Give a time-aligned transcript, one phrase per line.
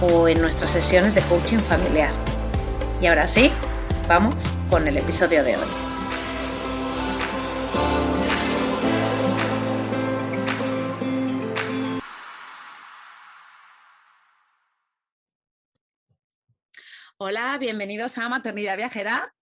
[0.00, 2.12] o en nuestras sesiones de coaching familiar.
[3.00, 3.50] Y ahora sí,
[4.08, 4.34] vamos
[4.68, 5.68] con el episodio de hoy.
[17.18, 19.34] Hola, bienvenidos a Maternidad Viajera.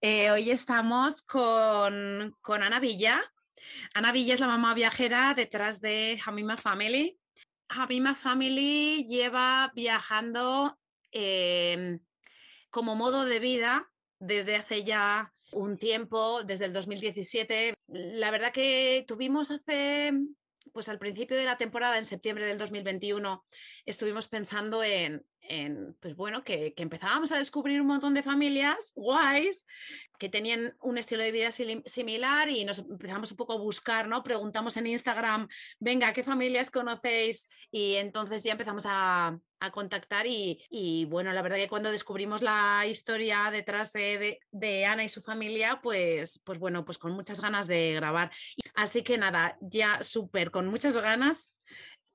[0.00, 3.20] Eh, hoy estamos con, con Ana Villa.
[3.92, 7.19] Ana Villa es la mamá viajera detrás de Hamima Family.
[7.70, 10.78] Hamima Family lleva viajando
[11.12, 12.00] em,
[12.70, 17.74] como modo de vida desde hace ya un tiempo, desde el 2017.
[17.88, 20.12] La verdad que tuvimos hace,
[20.72, 23.44] pues al principio de la temporada, en septiembre del 2021,
[23.86, 25.24] estuvimos pensando en,
[26.00, 29.66] pues bueno, que, empezábamos a descubrir un montón de familias guays
[30.18, 34.22] que tenían un estilo de vida similar y nos empezamos un poco a buscar, ¿no?
[34.22, 37.46] Preguntamos en Instagram, venga, ¿qué familias conocéis?
[37.70, 39.38] Y entonces ya empezamos a,
[39.70, 45.08] contactar y, bueno, la verdad que cuando descubrimos la historia detrás de, de, Ana y
[45.08, 48.30] su familia, pues, pues bueno, pues con muchas ganas de grabar.
[48.74, 51.52] Así que nada, ya súper, con muchas ganas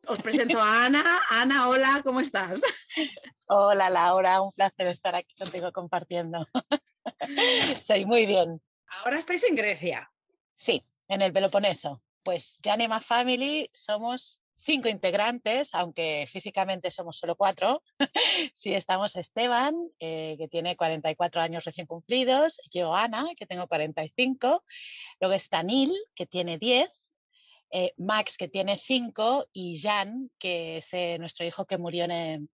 [0.07, 1.03] os presento a Ana.
[1.29, 2.61] Ana, hola, ¿cómo estás?
[3.47, 6.47] Hola, Laura, un placer estar aquí contigo compartiendo.
[7.19, 8.61] Estoy muy bien.
[8.87, 10.11] Ahora estáis en Grecia.
[10.55, 12.01] Sí, en el Peloponeso.
[12.23, 17.83] Pues Janema Family somos cinco integrantes, aunque físicamente somos solo cuatro.
[18.53, 24.63] sí, estamos Esteban, eh, que tiene 44 años recién cumplidos, yo Ana, que tengo 45,
[25.19, 26.89] luego está Nil, que tiene 10,
[27.71, 32.49] eh, Max, que tiene cinco, y Jan, que es eh, nuestro hijo que murió en,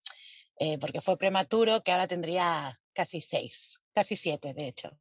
[0.58, 4.98] eh, porque fue prematuro, que ahora tendría casi seis, casi siete, de hecho.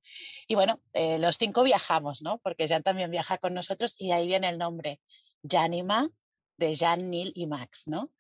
[0.47, 2.38] Y bueno, los cinco viajamos, ¿no?
[2.38, 5.00] Porque Jan también viaja con nosotros y ahí viene el nombre,
[5.42, 6.09] Janima,
[6.60, 8.12] de Jan, Neil y Max, ¿no?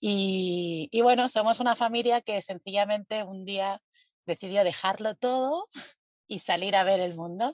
[0.00, 3.82] Y, y bueno, somos una familia que sencillamente un día
[4.24, 5.68] decidió dejarlo todo
[6.28, 7.52] y salir a ver el mundo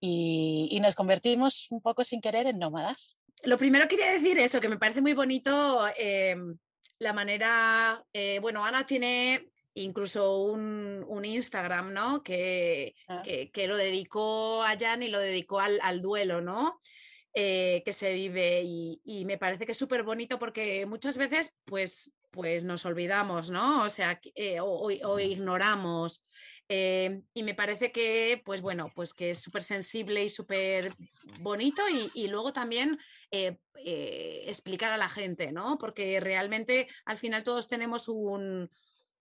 [0.00, 4.60] y, y, nos convertimos un poco sin querer en nómadas lo primero quería decir eso,
[4.60, 6.56] que me parece muy bonito em,
[6.98, 12.16] la manera, eh, bueno, Ana tiene incluso un, Instagram, ¿no?
[12.16, 12.22] Ah.
[12.22, 12.94] Que,
[13.52, 16.78] que, lo dedicó a Jan y lo dedicó al, duelo, ¿no?
[17.32, 21.54] Eh, que se vive y, y, me parece que es súper bonito porque muchas veces
[21.64, 23.84] pues, pues nos olvidamos, ¿no?
[23.84, 26.24] O sea, eh, o, ignoramos
[26.68, 30.92] eh, y me parece que, pues bueno, pues que es súper sensible y súper
[31.40, 31.82] bonito
[32.14, 32.98] y, luego también
[33.30, 33.58] eh,
[34.46, 35.78] explicar a la gente, ¿no?
[35.78, 38.70] Porque realmente al final todos tenemos un,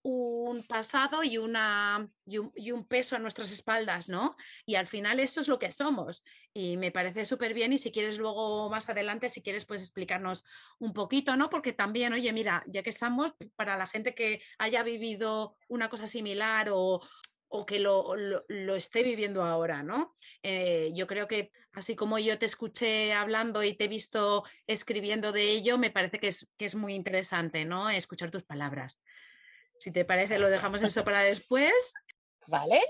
[0.09, 4.35] un pasado y, una, y un, peso a nuestras espaldas, ¿no?
[4.65, 6.23] Y al final eso es lo que somos.
[6.53, 10.43] Y me parece súper bien y si quieres luego más adelante, si quieres, puedes explicarnos
[10.79, 11.49] un poquito, ¿no?
[11.49, 16.07] Porque también, oye, mira, ya que estamos, para la gente que haya vivido una cosa
[16.07, 17.01] similar o,
[17.49, 20.13] o que lo, lo, esté viviendo ahora, ¿no?
[20.43, 25.31] Eh, yo creo que así como yo te escuché hablando y te he visto escribiendo
[25.31, 27.89] de ello, me parece que es, que es muy interesante, ¿no?
[27.89, 28.99] Escuchar tus palabras.
[29.79, 31.93] Si te parece, lo dejamos eso para después.
[32.47, 32.81] Vale.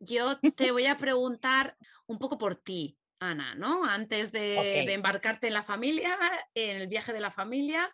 [0.00, 1.76] Yo te voy a preguntar
[2.06, 3.84] un poco por ti, Ana, ¿no?
[3.84, 6.18] Antes de, de embarcarte en la familia,
[6.54, 7.92] en el viaje de la familia,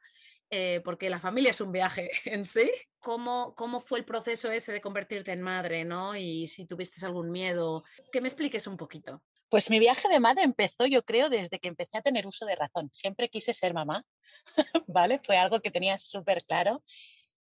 [0.55, 2.71] eh, porque la familia es un viaje en sí.
[3.01, 6.15] ¿Cómo, ¿Cómo fue el proceso ese de convertirte en madre, no?
[6.15, 9.23] Y si tuviste algún miedo, que me expliques un poquito.
[9.49, 12.55] Pues mi viaje de madre empezó, yo creo, desde que empecé a tener uso de
[12.55, 12.91] razón.
[12.93, 14.05] Siempre quise ser mamá,
[14.87, 15.21] ¿vale?
[15.25, 16.83] Fue algo que tenía súper claro.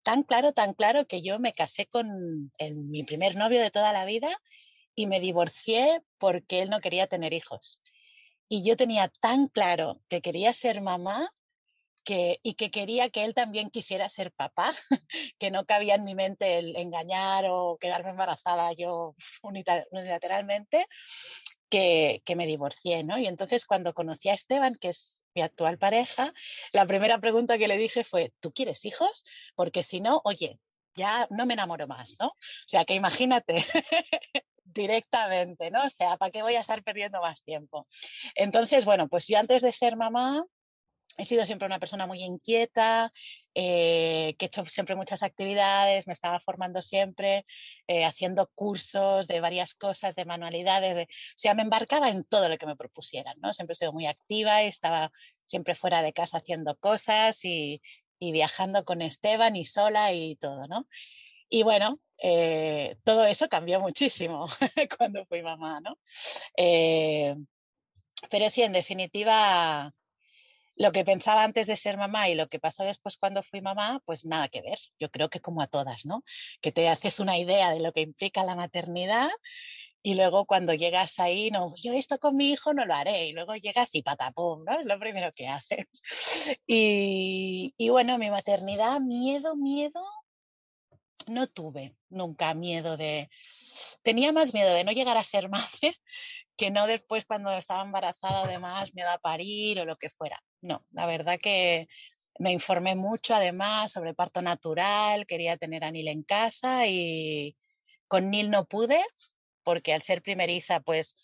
[0.06, 4.04] Tan claro, tan claro que yo me casé con mi primer novio de toda la
[4.04, 4.28] vida
[4.94, 7.82] y me divorcié porque él no quería tener hijos.
[8.48, 11.28] Y yo tenía tan claro que quería ser mamá
[12.04, 14.72] que, y que quería que él también quisiera ser papá,
[15.40, 20.86] que no cabía en mi mente el engañar o quedarme embarazada yo unilateralmente,
[21.68, 23.18] que, me divorcié, ¿no?
[23.18, 26.32] Y entonces cuando conocí a Esteban, que es mi actual pareja,
[26.72, 29.24] la primera pregunta que le dije fue, ¿tú quieres hijos?
[29.54, 30.58] Porque si no, oye,
[30.94, 32.28] ya no me enamoro más, ¿no?
[32.28, 33.64] O sea, que imagínate
[34.64, 35.84] directamente, ¿no?
[35.84, 37.86] O sea, ¿para qué voy a estar perdiendo más tiempo?
[38.34, 40.44] Entonces, bueno, pues yo antes de ser mamá,
[41.16, 43.12] he sido siempre una persona muy inquieta,
[43.54, 47.46] eh, que he hecho siempre muchas actividades, me estaba formando siempre,
[47.86, 52.58] eh, haciendo cursos de varias cosas, de manualidades, o sea, me embarcaba en todo lo
[52.58, 53.52] que me propusieran, ¿no?
[53.52, 55.10] Siempre he sido muy activa y estaba
[55.44, 57.80] siempre fuera de casa haciendo cosas y,
[58.18, 60.86] y viajando con Esteban y sola y todo, ¿no?
[61.48, 64.46] Y bueno, eh, todo eso cambió muchísimo
[64.98, 65.98] cuando fui mamá, ¿no?
[68.30, 69.92] pero sí, en definitiva,
[70.76, 74.02] lo que pensaba antes de ser mamá y lo que pasó después cuando fui mamá,
[74.05, 74.78] pues nada que ver.
[74.99, 76.23] Yo creo que como a todas, ¿no?
[76.61, 79.31] Que te haces una idea de lo que implica la maternidad
[80.02, 83.26] y luego cuando llegas ahí, no, yo esto con mi hijo no lo haré.
[83.26, 84.78] Y luego llegas y patapum, ¿no?
[84.78, 85.87] Es lo primero que haces.
[86.67, 90.00] Y, y bueno, mi maternidad, miedo, miedo,
[91.26, 93.28] no tuve nunca miedo de...
[94.02, 95.99] Tenía más miedo de no llegar a ser madre
[96.56, 100.43] que no después cuando estaba embarazada, además, miedo a parir o lo que fuera.
[100.66, 101.88] No, la verdad que
[102.38, 107.56] me informé mucho además sobre parto natural, quería tener a Nil en casa y
[108.08, 109.00] con Nil no pude
[109.62, 111.14] porque al ser primeriza pues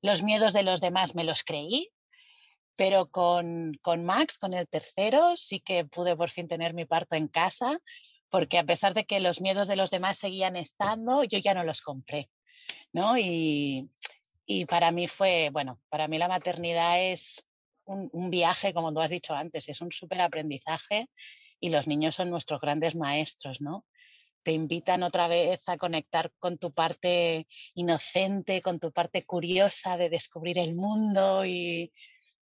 [0.00, 1.90] los miedos de los demás me los creí,
[2.76, 7.16] pero con, con Max, con el tercero, sí que pude por fin tener mi parto
[7.16, 7.80] en casa
[8.30, 11.64] porque a pesar de que los miedos de los demás seguían estando, yo ya no
[11.64, 12.30] los compré.
[12.92, 13.18] ¿no?
[13.18, 13.90] Y,
[14.46, 17.44] y para mí fue, bueno, para mí la maternidad es
[17.86, 21.08] un, viaje, como tú has dicho antes, es un súper aprendizaje
[21.60, 23.84] y los niños son nuestros grandes maestros, ¿no?
[24.42, 30.10] Te invitan otra vez a conectar con tu parte inocente, con tu parte curiosa de
[30.10, 31.92] descubrir el mundo y,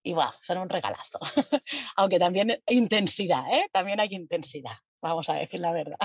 [0.03, 1.19] y son un regalazo.
[1.95, 3.67] Aunque también intensidad, ¿eh?
[3.71, 5.97] También hay intensidad, vamos a decir la verdad.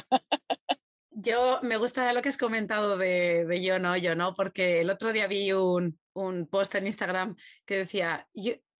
[1.11, 5.13] Yo me gusta lo que has comentado de, yo no, yo no, porque el otro
[5.13, 7.37] día vi un, un post en Instagram
[7.67, 8.27] que decía,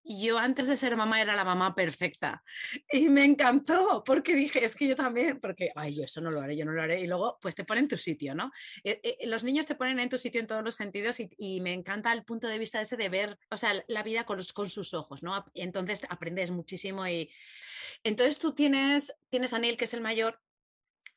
[0.05, 2.43] yo antes de ser mamá era la mamá perfecta
[2.91, 6.41] y me encantó porque dije, es que yo también, porque, ay, yo eso no lo
[6.41, 8.51] haré, yo no lo haré, y luego pues te ponen en tu sitio, ¿no?
[8.85, 11.61] Eh, eh, los niños te ponen en tu sitio en todos los sentidos y, y,
[11.61, 14.69] me encanta el punto de vista ese de ver, o sea, la vida con, con
[14.69, 15.45] sus ojos, ¿no?
[15.55, 17.31] Y entonces aprendes muchísimo y
[18.05, 20.41] entonces tú tienes, tienes a Neil, que es el mayor,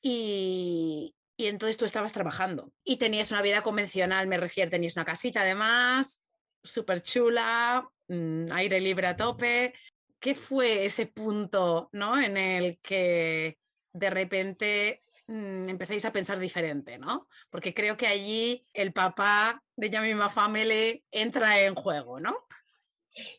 [0.08, 5.42] y, entonces tú estabas trabajando y tenías una vida convencional, me refiero, tenías una casita
[5.42, 6.24] además,
[6.66, 9.74] súper chula, mm, aire libre a tope.
[10.20, 12.20] ¿Qué fue ese punto ¿no?
[12.20, 13.58] en el que
[13.94, 17.28] de repente mm, empecéis a pensar diferente, ¿no?
[17.50, 22.36] Porque creo que allí el papá de Yamima Family entra en juego, ¿no?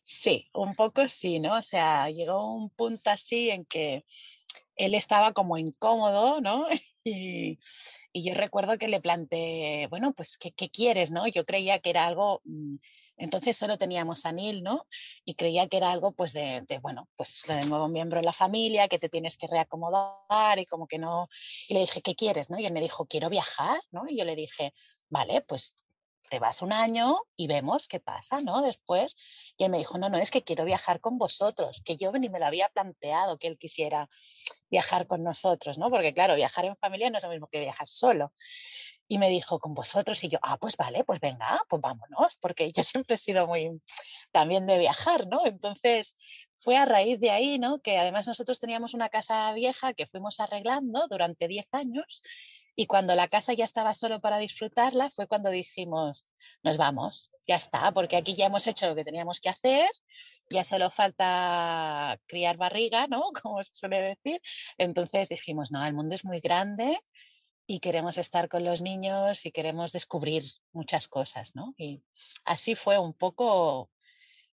[0.04, 1.58] Sí, un poco sí, ¿no?
[1.58, 4.04] O sea, llegó un punto así en que
[4.76, 6.66] él estaba como incómodo, ¿no?
[7.08, 7.58] Y,
[8.14, 11.26] yo recuerdo que le planteé, bueno, pues, ¿qué, quieres, no?
[11.28, 12.76] Yo creía que era algo, mm,
[13.18, 14.86] entonces solo teníamos a Neil, ¿no?
[15.24, 18.88] Y creía que era algo, pues, de, bueno, pues, de nuevo miembro de la familia,
[18.88, 21.28] que te tienes que reacomodar y como que no...
[21.68, 22.58] Y le dije, ¿qué quieres, no?
[22.58, 24.04] Y él me dijo, quiero viajar, ¿no?
[24.08, 24.72] Y yo le dije,
[25.08, 25.76] vale, pues
[26.26, 28.62] te vas un año y vemos qué pasa, ¿no?
[28.62, 29.16] Después.
[29.56, 32.28] Y él me dijo, no, no, es que quiero viajar con vosotros, que yo ni
[32.28, 34.08] me lo había planteado que él quisiera
[34.70, 35.90] viajar con nosotros, ¿no?
[35.90, 38.32] Porque claro, viajar en familia no es lo mismo que viajar solo.
[39.08, 42.70] Y me dijo, con vosotros, y yo, ah, pues vale, pues venga, pues vámonos, porque
[42.72, 43.80] yo siempre he sido muy
[44.32, 45.46] también de viajar, ¿no?
[45.46, 46.16] Entonces,
[46.58, 47.80] fue a raíz de ahí, ¿no?
[47.80, 52.22] Que además nosotros teníamos una casa vieja que fuimos arreglando durante 10 años
[52.76, 56.26] y cuando la casa ya estaba solo para disfrutarla, fue cuando dijimos,
[56.62, 59.88] nos vamos, ya está, porque aquí ya hemos hecho lo que teníamos que hacer,
[60.50, 63.30] ya solo falta criar barriga, ¿no?
[63.42, 64.40] Como se suele decir.
[64.76, 67.00] Entonces dijimos, no, el mundo es muy grande
[67.66, 71.74] y queremos estar con los niños y queremos descubrir muchas cosas, ¿no?
[71.78, 72.02] Y
[72.44, 73.90] así fue un poco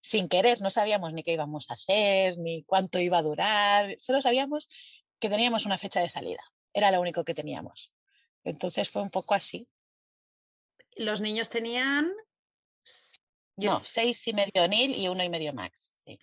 [0.02, 4.20] sin querer, no sabíamos ni qué íbamos a hacer, ni cuánto iba a durar, solo
[4.22, 4.68] sabíamos
[5.18, 7.92] que teníamos una fecha de salida, era lo único que teníamos.
[8.44, 9.68] Entonces fue un poco así.
[10.96, 12.12] Los niños tenían...
[13.56, 16.18] No, seis y medio Nil y uno y medio Max, sí.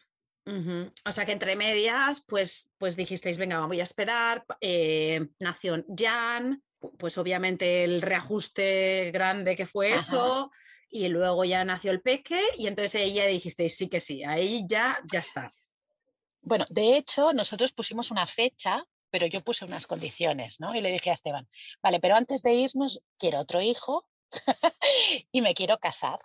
[1.05, 4.45] O sea que entre medias, pues, pues dijisteis, venga, voy a esperar.
[4.61, 6.63] Eh, nació Jan,
[6.97, 10.49] pues obviamente el reajuste grande que fue eso,
[10.89, 14.99] y luego ya nació el peque, y entonces ella dijisteis, sí que sí, ahí ya,
[15.11, 15.53] ya está.
[16.41, 18.85] Bueno, de hecho, nosotros pusimos una fecha,
[19.17, 20.75] pero yo puse unas condiciones, ¿no?
[20.75, 21.49] Y le dije a Esteban,
[21.81, 24.07] vale, pero antes de irnos, quiero otro hijo
[25.31, 26.19] y me quiero casar.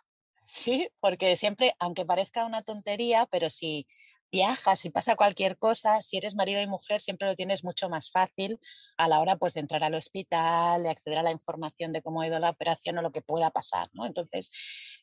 [0.44, 3.86] Sí, porque siempre, aunque parezca una tontería, pero si
[4.30, 8.10] viajas, si pasa cualquier cosa, si eres marido y mujer, siempre lo tienes mucho más
[8.10, 8.60] fácil
[8.98, 12.20] a la hora pues, de entrar al hospital, de acceder a la información de cómo
[12.20, 13.88] ha ido la operación o lo que pueda pasar.
[13.94, 14.04] ¿no?
[14.04, 14.50] Entonces,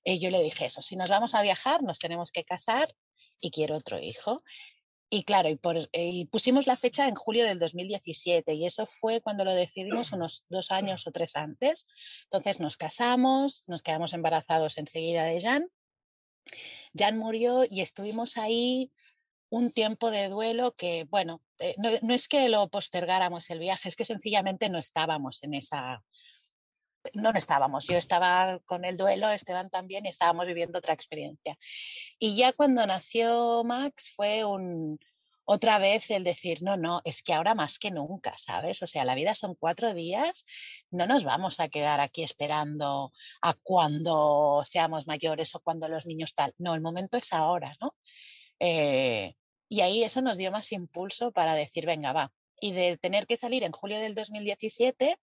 [0.03, 2.93] eh, yo le dije eso, si nos vamos a viajar, nos tenemos que casar
[3.41, 4.43] y quiero otro hijo.
[5.11, 5.49] Y claro,
[5.91, 10.45] y, pusimos la fecha en julio del 2017 y eso fue cuando lo decidimos unos
[10.49, 11.87] dos años o tres antes.
[12.25, 15.67] Entonces nos casamos, nos quedamos embarazados enseguida de Jan.
[16.95, 18.91] Jan murió y estuvimos ahí
[19.49, 23.95] un tiempo de duelo que, bueno, eh, no, es que lo postergáramos el viaje, es
[23.95, 26.03] que sencillamente no estábamos en esa...
[27.13, 31.57] No, estábamos, yo estaba con el duelo, Esteban también, y estábamos viviendo otra experiencia.
[32.19, 34.99] Y ya cuando nació Max fue un,
[35.51, 38.83] otra vez el decir, no, no, es que ahora más que nunca, ¿sabes?
[38.83, 40.45] O sea, la vida son cuatro días,
[40.91, 46.35] no nos vamos a quedar aquí esperando a cuando seamos mayores o cuando los niños
[46.35, 46.53] tal.
[46.59, 47.95] No, el momento es ahora, ¿no?
[48.59, 49.33] Eh,
[49.67, 52.31] y ahí eso nos dio más impulso para decir, venga, va.
[52.61, 55.17] Y de tener que salir en julio del 2017,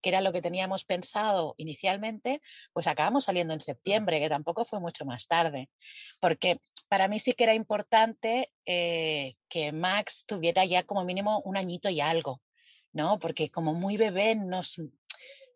[0.00, 2.40] que era lo que teníamos pensado inicialmente,
[2.72, 5.70] pues acabamos saliendo en septiembre, que tampoco fue mucho más tarde.
[6.20, 11.56] Porque para mí sí que era importante eh, que Max tuviera ya como mínimo un
[11.56, 12.40] añito y algo,
[12.92, 13.18] ¿no?
[13.18, 14.78] Porque como muy bebé nos,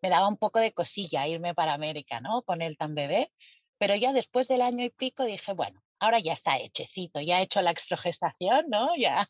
[0.01, 2.43] me daba un poco de cosilla irme para América, ¿no?
[2.43, 3.31] Con él tan bebé.
[3.77, 7.41] Pero ya después del año y pico dije, bueno, ahora ya está hechecito, ya ha
[7.41, 8.89] hecho la extrogestación, ¿no?
[9.05, 9.27] Ya,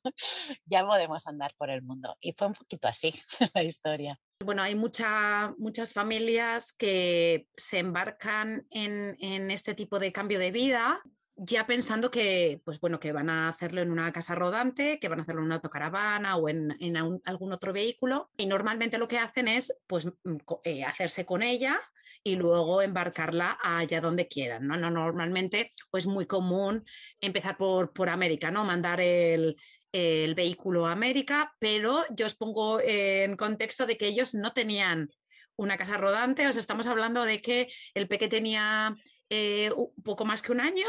[0.66, 2.16] ya podemos andar por el mundo.
[2.22, 3.14] Y fue un poquito así
[3.54, 4.20] la historia.
[4.40, 11.02] Bueno, hay muchas familias que se embarcan en, en, este tipo de cambio de vida
[11.38, 15.20] ya pensando que, pues bueno, que van a hacerlo en una casa rodante, que van
[15.20, 16.96] a hacerlo en una autocaravana o en, en
[17.26, 18.30] algún otro vehículo.
[18.38, 21.80] Y normalmente lo que hacen es, pues, mm, eh, hacerse con ella
[22.26, 24.66] y luego embarcarla allá donde quieran.
[24.66, 24.76] ¿no?
[24.76, 26.84] no normalmente, pues muy común
[27.22, 28.66] empezar por, por América, ¿no?
[28.66, 29.56] Mandar el,
[29.94, 35.10] vehículo a América, pero yo os pongo en contexto de que ellos no tenían
[35.56, 38.94] una casa rodante, os estamos hablando de que el peque tenía
[39.30, 39.72] eh,
[40.04, 40.86] poco más que un año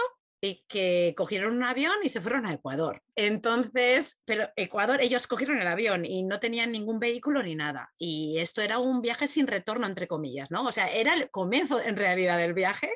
[0.46, 3.02] y que cogieron un avión y se fueron a Ecuador.
[3.16, 7.92] Entonces, pero Ecuador, ellos cogieron el avión y no tenían ningún vehículo ni nada.
[7.98, 10.64] Y esto era un viaje sin retorno, entre comillas, ¿no?
[10.64, 12.92] O sea, era el comienzo en realidad del viaje.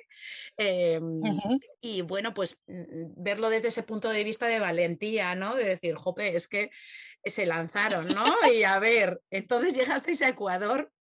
[0.56, 1.20] Em,
[1.80, 5.56] y bueno, pues mm, verlo desde ese punto de vista de valentía, ¿no?
[5.56, 6.70] De decir, jope, es que
[7.24, 8.24] se lanzaron, ¿no?
[8.52, 10.92] Y a ver, entonces llegasteis a Ecuador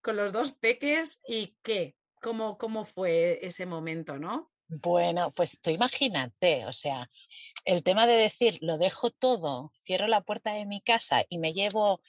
[0.00, 4.52] con los dos peques y qué, cómo, cómo fue ese momento, ¿no?
[4.68, 7.08] Bueno, pues tú imagínate, o sea,
[7.64, 11.52] el tema de decir, lo dejo todo, cierro la puerta de mi casa y me
[11.52, 12.00] llevo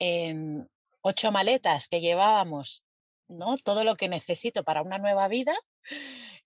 [0.00, 0.68] en
[1.02, 2.84] ocho maletas que llevábamos,
[3.28, 3.56] ¿no?
[3.58, 5.54] Todo lo que necesito para una nueva vida,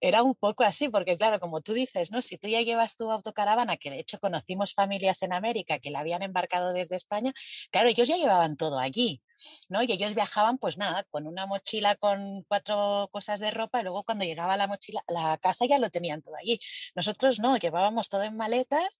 [0.00, 2.22] era un poco así, porque claro, como tú dices, ¿no?
[2.22, 6.00] Si tú ya llevas tu autocaravana, que de hecho conocimos familias en América que la
[6.00, 7.32] habían embarcado desde España,
[7.70, 9.22] claro, ellos ya llevaban todo allí,
[9.68, 9.82] ¿no?
[9.82, 14.04] Y ellos viajaban, pues nada, con una mochila con cuatro cosas de ropa y luego
[14.04, 16.58] cuando llegaba la mochila, la casa ya lo tenían todo allí.
[16.94, 18.98] Nosotros no, llevábamos todo en maletas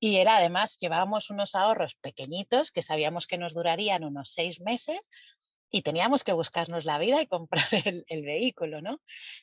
[0.00, 5.00] y era además, llevábamos unos ahorros pequeñitos que sabíamos que nos durarían unos seis meses
[5.70, 7.64] y teníamos que buscarnos la vida y comprar
[8.06, 9.00] el, vehículo, ¿no?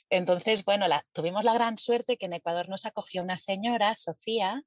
[0.10, 4.62] Entonces, bueno, tuvimos la gran suerte que en Ecuador nos acogió una señora, Sofía,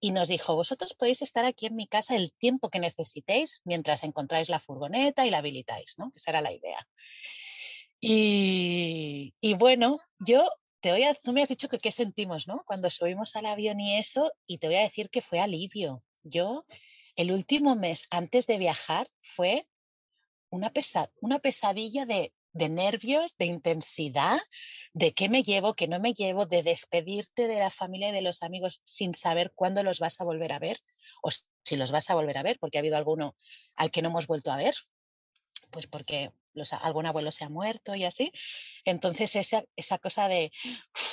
[0.00, 4.04] y nos dijo, vosotros podéis estar aquí en mi casa el tiempo que necesitéis mientras
[4.04, 6.12] encontráis la furgoneta y la habilitáis, ¿no?
[6.14, 6.86] Esa era la idea.
[8.00, 10.48] Y, y bueno, yo
[10.80, 12.62] te voy a, tú me has dicho que qué sentimos, ¿no?
[12.66, 16.02] Cuando subimos al avión y eso, y te voy a decir que fue alivio.
[16.22, 16.66] Yo,
[17.16, 19.66] el último mes antes de viajar fue
[20.50, 20.72] una,
[21.20, 24.38] una pesadilla de, de nervios, de intensidad,
[24.92, 28.22] de qué me llevo, qué no me llevo, de despedirte de la familia y de
[28.22, 30.80] los amigos sin saber cuándo los vas a volver a ver
[31.22, 33.36] o si los vas a volver a ver, porque ha habido alguno
[33.74, 34.74] al que no hemos vuelto a ver,
[35.70, 38.32] pues porque los, algún abuelo se ha muerto y así.
[38.84, 40.52] Entonces esa, esa cosa de,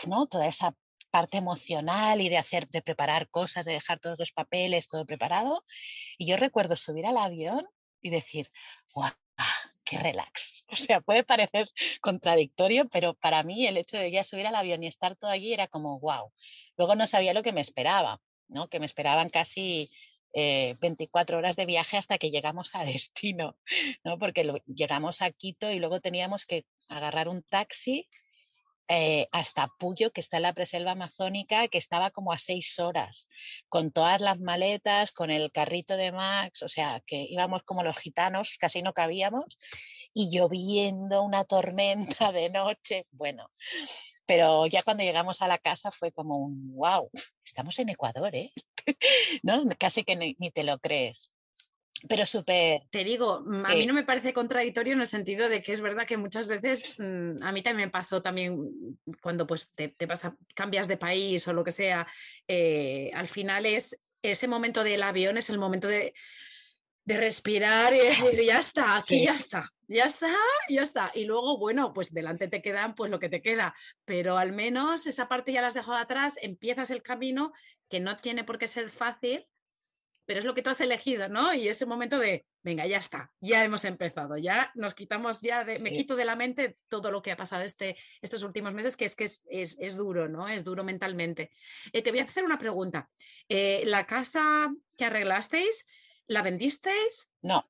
[0.08, 0.28] ¿no?
[0.28, 0.76] Toda esa
[1.12, 5.64] parte emocional y de hacer, de preparar cosas, de dejar todos los papeles, todo preparado.
[6.18, 7.68] Y yo recuerdo subir al avión
[8.02, 8.50] y decir,
[8.94, 9.23] guau, ¡Ah,
[9.98, 10.66] relax.
[10.74, 11.70] O sea, puede parecer
[12.02, 15.54] contradictorio, pero para mí el hecho de ya subir al avión y estar todo allí
[15.54, 16.32] era como, wow.
[16.78, 18.68] Luego no sabía lo que me esperaba, ¿no?
[18.70, 19.92] Que me esperaban casi
[20.34, 23.56] 24 eh, horas de viaje hasta que llegamos a destino,
[24.04, 24.18] ¿no?
[24.18, 28.08] Porque llegamos a Quito y luego teníamos que agarrar un taxi
[28.88, 33.30] eh, hasta Puyo, que está en la preselva amazónica, que estaba como a seis horas,
[33.70, 37.98] con todas las maletas, con el carrito de Max, o sea, que íbamos como los
[37.98, 39.58] gitanos, casi no cabíamos,
[40.14, 43.50] y lloviendo, una tormenta de noche, bueno.
[44.26, 47.10] Pero ya cuando llegamos a la casa fue como un wow,
[47.46, 48.54] estamos en Ecuador, ¿eh?
[49.44, 49.64] ¿No?
[49.78, 51.32] Casi que ni te lo crees
[52.08, 52.84] pero súper...
[52.90, 55.82] Te digo, mm, a mí no me parece contradictorio en el sentido de que es
[55.82, 60.36] verdad que muchas veces, mm, a mí también me pasó también cuando pues te, pasa,
[60.54, 62.06] cambias de país o lo que sea,
[62.48, 66.14] eh, al final es ese momento del avión, es el momento de,
[67.06, 67.98] respirar y
[68.32, 70.34] decir, ya está, aquí ya está, ya está,
[70.70, 71.12] ya está.
[71.14, 75.06] Y luego, bueno, pues delante te quedan pues lo que te queda, pero al menos
[75.06, 77.52] esa parte ya la has dejado atrás, empiezas el camino
[77.90, 79.46] que no tiene por qué ser fácil,
[80.26, 81.54] pero es lo que tú has elegido, ¿no?
[81.54, 85.80] Y ese momento de, venga, ya está, ya hemos empezado, ya nos quitamos, ya de,
[85.80, 89.06] me quito de la mente todo lo que ha pasado este, estos últimos meses, que
[89.06, 90.48] es que es, es, duro, ¿no?
[90.48, 91.52] Es duro mentalmente.
[91.92, 93.10] Eh, te voy a hacer una pregunta.
[93.50, 95.86] Eh, ¿La casa que arreglasteis,
[96.28, 97.30] la vendisteis?
[97.42, 97.70] No,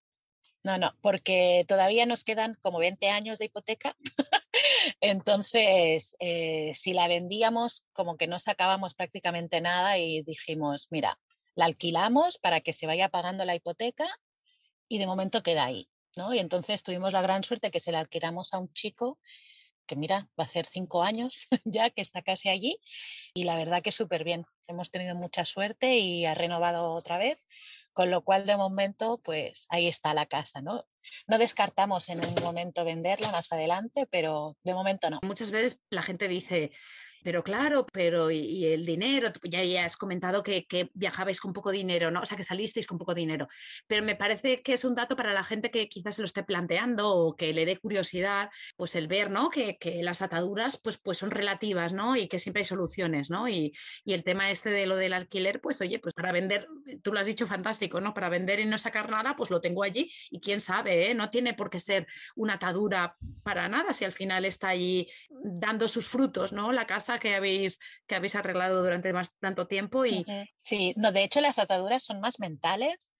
[0.64, 3.98] no, no, porque todavía nos quedan como 20 años de hipoteca.
[5.02, 11.20] Entonces, eh, si la vendíamos, como que no sacábamos prácticamente nada y dijimos, mira,
[11.56, 14.08] la alquilamos para que se vaya pagando la hipoteca
[14.88, 16.34] y de momento queda ahí, ¿no?
[16.34, 19.20] Y entonces tuvimos la gran suerte que se la alquilamos a un chico
[19.86, 22.80] que mira, va a ser cinco años ya que está casi allí
[23.34, 24.46] y la verdad que súper bien.
[24.68, 27.38] Hemos tenido mucha suerte y ha renovado otra vez,
[27.92, 30.86] con lo cual de momento pues ahí está la casa, ¿no?
[31.28, 35.20] No descartamos en un momento venderla más adelante, pero de momento no.
[35.22, 36.72] Muchas veces la gente dice,
[37.24, 42.12] pero claro, pero y, el dinero, ya, ya has comentado que, viajabais con poco dinero,
[42.12, 42.22] ¿no?
[42.22, 43.48] O sea, que salisteis con poco dinero,
[43.88, 46.44] pero me parece que es un dato para la gente que quizás se lo esté
[46.44, 49.50] planteando o que le dé curiosidad, pues el ver, ¿no?
[49.50, 52.16] Que, las ataduras, pues, pues son relativas, ¿no?
[52.16, 53.48] Y que siempre hay soluciones, ¿no?
[53.48, 53.74] Y,
[54.06, 56.68] el tema este de lo del alquiler, pues oye, pues para vender,
[57.02, 58.14] tú lo has dicho fantástico, ¿no?
[58.14, 61.14] Para vender y no sacar nada, pues lo tengo allí y quién sabe, ¿eh?
[61.16, 65.88] No tiene por qué ser una atadura para nada si al final está allí dando
[65.88, 66.72] sus frutos, ¿no?
[66.72, 70.06] La casa que habéis, que habéis arreglado durante más, tanto tiempo.
[70.06, 70.26] Y...
[70.62, 73.13] Sí, no, de hecho las ataduras son más mentales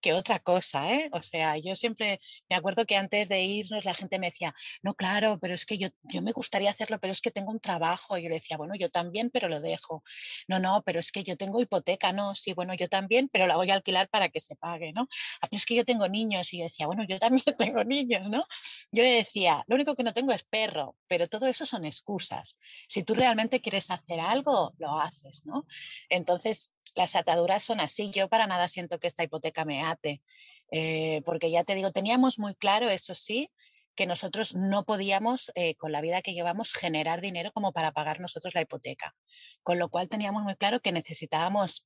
[0.00, 1.08] que otra cosa, ¿eh?
[1.12, 4.94] O sea, yo siempre me acuerdo que antes de irnos la gente me decía, no,
[4.94, 8.16] claro, pero es que yo, yo me gustaría hacerlo, pero es que tengo un trabajo.
[8.16, 10.02] Y yo le decía, bueno, yo también, pero lo dejo.
[10.48, 13.56] No, no, pero es que yo tengo hipoteca, no, sí, bueno, yo también, pero la
[13.56, 15.08] voy a alquilar para que se pague, ¿no?
[15.40, 16.52] Ah, es que yo tengo niños.
[16.52, 18.46] Y yo decía, bueno, yo también tengo niños, ¿no?
[18.92, 22.54] Yo le decía, lo único que no tengo es perro, pero todo eso son excusas.
[22.88, 25.66] Si tú realmente quieres hacer algo, lo haces, ¿no?
[26.08, 28.10] Entonces, las ataduras son así.
[28.10, 30.22] Yo para nada siento que esta hipoteca me ate,
[30.70, 33.50] eh, porque ya te digo, teníamos muy claro, eso sí,
[33.94, 38.20] que nosotros no podíamos, eh, con la vida que llevamos, generar dinero como para pagar
[38.20, 39.14] nosotros la hipoteca.
[39.62, 41.84] Con lo cual teníamos muy claro que necesitábamos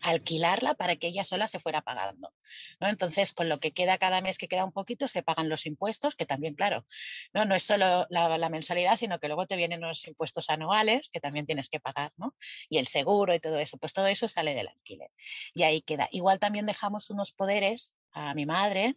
[0.00, 2.32] alquilarla para que ella sola se fuera pagando.
[2.80, 6.14] Entonces, con lo que queda cada mes, que queda un poquito, se pagan los impuestos,
[6.14, 6.84] que también, claro,
[7.32, 11.20] no, no es solo la, mensualidad, sino que luego te vienen los impuestos anuales, que
[11.20, 12.34] también tienes que pagar, ¿no?
[12.68, 15.10] Y el seguro y todo eso, pues todo eso sale del alquiler.
[15.54, 16.08] Y ahí queda.
[16.10, 18.96] Igual también dejamos unos poderes a mi madre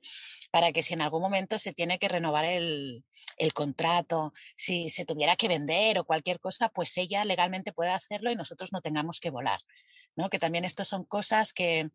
[0.52, 3.04] para que si en algún momento se tiene que renovar el,
[3.54, 8.36] contrato, si se tuviera que vender o cualquier cosa, pues ella legalmente puede hacerlo y
[8.36, 9.60] nosotros no tengamos que volar.
[10.16, 10.30] ¿No?
[10.30, 11.90] Que también esto son cosas que,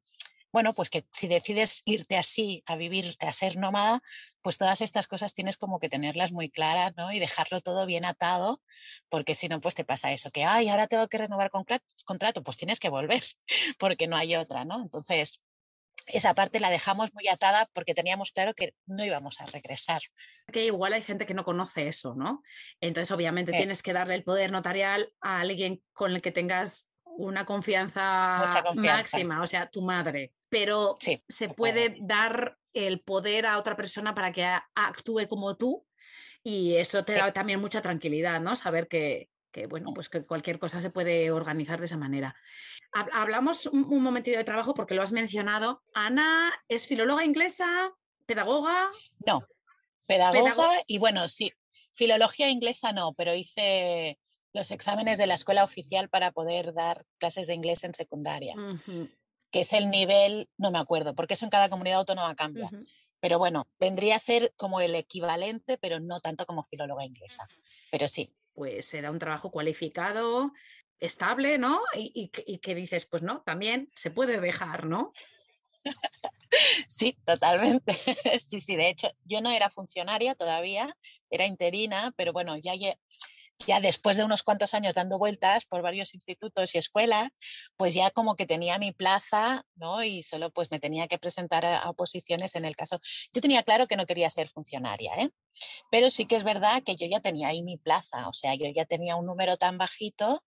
[0.53, 4.03] bueno, pues que si decides irte así a vivir, a ser nómada,
[4.43, 7.13] pues todas estas cosas tienes como que tenerlas muy claras, ¿no?
[7.13, 8.61] Y dejarlo todo bien atado,
[9.09, 12.57] porque si no, pues te pasa eso, que, ay, ahora tengo que renovar contrato, pues
[12.57, 13.25] tienes que volver,
[13.79, 14.83] porque no hay otra, ¿no?
[14.83, 15.41] Entonces,
[16.07, 20.01] esa parte la dejamos muy atada porque teníamos claro que no íbamos a regresar.
[20.53, 22.43] Que igual hay gente que no conoce eso, ¿no?
[22.81, 27.45] Entonces, obviamente, tienes que darle el poder notarial a alguien con el que tengas una
[27.45, 30.33] confianza, máxima, o sea, tu madre.
[30.49, 30.97] Pero
[31.29, 35.85] se puede dar el poder a otra persona para que actúe como tú
[36.43, 38.57] y eso te da también mucha tranquilidad, ¿no?
[38.57, 42.35] Saber que, que bueno, pues que cualquier cosa se puede organizar de esa manera.
[43.13, 45.83] Hablamos un, momentito de trabajo porque lo has mencionado.
[45.95, 47.93] Ana es filóloga inglesa,
[48.27, 48.91] pedagoga.
[49.27, 49.43] No,
[50.07, 51.53] pedagoga y bueno, sí,
[51.93, 54.19] filología inglesa no, pero hice
[54.53, 58.55] los exámenes de la escuela oficial para poder dar clases de inglés en secundaria,
[59.51, 62.71] que es el nivel, no me acuerdo, porque eso en cada comunidad autónoma cambia.
[63.21, 67.47] Pero bueno, vendría a ser como el equivalente, pero no tanto como filóloga inglesa.
[67.91, 70.53] Pero sí, pues era un trabajo cualificado,
[71.01, 71.81] estable, ¿no?
[71.95, 75.13] Y, que dices, pues no, también se puede dejar, ¿no?
[76.89, 77.95] Sí, totalmente.
[78.45, 80.97] Sí, sí, de hecho, yo no era funcionaria todavía,
[81.31, 82.75] era interina, pero bueno, ya
[83.67, 87.31] ya después de unos cuantos años dando vueltas por varios institutos y escuelas,
[87.77, 90.03] pues ya como que tenía mi plaza, ¿no?
[90.03, 93.01] Y solo pues me tenía que presentar a, oposiciones en el caso.
[93.33, 95.31] Yo tenía claro que no quería ser funcionaria, ¿eh?
[95.91, 98.67] Pero sí que es verdad que yo ya tenía ahí mi plaza, o sea, yo
[98.75, 100.43] ya tenía un número tan bajito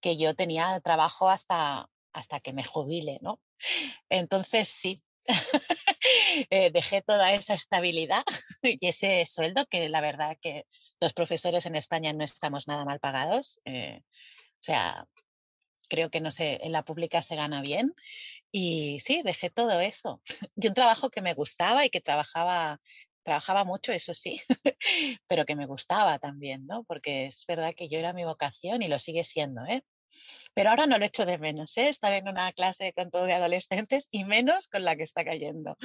[0.00, 3.40] que yo tenía trabajo hasta, hasta que me jubile, ¿no?
[4.08, 5.02] Entonces sí,
[6.50, 8.24] Eh, dejé toda esa estabilidad
[8.62, 10.66] y ese sueldo, que la verdad que
[11.00, 13.60] los profesores en España no estamos nada mal pagados.
[13.64, 15.06] Eh, o sea,
[15.88, 17.94] creo que no sé, en la pública se gana bien.
[18.52, 20.22] Y sí, dejé todo eso.
[20.56, 22.80] Y un trabajo que me gustaba y que trabajaba,
[23.24, 24.40] trabajaba mucho, eso sí,
[25.28, 26.84] pero que me gustaba también, ¿no?
[26.84, 29.84] Porque es verdad que yo era mi vocación y lo sigue siendo, ¿eh?
[30.54, 31.88] Pero ahora no lo echo de menos, ¿eh?
[31.88, 35.76] estar en una clase con todo de adolescentes y menos con la que está cayendo,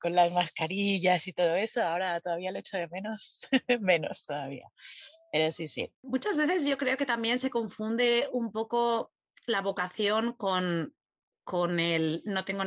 [0.00, 1.82] con las mascarillas y todo eso.
[1.82, 3.48] Ahora todavía lo echo de menos,
[3.80, 4.68] menos todavía.
[5.32, 5.92] Pero sí, sí.
[6.02, 9.12] Muchas veces yo creo que también se confunde un poco
[9.46, 10.94] la vocación con,
[11.42, 12.64] con el no tengo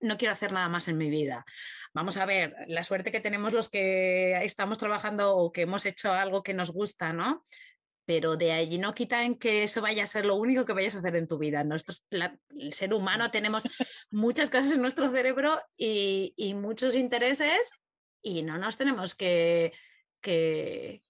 [0.00, 1.44] no quiero hacer nada más en mi vida.
[1.92, 6.12] Vamos a ver, la suerte que tenemos los que estamos trabajando o que hemos hecho
[6.12, 7.42] algo que nos gusta, ¿no?
[8.04, 10.94] Pero de allí no quita en que eso vaya a ser lo único que vayas
[10.94, 11.64] a hacer en tu vida.
[11.64, 13.62] Nosotros, el ser humano, tenemos
[14.10, 17.70] muchas cosas en nuestro cerebro y, muchos intereses
[18.22, 19.72] y no nos tenemos que,
[20.20, 21.02] que,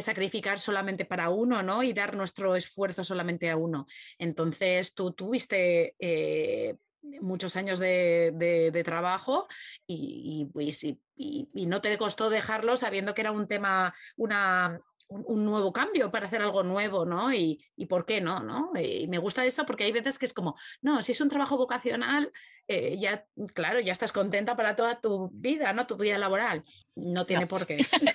[0.00, 1.82] sacrificar solamente para uno, ¿no?
[1.82, 3.86] Y dar nuestro esfuerzo solamente a uno.
[4.18, 5.94] Entonces, tú tuviste...
[5.98, 6.76] Eh,
[7.22, 9.48] muchos años de, trabajo
[9.86, 15.44] y, pues, y, y, no te costó dejarlo sabiendo que era un tema, una, un,
[15.44, 17.32] nuevo cambio, para hacer algo nuevo, ¿no?
[17.34, 18.70] Y, por qué no, ¿no?
[18.80, 21.56] Y me gusta eso porque hay veces que es como, no, si es un trabajo
[21.56, 22.32] vocacional,
[22.68, 25.86] eh, ya, claro, ya estás contenta para toda tu vida, ¿no?
[25.86, 26.62] Tu vida laboral.
[26.94, 27.76] No tiene por qué.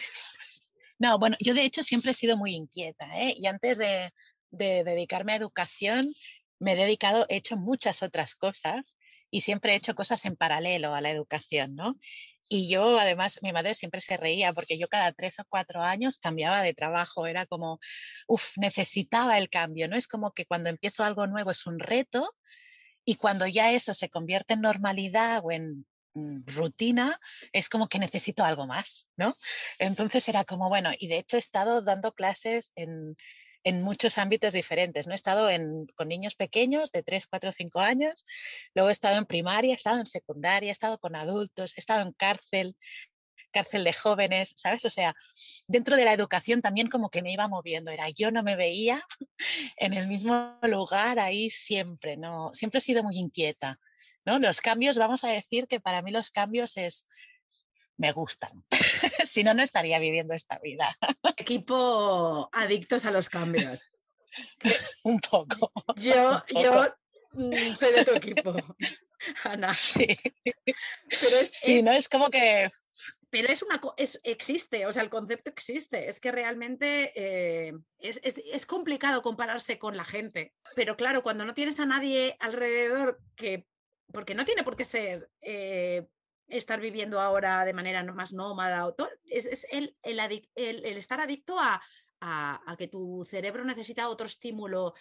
[1.00, 3.36] no, bueno, yo de hecho siempre he sido muy inquieta, ¿eh?
[3.38, 4.12] Y antes de,
[4.52, 6.14] de dedicarme a educación,
[6.60, 8.96] me he dedicado, he hecho muchas otras cosas
[9.30, 11.98] y siempre he hecho cosas en paralelo a la educación, ¿no?
[12.48, 16.20] Y yo, además, mi madre siempre se reía porque yo cada tres o cuatro años
[16.20, 17.26] cambiaba de trabajo.
[17.28, 17.80] Era como,
[18.28, 19.96] uff, necesitaba el cambio, ¿no?
[19.96, 22.30] Es como que cuando empiezo algo nuevo es un reto
[23.04, 27.20] y cuando ya eso se convierte en normalidad o en mm, rutina,
[27.52, 29.36] es como que necesito algo más, ¿no?
[29.80, 33.16] Entonces era como, bueno, y de hecho he estado dando clases en,
[33.66, 35.08] en muchos ámbitos diferentes.
[35.08, 35.14] ¿no?
[35.14, 35.50] He estado
[35.96, 38.26] con niños pequeños de 3, 4, 5 años,
[38.74, 42.04] luego he estado en primaria, he estado en secundaria, he estado con adultos, he estado
[42.04, 42.78] en cárcel,
[43.52, 44.86] cárcel de jóvenes, ¿sabes?
[44.86, 45.16] O sea,
[45.68, 49.04] dentro de la educación también como que me iba moviendo, era yo no me veía
[49.78, 52.52] en el mismo lugar ahí siempre, ¿no?
[52.54, 53.80] Siempre he sido muy inquieta,
[54.26, 54.38] ¿no?
[54.38, 57.08] Los cambios, vamos a decir que para mí los cambios es
[57.98, 58.64] me gustan.
[59.26, 60.96] si no, no estaría viviendo esta vida.
[61.38, 63.92] Equipo adictos a los cambios.
[65.04, 65.72] Un poco.
[65.96, 66.94] Yo, yo
[67.34, 68.56] mm, soy de tu equipo,
[69.44, 69.74] Ana.
[69.74, 70.08] Sí.
[70.44, 71.92] Pero es, sí, ¿no?
[71.92, 72.70] Es como que...
[73.30, 76.08] Pero es una es, existe, o sea, el concepto existe.
[76.08, 80.54] Es que realmente eh, es, es, complicado compararse con la gente.
[80.74, 83.66] Pero claro, cuando no tienes a nadie alrededor que
[84.12, 86.08] porque no tiene por qué ser eh,
[86.48, 90.20] estar viviendo ahora de manera más nómada o todo, es, el, el,
[90.98, 91.82] estar adicto a,
[92.22, 94.94] a, que tu cerebro necesita otro estímulo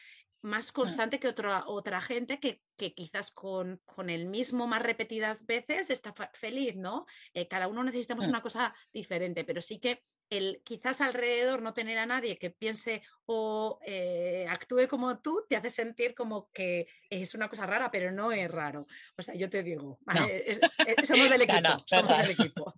[0.45, 5.47] más constante que otra, otra gente que, que quizás con, con, el mismo más repetidas
[5.47, 7.07] veces está feliz, ¿no?
[7.33, 11.97] Eh, cada uno necesitamos una cosa diferente, pero sí que el quizás alrededor no tener
[11.97, 17.35] a nadie que piense o eh, actúe como tú te hace sentir como que es
[17.35, 18.87] una cosa rara, pero no es raro.
[19.17, 19.99] O sea, yo te digo,
[21.05, 21.85] somos del equipo.
[21.87, 22.75] somos del equipo.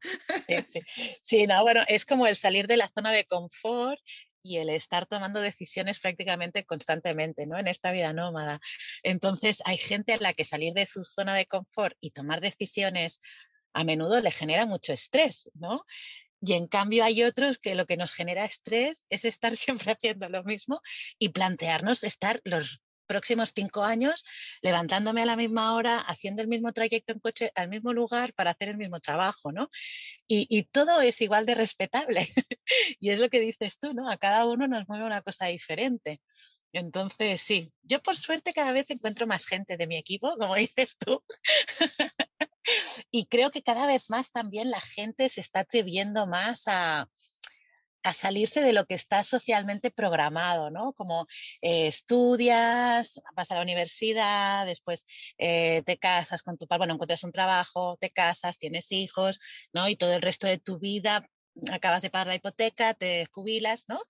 [0.46, 0.80] Sí, sí.
[1.20, 4.00] sí, no, bueno, es como el salir de la zona de confort
[4.46, 7.58] y el estar tomando decisiones prácticamente constantemente, ¿no?
[7.58, 8.60] En esta vida nómada.
[9.02, 13.20] Entonces, hay gente a la que salir de su zona de confort y tomar decisiones
[13.72, 15.84] a menudo le genera mucho estrés, ¿no?
[16.40, 20.28] Y en cambio hay otros que lo que nos genera estrés es estar siempre haciendo
[20.28, 20.80] lo mismo
[21.18, 24.24] y plantearnos estar los próximos cinco años
[24.62, 28.50] levantándome a la misma hora, haciendo el mismo trayecto en coche al mismo lugar para
[28.50, 29.70] hacer el mismo trabajo, ¿no?
[30.28, 32.28] Y, todo es igual de respetable.
[33.00, 34.10] y es lo que dices tú, ¿no?
[34.10, 36.20] A cada uno nos mueve una cosa diferente.
[36.72, 40.96] Entonces, sí, yo por suerte cada vez encuentro más gente de mi equipo, como dices
[40.98, 41.22] tú.
[43.10, 47.08] y creo que cada vez más también la gente se está atreviendo más a,
[48.02, 50.92] a salirse de lo que está socialmente programado, ¿no?
[50.92, 51.26] Como
[51.60, 55.06] eh, estudias, vas a la universidad, después
[55.38, 59.38] eh, te casas con tu padre, bueno, encuentras un trabajo, te casas, tienes hijos,
[59.72, 59.88] ¿no?
[59.88, 61.28] Y todo el resto de tu vida
[61.72, 64.00] acabas de pagar la hipoteca, te jubilas, ¿no?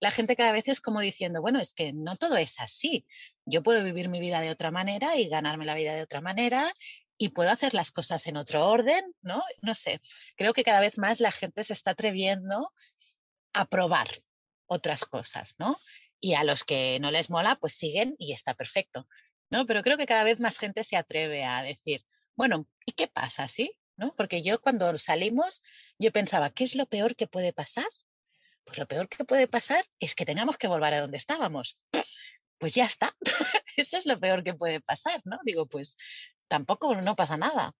[0.00, 3.06] La gente cada vez es como diciendo, bueno, es que no todo es así.
[3.44, 6.70] Yo puedo vivir mi vida de otra manera y ganarme la vida de otra manera
[7.18, 9.42] y puedo hacer las cosas en otro orden, ¿no?
[9.62, 10.00] No sé,
[10.36, 12.72] creo que cada vez más la gente se está atreviendo
[13.56, 14.08] a probar
[14.66, 15.78] otras cosas, ¿no?
[16.20, 19.08] Y a los que no les mola, pues siguen y está perfecto,
[19.50, 19.66] ¿no?
[19.66, 23.48] Pero creo que cada vez más gente se atreve a decir, bueno, ¿y qué pasa,
[23.48, 23.72] sí?
[23.96, 24.14] ¿No?
[24.14, 25.62] Porque yo cuando salimos,
[25.98, 27.88] yo pensaba, ¿qué es lo peor que puede pasar?
[28.64, 31.78] Pues lo peor que puede pasar es que tengamos que volver a donde estábamos.
[32.58, 33.16] Pues ya está.
[33.76, 35.38] Eso es lo peor que puede pasar, ¿no?
[35.44, 35.96] Digo, pues
[36.48, 37.74] tampoco no pasa nada.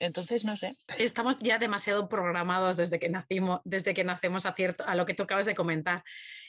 [0.00, 0.74] Entonces, no sé.
[0.98, 4.54] Estamos ya demasiado programados desde que nacimos, desde que nacemos a,
[4.86, 6.02] a lo que tú acabas de comentar.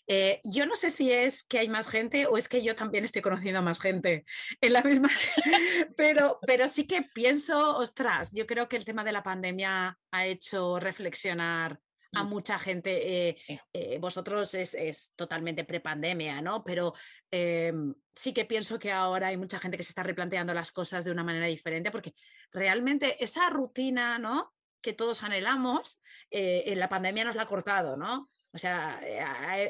[0.07, 3.03] Eh, yo no sé si es que hay más gente o es que yo también
[3.03, 4.25] estoy conociendo a más gente
[4.59, 5.09] en la misma,
[5.97, 10.25] pero, pero sí que pienso, ostras, yo creo que el tema de la pandemia ha
[10.25, 11.79] hecho reflexionar
[12.13, 13.29] a mucha gente.
[13.29, 13.37] Eh,
[13.73, 16.63] eh, vosotros es, totalmente prepandemia, ¿no?
[16.63, 16.93] Pero
[17.31, 21.05] em, sí que pienso que ahora hay mucha gente que se está replanteando las cosas
[21.05, 22.13] de una manera diferente, porque
[22.51, 24.53] realmente esa rutina, ¿no?
[24.81, 28.29] Que todos anhelamos, eh, en la pandemia nos la ha cortado, ¿no?
[28.51, 28.99] O sea,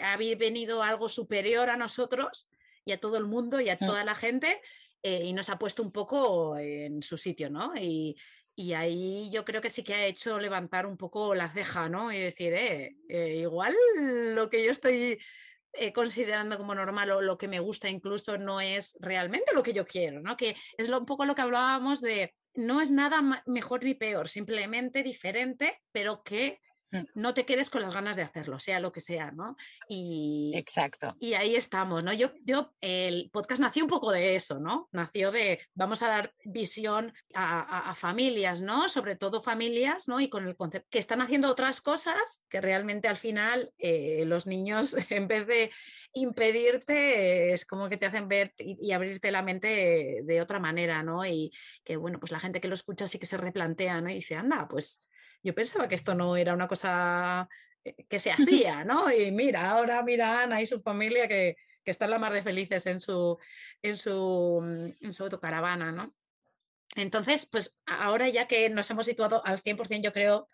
[0.01, 2.49] ha, venido algo superior a nosotros
[2.83, 3.85] y a todo el mundo y a mm.
[3.85, 4.61] toda la gente
[5.01, 7.73] y nos ha puesto un poco en su sitio, ¿no?
[7.75, 8.15] Y,
[8.55, 12.11] y ahí yo creo que sí que ha hecho levantar un poco la ceja, ¿no?
[12.11, 13.75] Y decir, eh, eh igual
[14.35, 15.19] lo que yo estoy
[15.73, 19.73] eh, considerando como normal o lo que me gusta incluso no es realmente lo que
[19.73, 20.37] yo quiero, ¿no?
[20.37, 24.29] Que es lo, un poco lo que hablábamos de, no es nada mejor ni peor,
[24.29, 26.59] simplemente diferente, pero que.
[27.13, 29.55] No te quedes con las ganas de hacerlo, sea lo que sea, ¿no?
[29.87, 31.15] Y, Exacto.
[31.19, 32.13] Y ahí estamos, ¿no?
[32.13, 34.89] Yo, yo, el podcast nació un poco de eso, ¿no?
[34.91, 38.89] Nació de, vamos a dar visión a, familias, ¿no?
[38.89, 40.19] Sobre todo familias, ¿no?
[40.19, 44.47] Y con el concepto que están haciendo otras cosas que realmente al final eh, los
[44.47, 45.71] niños, en vez de
[46.13, 51.25] impedirte, es como que te hacen ver y, abrirte la mente de otra manera, ¿no?
[51.25, 51.51] Y
[51.83, 54.09] que, bueno, pues la gente que lo escucha sí que se replantea, ¿no?
[54.09, 55.03] Y dice, anda, pues
[55.43, 57.49] yo pensaba que esto no era una cosa
[57.83, 59.11] eh, que se hacía, ¿no?
[59.11, 62.85] Y mira, ahora mira Ana y su familia que, que están la mar de felices
[62.85, 63.37] en su,
[63.81, 66.13] en su, mm, en su autocaravana, ¿no?
[66.95, 70.49] Entonces, pues ahora ya que nos hemos situado al 100%, yo creo,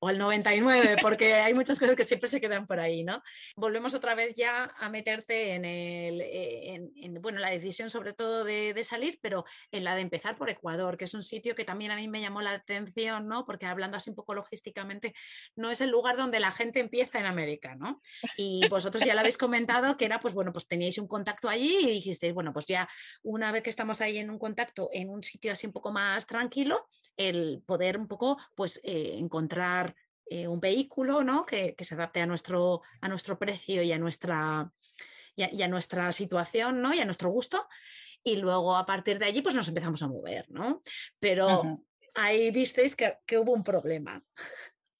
[0.00, 3.22] o al 99, porque hay muchas cosas que siempre se quedan por ahí, ¿no?
[3.54, 8.44] Volvemos otra vez ya a meterte en, el, eh, en, bueno, la decisión sobre todo
[8.44, 11.64] de, de, salir, pero en la de empezar por Ecuador, que es un sitio que
[11.64, 13.44] también a mí me llamó la atención, ¿no?
[13.44, 15.14] Porque hablando así un poco logísticamente,
[15.54, 18.00] no es el lugar donde la gente empieza en América, ¿no?
[18.38, 21.76] Y vosotros ya lo habéis comentado, que era, pues bueno, pues teníais un contacto allí
[21.82, 22.88] y dijisteis, bueno, pues ya
[23.22, 26.26] una vez que estamos ahí en un contacto, en un sitio así un poco más
[26.26, 26.86] tranquilo,
[27.16, 29.89] el poder un poco, pues, eh, encontrar
[30.32, 31.44] eh, un vehículo ¿no?
[31.44, 34.72] que, se adapte a nuestro, a nuestro precio y a nuestra,
[35.34, 36.94] y a, nuestra situación ¿no?
[36.94, 37.66] y a nuestro gusto.
[38.22, 40.82] Y luego a partir de allí pues nos empezamos a mover, ¿no?
[41.18, 41.82] Pero
[42.14, 44.22] ahí visteis que, hubo un problema.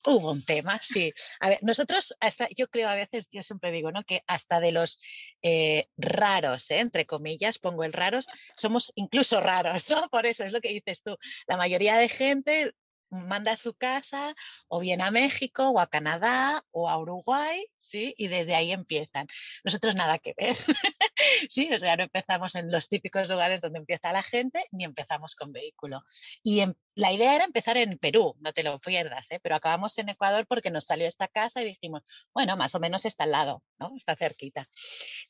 [0.04, 1.12] Hubo un tema, sí.
[1.38, 4.02] A ver, nosotros hasta, yo creo a veces, yo siempre digo, ¿no?
[4.02, 4.98] Que hasta de los
[5.42, 6.80] eh, raros, ¿eh?
[6.80, 10.08] entre comillas, pongo el raros, somos incluso raros, ¿no?
[10.08, 11.16] Por eso es lo que dices tú.
[11.46, 12.72] La mayoría de gente
[13.10, 14.34] manda a su casa
[14.68, 18.14] o bien a México o a Canadá o a Uruguay, ¿sí?
[18.16, 19.26] Y desde ahí empiezan.
[19.64, 20.56] Nosotros nada que ver,
[21.50, 21.70] ¿sí?
[21.72, 25.52] O sea, no empezamos en los típicos lugares donde empieza la gente ni empezamos con
[25.52, 26.00] vehículo.
[26.42, 29.40] Y la idea era empezar en Perú, no te lo pierdas, ¿eh?
[29.42, 33.04] Pero acabamos en Ecuador porque nos salió esta casa y dijimos, bueno, más o menos
[33.04, 33.92] está al lado, ¿no?
[33.96, 34.68] Está cerquita.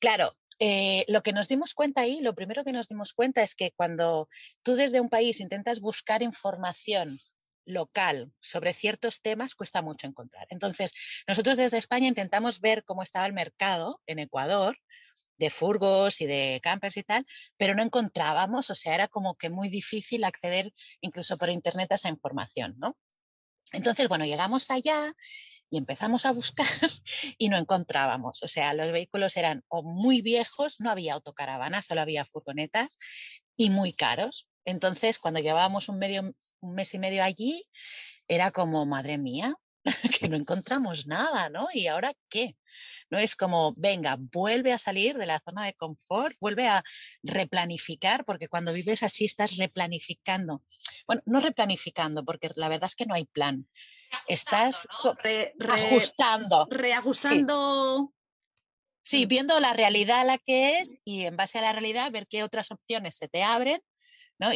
[0.00, 3.54] Claro, eh, lo que nos dimos cuenta ahí, lo primero que nos dimos cuenta es
[3.54, 4.28] que cuando
[4.62, 7.18] tú desde un país intentas buscar información
[7.70, 10.46] local sobre ciertos temas cuesta mucho encontrar.
[10.50, 10.92] Entonces,
[11.26, 14.78] nosotros desde España intentamos ver cómo estaba el mercado en Ecuador
[15.40, 19.48] de furgos y de campers y tal, pero no encontrábamos, o sea, era como que
[19.48, 22.96] muy difícil acceder incluso por internet a esa información, ¿no?
[23.72, 25.14] Entonces, bueno, llegamos allá
[25.70, 26.66] y empezamos a buscar
[27.38, 28.42] y no encontrábamos.
[28.42, 32.98] O sea, los vehículos eran o muy viejos, no había autocaravanas, solo había furgonetas
[33.56, 34.49] y muy caros.
[34.64, 37.64] Entonces, cuando llevábamos un, medio, un mes y medio allí,
[38.28, 39.54] era como, madre mía,
[40.20, 41.68] que no encontramos nada, ¿no?
[41.72, 42.56] ¿Y ahora qué?
[43.10, 46.84] No es como, venga, vuelve a salir de la zona de confort, vuelve a
[47.22, 50.62] replanificar, porque cuando vives así estás replanificando.
[51.06, 53.66] Bueno, no replanificando, porque la verdad es que no hay plan.
[54.28, 54.86] estás
[55.58, 56.68] ajustando.
[56.70, 58.08] Reajustando.
[59.02, 59.18] Sí.
[59.18, 62.28] sí, viendo la realidad a la que es y en base a la realidad ver
[62.28, 63.80] qué otras opciones se te abren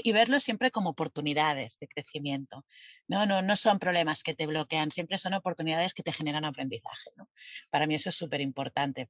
[0.02, 2.64] Y verlo siempre como oportunidades de crecimiento.
[3.06, 7.10] No, no, no son problemas que te bloquean, siempre son oportunidades que te generan aprendizaje.
[7.16, 7.28] ¿no?
[7.70, 9.08] Para mí eso es súper importante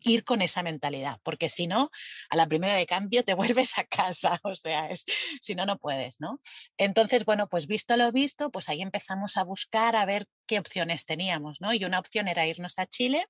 [0.00, 1.90] ir con esa mentalidad, porque si no,
[2.30, 5.04] a la primera de cambio te vuelves a casa, o sea, es,
[5.40, 6.40] si no, no puedes, ¿no?
[6.76, 11.04] Entonces, bueno, pues visto lo visto, pues ahí empezamos a buscar a ver qué opciones
[11.04, 11.72] teníamos, ¿no?
[11.72, 13.26] Y una opción era irnos a Chile,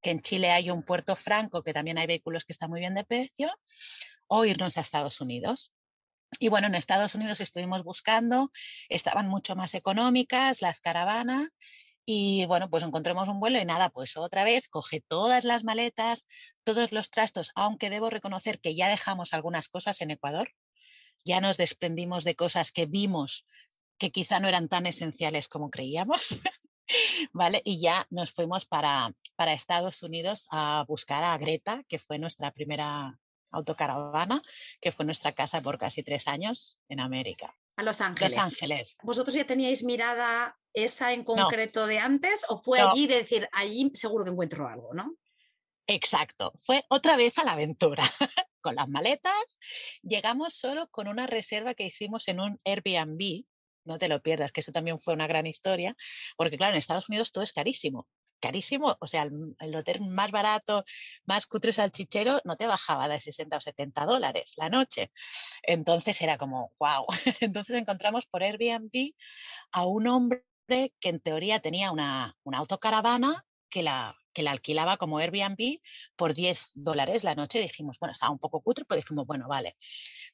[0.00, 2.94] que en Chile hay un puerto franco, que también hay vehículos que están muy bien
[2.94, 3.50] de precio,
[4.26, 5.72] o irnos a Estados Unidos.
[6.38, 8.50] Y bueno, en Estados Unidos estuvimos buscando,
[8.88, 11.48] estaban mucho más económicas las caravanas
[12.04, 16.24] y bueno, pues encontremos un vuelo y nada, pues otra vez coge todas las maletas,
[16.64, 20.54] todos los trastos, aunque debo reconocer que ya dejamos algunas cosas en Ecuador,
[21.24, 23.44] ya nos desprendimos de cosas que vimos
[23.98, 26.38] que quizá no eran tan esenciales como creíamos,
[27.32, 27.60] ¿vale?
[27.64, 32.52] Y ya nos fuimos para, para Estados Unidos a buscar a Greta, que fue nuestra
[32.52, 33.18] primera
[33.50, 34.40] autocaravana,
[34.80, 37.54] que fue nuestra casa por casi tres años en América.
[37.76, 38.34] A Los Ángeles.
[38.34, 38.98] Los Ángeles.
[39.02, 43.90] ¿Vosotros ya teníais mirada esa en concreto de antes o fue allí de decir, allí
[43.94, 45.16] seguro que encuentro algo, ¿no?
[45.86, 48.04] Exacto, fue otra vez a la aventura.
[48.60, 49.32] con las maletas,
[50.02, 53.44] llegamos solo con una reserva que hicimos en un Airbnb,
[53.84, 55.96] no te lo pierdas, que eso también fue una gran historia,
[56.36, 58.06] porque claro, en Estados Unidos todo es carísimo
[58.40, 60.84] carísimo, o sea, el, hotel más barato,
[61.26, 65.10] más cutre salchichero, no te bajaba de 60 o 70 dólares la noche.
[65.62, 67.06] Entonces era como, wow.
[67.40, 69.12] Entonces encontramos por Airbnb
[69.72, 70.44] a un hombre
[71.00, 75.80] que en teoría tenía una, una autocaravana que la, que la alquilaba como Airbnb
[76.16, 77.60] por 10 dólares la noche.
[77.60, 79.76] Dijimos, bueno, estaba un poco cutre, pero dijimos, bueno, vale.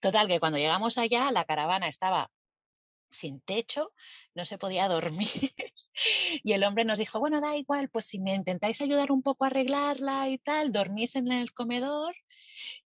[0.00, 2.30] Total, que cuando llegamos allá, la caravana estaba
[3.14, 3.92] sin techo,
[4.34, 5.54] no se podía dormir.
[6.42, 9.44] y el hombre nos dijo, bueno, da igual, pues si me intentáis ayudar un poco
[9.44, 12.14] a arreglarla y tal, dormís en el comedor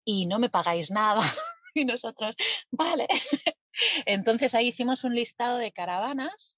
[0.05, 1.23] y no me pagáis nada.
[1.75, 2.37] y nosotros,
[2.71, 3.07] vale.
[4.07, 6.57] Entonces ahí hicimos un listado de caravanas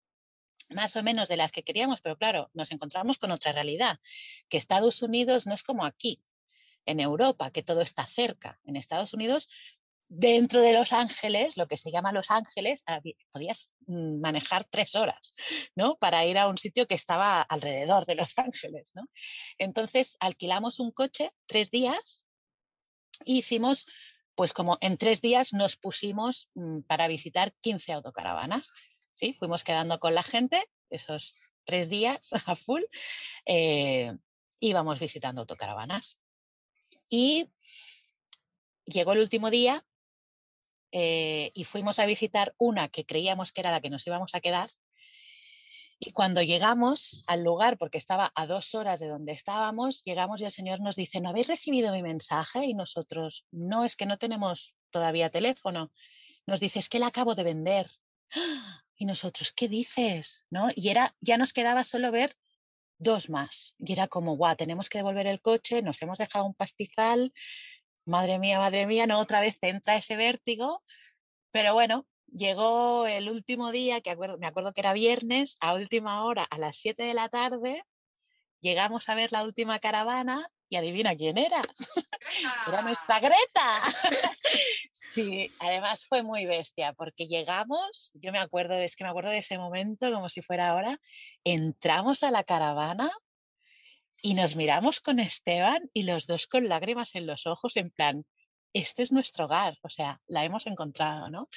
[0.71, 3.99] más o menos de las que queríamos, pero claro, nos encontramos con otra realidad,
[4.49, 6.23] que Estados Unidos no es como aquí,
[6.87, 8.59] en Europa, que todo está cerca.
[8.65, 9.49] En Estados Unidos
[10.11, 12.83] dentro de Los Ángeles, lo que se llama Los Ángeles,
[13.31, 15.35] podías mm, manejar tres horas,
[15.77, 15.97] ¿no?
[15.97, 19.09] Para ir a un sitio que estaba alrededor de Los Ángeles, ¿no?
[19.57, 22.27] Entonces alquilamos un coche tres días
[23.25, 23.87] y hicimos,
[24.35, 28.73] pues como en tres días nos pusimos mm, para visitar 15 autocaravanas,
[29.15, 29.37] ¿sí?
[29.39, 32.83] Fuimos quedando con la gente esos tres días a full,
[33.47, 34.13] eh,
[34.59, 36.19] íbamos visitando autocaravanas.
[37.09, 37.53] Y
[38.87, 39.85] llegó el último día
[40.93, 44.41] eh, y fuimos a visitar una que creíamos que era la que nos íbamos a
[44.41, 44.71] quedar.
[46.03, 50.47] Y cuando llegamos al lugar, porque estaba a dos horas de donde estábamos, llegamos y
[50.47, 52.65] el Señor nos dice, ¿no habéis recibido mi mensaje?
[52.65, 55.93] Y nosotros, no, es que no tenemos todavía teléfono.
[56.47, 57.91] Nos dice, es que la acabo de vender.
[58.97, 60.45] Y nosotros, ¿qué dices?
[60.51, 60.69] ¿No?
[60.75, 62.37] Y era, ya nos quedaba solo ver
[62.99, 63.75] dos más.
[63.79, 67.33] Y era como, guau, tenemos que devolver el coche, nos hemos dejado un pastizal,
[68.11, 70.83] madre mía, madre mía, no, otra vez te entra ese vértigo,
[71.51, 76.45] pero bueno, llegó el último día, que me acuerdo que era viernes, a última hora,
[76.51, 77.85] a las 7 de la tarde,
[78.61, 81.63] llegamos a ver la última caravana y adivina quién era.
[82.69, 83.83] era nuestra Greta.
[84.93, 89.39] sí, además fue muy bestia, porque llegamos, yo me acuerdo, es que me acuerdo de
[89.39, 91.01] ese momento como si fuera ahora,
[91.45, 93.11] entramos a la caravana
[94.23, 98.25] y nos miramos con Esteban y los dos con lágrimas en los ojos, en plan,
[98.73, 101.49] este es nuestro hogar, o sea, la hemos encontrado, ¿no?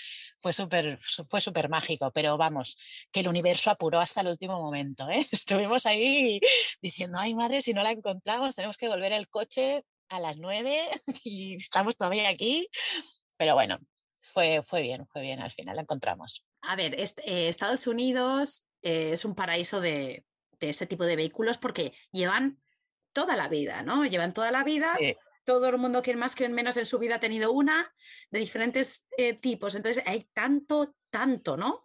[0.42, 1.00] Fue súper
[1.30, 2.78] fue súper mágico, pero vamos,
[3.12, 5.28] que el universo apuró hasta el último momento, ¿eh?
[5.32, 6.40] Estuvimos ahí
[6.82, 10.88] diciendo, ay madre, si no la encontramos, tenemos que volver el coche a las nueve
[11.24, 12.68] y estamos todavía aquí,
[13.38, 13.80] pero bueno,
[14.34, 16.46] fue, fue bien, fue bien, al final la encontramos.
[16.62, 20.26] A ver, eh, Estados Unidos eh, es un paraíso de,
[20.70, 22.60] ese tipo de vehículos porque llevan
[23.14, 24.06] toda la vida, ¿no?
[24.06, 24.98] Llevan toda la vida.
[25.46, 27.94] Todo el mundo, que más que menos en su vida, ha tenido una
[28.32, 29.76] de diferentes eh, tipos.
[29.76, 31.84] Entonces hay tanto, tanto, ¿no?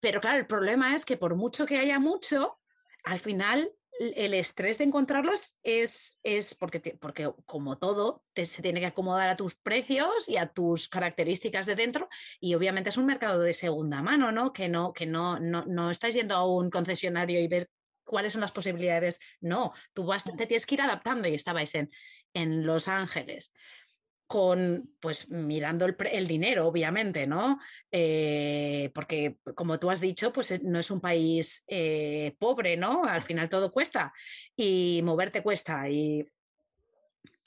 [0.00, 2.60] Pero claro, el problema es que por mucho que haya mucho,
[3.04, 8.86] al final el estrés de encontrarlos es, es porque, porque como todo, se tiene que
[8.86, 12.08] acomodar a tus precios y a tus características de dentro
[12.40, 14.52] y obviamente es un mercado de segunda mano, ¿no?
[14.52, 17.68] Que no, que no, no, no estás yendo a un concesionario y ves
[18.08, 19.20] cuáles son las posibilidades.
[19.40, 21.90] No, tú vas, te tienes que ir adaptando y estabais en,
[22.34, 23.52] en Los Ángeles
[24.28, 27.58] con, pues mirando el, dinero, obviamente, ¿no?
[27.90, 33.04] Eh, porque, como tú has dicho, pues eh, no es un país eh, pobre, ¿no?
[33.04, 34.12] Al final todo cuesta
[34.54, 35.88] y moverte cuesta.
[35.88, 36.28] Y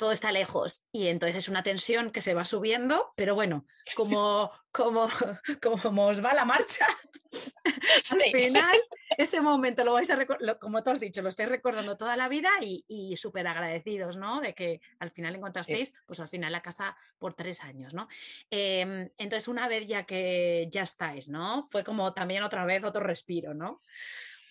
[0.02, 4.52] todo está lejos y entonces es una tensión que se va subiendo, pero bueno, como,
[4.72, 5.08] como,
[5.62, 6.88] como os va la marcha,
[8.10, 8.80] al final
[9.16, 12.30] ese momento lo vais a recordar, como tú has dicho, lo estáis recordando toda la
[12.30, 14.42] vida y, y súper agradecidos, ¿no?
[14.42, 18.08] De que al final encontrasteis, pues al final la casa por tres años, ¿no?
[18.50, 21.62] Em, entonces una vez ya que ya estáis, ¿no?
[21.62, 23.84] Fue como también otra vez otro respiro, ¿no?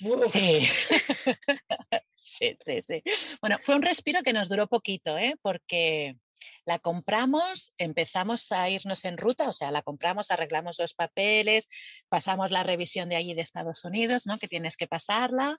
[2.15, 2.57] Sí.
[2.65, 3.03] sí, sí.
[3.41, 5.37] Bueno, fue un respiro que nos duró poquito, ¿eh?
[5.43, 6.17] porque
[6.65, 11.69] la compramos, empezamos a irnos en ruta, o sea, la compramos, arreglamos los papeles,
[12.09, 14.39] pasamos la revisión de allí de Estados Unidos, ¿no?
[14.39, 15.59] Que tienes que pasarla,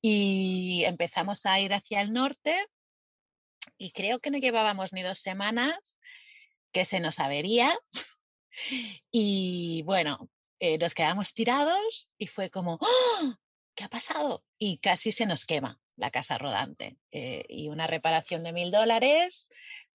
[0.00, 2.66] y empezamos a ir hacia el norte,
[3.78, 5.96] y creo que no llevábamos ni dos semanas
[6.72, 7.76] que se nos avería.
[9.10, 10.28] Y bueno,
[10.60, 13.34] eh, nos quedamos tirados y fue como, ¡Oh!
[13.74, 14.44] ¿Qué ha pasado?
[14.58, 16.96] Y casi se nos quema la casa rodante.
[17.10, 19.46] Eh, y una reparación de mil dólares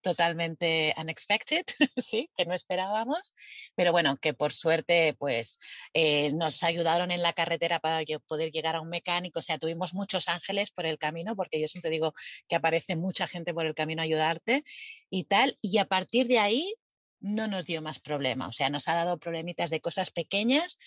[0.01, 1.65] totalmente unexpected,
[1.97, 3.35] sí, que no esperábamos,
[3.75, 5.59] pero bueno, que por suerte pues
[5.93, 9.93] eh, nos ayudaron en la carretera para poder llegar a un mecánico, o sea, tuvimos
[9.93, 12.13] muchos ángeles por el camino, porque yo siempre digo
[12.47, 14.63] que aparece mucha gente por el camino ayudarte
[15.09, 16.73] y tal, y a partir de ahí
[17.19, 20.77] no nos dio más problema, o sea, nos ha dado problemitas de cosas pequeñas,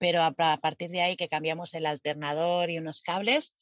[0.00, 3.54] pero a, partir de ahí que cambiamos el alternador y unos cables,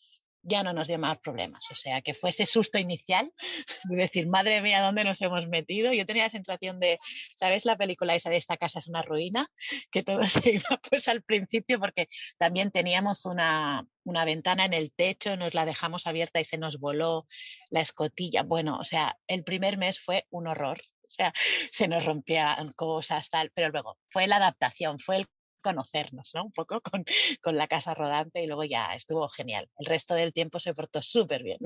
[0.43, 1.64] ya no nos dio más problemas.
[1.72, 3.32] O sea, que fue ese susto inicial
[3.91, 5.93] de decir, madre mía, ¿dónde nos hemos metido?
[5.93, 7.01] Yo tenía la sensación de,
[7.34, 9.49] ¿sabes la película esa de esta casa es una ruina?
[9.91, 12.09] Que todo se iba pues al principio porque
[12.39, 16.78] también teníamos una, una ventana en el techo, nos la dejamos abierta y se nos
[16.78, 17.26] voló
[17.70, 18.45] la escotilla.
[18.45, 20.80] Bueno, o sea, el primer mes fue un horror.
[21.09, 21.32] O sea,
[21.72, 25.26] se nos rompían cosas, tal, pero luego fue la adaptación, fue el
[25.61, 26.45] conocernos, ¿no?
[26.45, 27.05] Un poco con,
[27.43, 29.69] con la casa rodante y luego ya estuvo genial.
[29.79, 31.59] El resto del tiempo se portó súper bien.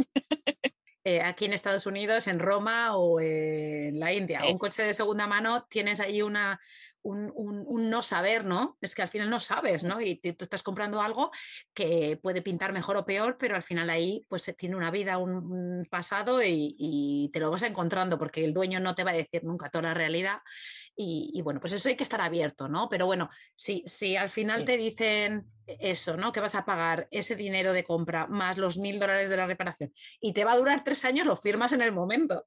[1.05, 4.43] Eh, aquí en Estados Unidos, en Roma o en la India.
[4.49, 6.61] Un coche de segunda mano, tienes ahí una,
[7.03, 8.76] un, no saber, ¿no?
[8.80, 10.00] Es que al final no sabes, ¿no?
[10.00, 11.30] Y tú estás comprando algo
[11.74, 15.86] que puede pintar mejor o peor, pero al final ahí pues tiene una vida, un,
[15.90, 19.68] pasado y, te lo vas encontrando porque el dueño no te va a decir nunca
[19.68, 20.40] toda la realidad.
[20.94, 22.88] Y, bueno, pues eso hay que estar abierto, ¿no?
[22.88, 26.32] Pero bueno, si, si al final te dicen eso, ¿no?
[26.32, 29.92] Que vas a pagar ese dinero de compra más los mil dólares de la reparación
[30.20, 32.46] y te va a durar tres años, lo firmas en el momento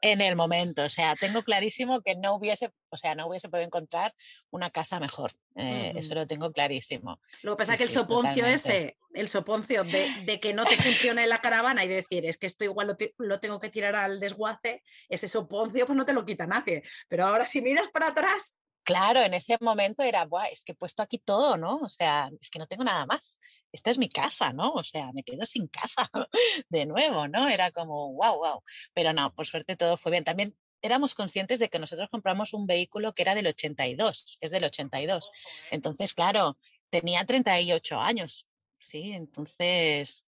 [0.00, 0.84] en el momento.
[0.84, 4.14] O sea, tengo clarísimo que no hubiese, o sea, no hubiese podido encontrar
[4.50, 5.32] una casa mejor.
[5.54, 7.20] Eh, eso lo tengo clarísimo.
[7.42, 11.26] Lo que pasa es que el soponcio ese, el soponcio de, que no te funcione
[11.26, 15.28] la caravana y decir, es que esto igual lo, tengo que tirar al desguace, ese
[15.28, 16.82] soponcio pues no te lo quita nadie.
[17.08, 20.76] Pero ahora si miras para atrás, Claro, en ese momento era, Buah, es que he
[20.76, 21.78] puesto aquí todo, ¿no?
[21.78, 23.40] O sea, es que no tengo nada más.
[23.76, 24.72] Esta es mi casa, ¿no?
[24.72, 26.10] O sea, me quedo sin casa
[26.70, 27.46] de nuevo, ¿no?
[27.46, 28.62] Era como, wow, wow.
[28.94, 30.24] Pero no, por suerte todo fue bien.
[30.24, 34.64] También éramos conscientes de que nosotros compramos un vehículo que era del 82, es del
[34.64, 35.28] 82.
[35.70, 36.56] Entonces, claro,
[36.88, 38.46] tenía 38 años,
[38.80, 39.12] ¿sí?
[39.12, 40.24] Entonces,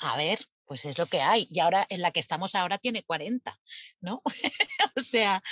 [0.00, 0.40] a ver,
[0.70, 1.48] pues es lo que hay.
[1.50, 3.58] Y ahora en la que estamos ahora tiene 40,
[4.02, 4.22] ¿no?
[4.96, 5.42] o sea,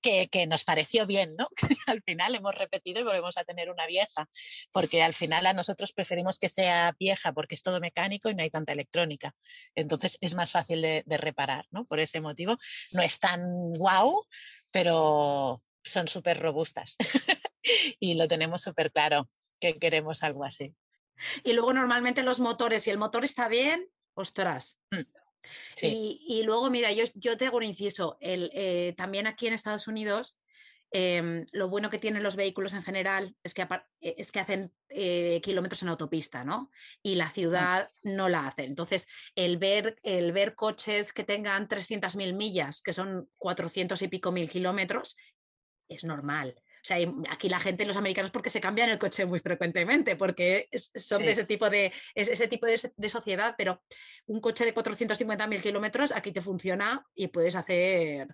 [0.00, 1.46] que, nos pareció bien, ¿no?
[1.86, 4.30] al final hemos repetido y volvemos a tener una vieja,
[4.70, 8.44] porque al final a nosotros preferimos que sea vieja porque es todo mecánico y no
[8.44, 9.34] hay tanta electrónica.
[9.74, 11.84] Entonces es más fácil de, reparar, ¿no?
[11.84, 12.56] Por ese motivo.
[12.92, 14.24] No es tan guau,
[14.70, 16.96] pero son súper robustas.
[18.00, 19.28] y lo tenemos súper claro
[19.60, 20.74] que queremos algo así.
[21.44, 24.80] Y luego normalmente los motores, si el motor está bien, ostras.
[24.90, 25.00] Mm,
[25.82, 28.16] y, luego, mira, yo, yo te hago un inciso.
[28.20, 30.38] El, eh, también aquí en Estados Unidos,
[30.90, 34.72] em, lo bueno que tienen los vehículos en general es que, eh, es que hacen
[34.90, 36.70] eh, kilómetros en autopista, ¿no?
[37.02, 37.32] Y la mm.
[37.32, 38.64] ciudad no la hace.
[38.64, 44.30] Entonces, el ver, el ver coches que tengan 300.000 millas, que son 400 y pico
[44.32, 45.16] mil kilómetros,
[45.88, 46.61] es normal.
[46.82, 46.96] O sea,
[47.30, 51.30] aquí la gente, los americanos, porque se cambian el coche muy frecuentemente, porque son de
[51.30, 53.82] ese tipo de, ese tipo de, sociedad, pero
[54.26, 58.26] un coche de 450.000 kilómetros aquí te funciona y puedes hacer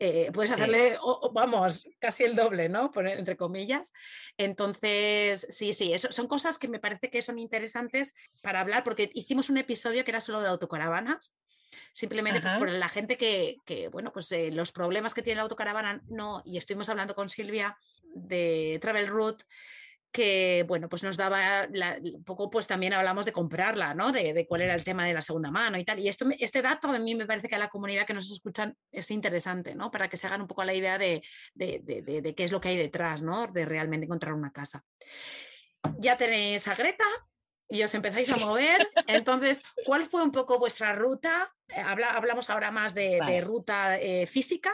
[0.00, 0.98] eh, puedes hacerle,
[1.32, 2.90] vamos, casi el doble, ¿no?
[2.90, 3.92] Poner entre comillas.
[4.36, 9.12] Entonces, sí, sí, eso, son cosas que me parece que son interesantes para hablar, porque
[9.14, 11.32] hicimos un episodio que era solo de autocaravanas
[11.92, 16.42] simplemente por la gente que, bueno, pues eh, los problemas que tiene la autocaravana, no,
[16.44, 17.76] y estuvimos hablando con Silvia
[18.14, 19.44] de Travel Route,
[20.12, 21.66] que bueno, pues nos daba
[22.02, 24.12] un poco, pues también hablamos de comprarla, ¿no?
[24.12, 25.98] De, cuál era el tema de la segunda mano y tal.
[25.98, 28.76] Y esto, este dato a mí me parece que a la comunidad que nos escuchan
[28.90, 29.90] es interesante, ¿no?
[29.90, 31.22] Para que se hagan un poco la idea de,
[31.54, 33.46] de qué es lo que hay detrás, ¿no?
[33.46, 34.84] De realmente encontrar una casa.
[35.98, 37.06] Ya tenéis a Greta,
[37.72, 38.86] y os empezáis a mover.
[39.06, 41.52] Entonces, ¿cuál fue un poco vuestra ruta?
[41.68, 44.70] Eh, hablamos ahora más de, ruta eh, física.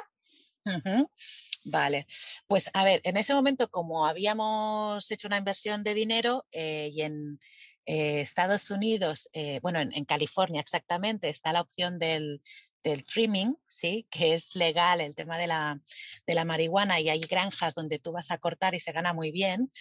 [1.65, 2.07] Vale,
[2.47, 7.03] pues a ver, en ese momento como habíamos hecho una inversión de dinero eh, y
[7.03, 7.39] en
[7.87, 9.31] Estados Unidos,
[9.63, 12.43] bueno, en, California exactamente, está la opción del,
[12.83, 14.07] del trimming, ¿sí?
[14.11, 15.81] que es legal el tema de la,
[16.27, 19.31] de la marihuana y hay granjas donde tú vas a cortar y se gana muy
[19.31, 19.73] bien,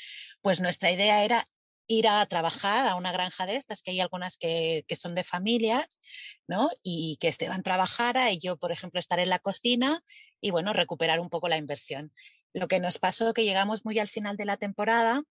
[0.42, 1.46] pues nuestra idea era
[1.88, 6.00] ir a trabajar a una granja de estas, que hay algunas que, son de familias,
[6.48, 6.70] ¿no?
[6.84, 10.02] Y que Esteban trabajara y yo, por ejemplo, estar en la cocina
[10.42, 12.12] y, bueno, recuperar un poco la inversión.
[12.54, 15.24] Lo que nos pasó que llegamos muy al final de la temporada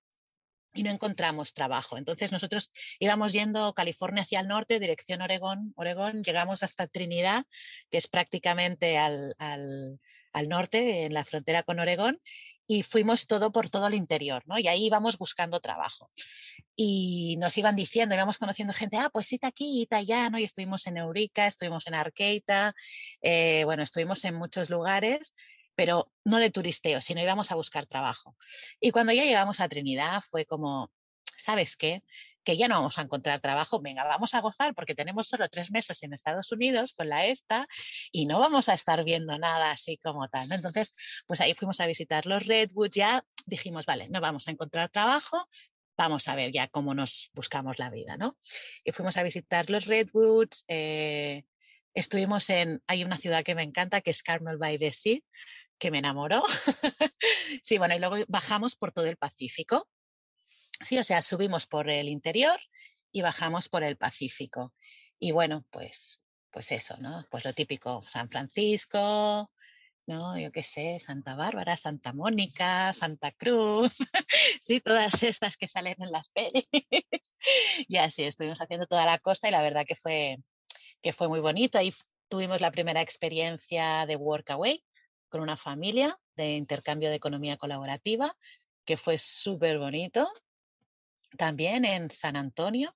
[0.73, 1.97] y no encontramos trabajo.
[1.97, 7.45] Entonces nosotros íbamos yendo California hacia el norte, dirección Oregón, Oregón, llegamos hasta Trinidad,
[7.91, 12.21] que es prácticamente al, al norte, en la frontera con Oregón,
[12.67, 14.59] y fuimos todo por todo el interior, ¿no?
[14.59, 16.11] Y ahí íbamos buscando trabajo.
[16.75, 20.39] Y nos iban diciendo, íbamos conociendo gente, ah, pues sí, aquí, y allá, ¿no?
[20.39, 22.75] Y estuvimos en Eurica, estuvimos en Arqueita,
[23.23, 25.35] eh, bueno, estuvimos en muchos lugares,
[25.75, 28.37] pero no de turisteo, sino íbamos a buscar trabajo.
[28.81, 30.91] Y cuando ya llegamos a Trinidad fue como,
[31.37, 32.03] ¿sabes qué?
[32.47, 35.73] Que ya no vamos a encontrar trabajo, venga, vamos a gozar porque tenemos solo tres
[35.73, 37.67] meses en Estados Unidos con la ESTA
[38.13, 40.53] y no vamos a estar viendo nada así como tal.
[40.53, 40.95] Entonces,
[41.27, 45.49] pues ahí fuimos a visitar los Redwoods, ya dijimos, vale, no vamos a encontrar trabajo,
[45.99, 48.39] vamos a ver ya cómo nos buscamos la vida, ¿no?
[48.85, 51.43] Y fuimos a visitar los Redwoods, eh,
[51.95, 55.19] estuvimos en, hay una ciudad que me encanta, que es Carmel by the Sea,
[55.79, 56.45] que me enamoró.
[57.61, 59.89] sí, bueno, y luego bajamos por todo el Pacífico.
[60.85, 62.59] Sí, o sea, subimos por el interior
[63.13, 64.75] y bajamos por el Pacífico.
[65.19, 66.21] Y bueno, pues,
[66.51, 67.25] pues eso, ¿no?
[67.31, 69.51] Pues lo típico, San Francisco,
[70.07, 70.39] ¿no?
[70.39, 73.93] Yo qué sé, Santa Bárbara, Santa Mónica, Santa Cruz,
[74.61, 76.69] sí, todas estas que salen en las pelis.
[77.89, 80.39] y así estuvimos haciendo toda la costa y la verdad que fue,
[81.03, 81.79] que fue muy bonito.
[81.79, 81.95] Ahí
[82.29, 84.85] tuvimos la primera experiencia de Workaway
[85.29, 88.37] con una familia de intercambio de economía colaborativa,
[88.85, 90.29] que fue súper bonito
[91.37, 92.95] también en San Antonio.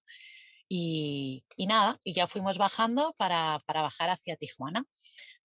[0.69, 4.85] Y, nada, y ya fuimos bajando para, bajar hacia Tijuana,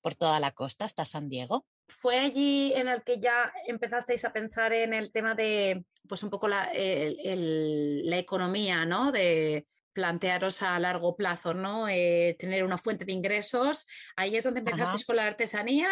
[0.02, 1.66] por toda la costa hasta San Diego.
[1.88, 6.30] ¿Fue allí en el que ya empezasteis a pensar en el tema de, pues un
[6.30, 9.12] poco la, la economía, ¿no?
[9.12, 9.66] De,
[9.96, 11.88] plantearos a largo plazo, ¿no?
[11.88, 13.88] Eh, tener una fuente de ingresos.
[14.18, 15.90] Ahí es donde empezasteis con la artesanía.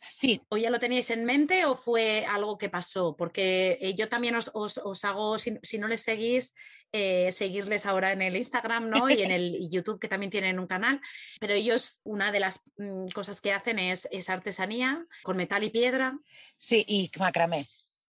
[0.00, 0.40] Sí.
[0.48, 3.16] ¿O ya lo teníais en mente o fue algo que pasó?
[3.16, 6.54] Porque eh, yo también os, hago, si, no les seguís,
[6.92, 9.10] eh, seguirles ahora en el Instagram, ¿no?
[9.10, 11.00] Y en el YouTube, que también tienen un canal.
[11.40, 15.70] Pero ellos, una de las mm, cosas que hacen es, es artesanía con metal y
[15.70, 16.16] piedra.
[16.56, 17.66] Sí, y macramé.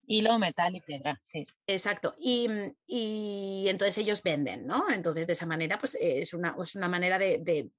[0.08, 1.46] Hilo, metal y piedra, sí.
[1.68, 2.16] Exacto.
[2.20, 4.90] Mm, y, entonces ellos venden, ¿no?
[4.90, 7.70] Entonces de esa manera, pues es una, es una manera de,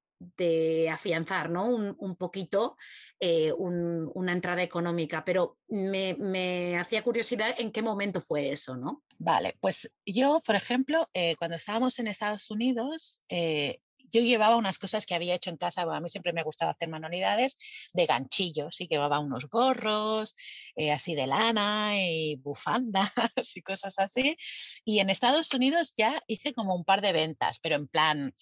[0.90, 1.66] afianzar, ¿no?
[1.66, 2.76] Un, poquito
[3.20, 9.02] eh, una entrada económica, pero me, hacía curiosidad en qué momento fue eso, ¿no?
[9.18, 13.80] Vale, pues yo, por ejemplo, eh, cuando estábamos en Estados Unidos, eh,
[14.12, 16.70] yo llevaba unas cosas que había hecho en casa, a mí siempre me ha gustado
[16.70, 17.56] hacer manualidades
[17.92, 20.34] de ganchillos y llevaba unos gorros
[20.76, 23.12] eh, así de lana y bufandas
[23.54, 24.36] y cosas así.
[24.84, 28.34] Y en Estados Unidos ya hice como un par de ventas, pero en plan,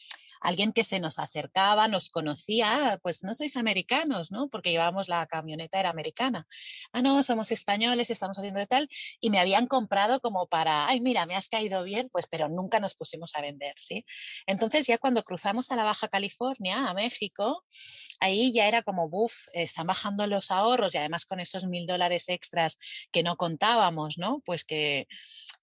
[0.45, 4.49] alguien que se nos acercaba, nos conocía, pues no sois americanos, ¿no?
[4.49, 6.47] Porque llevábamos la camioneta, era americana.
[6.93, 8.89] Ah, no, somos españoles, estamos haciendo de tal,
[9.21, 12.79] y me habían comprado como para, ay, mira, me has caído bien, pues, pero nunca
[12.79, 14.05] nos pusimos a vender, ¿sí?
[14.47, 17.65] Entonces ya cuando cruzamos a la Baja California, a México,
[18.21, 22.29] ahí ya era como, buf, están bajando los ahorros y además con esos mil dólares
[22.29, 22.77] extras
[23.11, 24.43] que no contábamos, ¿no?
[24.45, 25.07] Pues que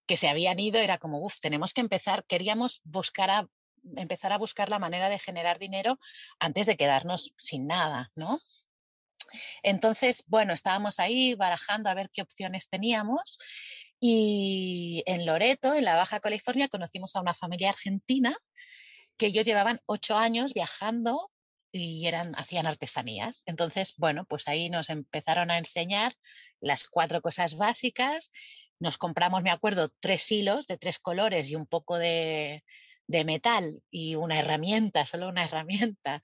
[0.08, 3.48] que se habían ido, era como, uff, tenemos que empezar, queríamos buscar a
[3.96, 6.00] empezar a buscar la manera de generar dinero
[6.40, 8.40] antes de quedarnos sin nada, ¿no?
[9.64, 13.38] Entonces, bueno, estábamos ahí barajando a ver qué opciones teníamos
[14.00, 18.36] y en Loreto, en la Baja California, conocimos a una familia argentina
[19.18, 21.30] que ellos llevaban ocho años viajando
[21.72, 23.44] y eran, hacían artesanías.
[23.46, 26.16] Entonces, bueno, pues ahí nos empezaron a enseñar
[26.60, 28.32] las cuatro cosas básicas.
[28.80, 32.64] Nos compramos, me acuerdo, tres hilos de tres colores y un poco de,
[33.12, 36.22] de metal y una herramienta, solo una herramienta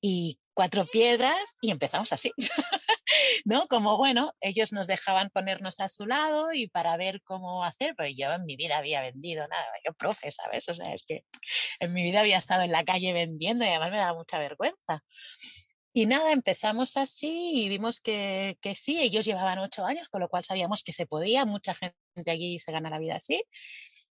[0.00, 2.32] y cuatro piedras y empezamos así.
[3.44, 3.66] ¿No?
[3.68, 8.08] Como bueno, ellos nos dejaban ponernos a su lado y para ver cómo hacer, pero
[8.10, 10.68] yo en mi vida había vendido nada, yo profe, ¿sabes?
[10.68, 11.24] O sea, es que
[11.80, 15.02] en mi vida había estado en la calle vendiendo y además me daba mucha vergüenza.
[15.92, 20.28] Y nada, empezamos así y vimos que, que sí, ellos llevaban ocho años, con lo
[20.28, 21.96] cual sabíamos que se podía, mucha gente
[22.30, 23.42] allí se gana la vida así.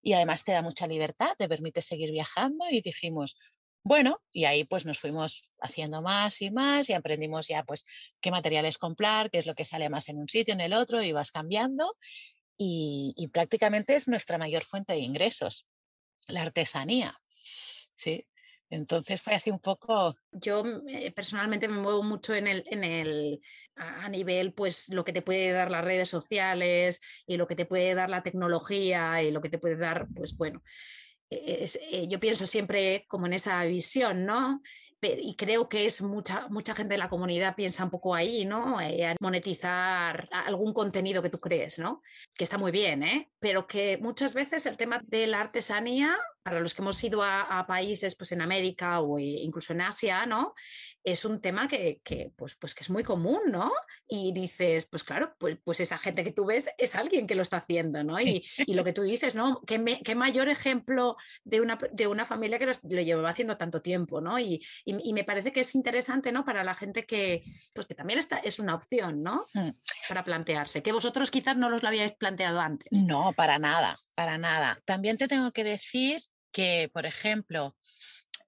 [0.04, 3.36] Y además te da mucha libertad, te permite seguir viajando y dijimos,
[3.82, 7.84] bueno, y ahí pues nos fuimos haciendo más y más y aprendimos ya pues
[8.20, 11.02] qué materiales comprar, qué es lo que sale más en un sitio, en el otro,
[11.02, 11.96] y vas cambiando
[12.58, 15.66] y, y prácticamente es nuestra mayor fuente de ingresos,
[16.28, 17.18] la artesanía.
[17.96, 18.26] Sí,
[18.70, 20.16] entonces fue así un poco.
[20.32, 23.40] Yo eh, personalmente me muevo mucho en el, en el,
[23.76, 27.66] a nivel, pues lo que te puede dar las redes sociales y lo que te
[27.66, 30.62] puede dar la tecnología y lo que te puede dar, pues bueno,
[31.30, 34.60] e, eh, yo pienso siempre como en esa visión, ¿no?
[35.02, 38.80] y creo que es mucha, mucha gente de la comunidad piensa un poco ahí, ¿no?
[38.80, 42.02] Eh, monetizar algún contenido que tú crees, ¿no?
[42.36, 43.30] Que está muy bien, ¿eh?
[43.38, 47.64] Pero que muchas veces el tema de la artesanía para los que hemos ido a,
[47.66, 50.54] países pues en América o incluso en Asia, ¿no?
[51.02, 52.02] Es un tema que,
[52.36, 53.72] pues, pues, que es muy común, ¿no?
[54.06, 57.42] Y dices, pues claro, pues, pues esa gente que tú ves es alguien que lo
[57.42, 58.20] está haciendo, ¿no?
[58.20, 59.62] Y, lo que tú dices, ¿no?
[59.66, 64.20] ¿Qué, qué mayor ejemplo de una, de una familia que lo, llevaba haciendo tanto tiempo,
[64.20, 64.38] ¿no?
[64.38, 66.44] Y, me parece que es interesante, ¿no?
[66.44, 67.42] Para la gente que,
[67.72, 69.46] pues que también está, es una opción, ¿no?
[69.54, 69.70] Mm.
[70.08, 72.92] Para plantearse, que vosotros quizás no los lo habíais planteado antes.
[72.92, 74.82] No, para nada, para nada.
[74.84, 76.20] También te tengo que decir
[76.54, 77.76] que, por ejemplo,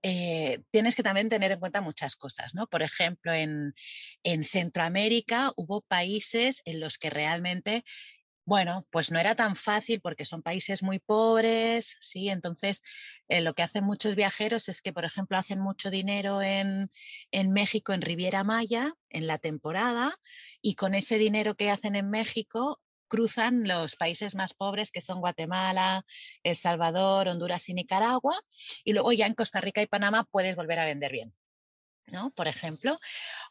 [0.03, 2.69] eh, tienes que también tener en cuenta muchas cosas, ¿no?
[2.69, 3.75] Por ejemplo, en,
[4.45, 7.85] Centroamérica hubo países en los que realmente
[8.49, 12.29] bueno, pues no era tan fácil porque son países muy pobres, ¿sí?
[12.29, 12.81] Entonces,
[13.29, 16.93] eh, lo que hacen muchos viajeros es que, por ejemplo, hacen mucho dinero en,
[17.33, 20.15] en, México, en Riviera Maya, en la temporada,
[20.63, 25.21] y con ese dinero que hacen en México cruzan los países más pobres que son
[25.21, 26.05] Guatemala,
[26.43, 28.39] El Salvador, Honduras y Nicaragua,
[28.85, 31.35] y luego ya en Costa Rica y Panamá puedes volver a vender bien.
[32.07, 32.31] ¿no?
[32.31, 32.97] Por ejemplo,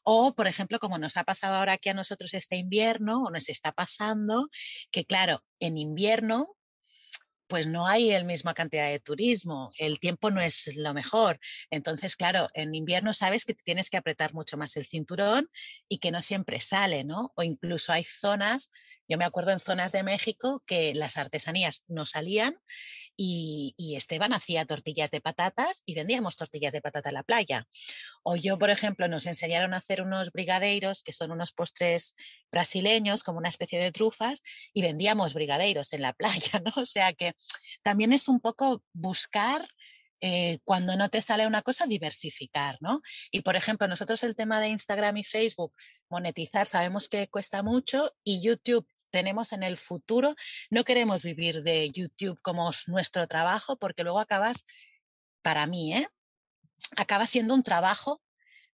[0.04, 3.50] o por ejemplo, como nos ha pasado ahora aquí a nosotros este invierno, o nos
[3.50, 4.48] está pasando,
[4.92, 6.56] que claro, en invierno
[7.48, 11.40] pues no hay la misma cantidad de turismo, el tiempo no es lo mejor.
[11.70, 15.50] Entonces, claro, en invierno sabes que tienes que apretar mucho más el cinturón
[15.88, 17.34] y que no siempre sale, ¿no?
[17.36, 18.72] O incluso hay zonas,
[19.08, 22.58] yo me acuerdo en zonas de México que las artesanías no salían
[23.18, 27.68] y, Esteban hacía tortillas de patatas y vendíamos tortillas de patata en la playa.
[28.24, 32.16] O yo, por ejemplo, nos enseñaron a hacer unos brigadeiros, que son unos postres
[32.52, 34.42] brasileños, como una especie de trufas,
[34.74, 36.72] y vendíamos brigadeiros en la playa, ¿no?
[36.82, 37.36] O sea que
[37.84, 39.68] también es un poco buscar
[40.22, 43.02] eh, cuando no te sale una cosa, diversificar, ¿no?
[43.32, 45.74] Y por ejemplo, nosotros el tema de Instagram y Facebook,
[46.10, 50.36] monetizar, sabemos que cuesta mucho y YouTube tenemos en el futuro.
[50.70, 54.66] No queremos vivir de YouTube como nuestro trabajo porque luego acabas,
[55.42, 56.08] para mí, ¿eh?
[56.96, 58.22] acaba siendo un trabajo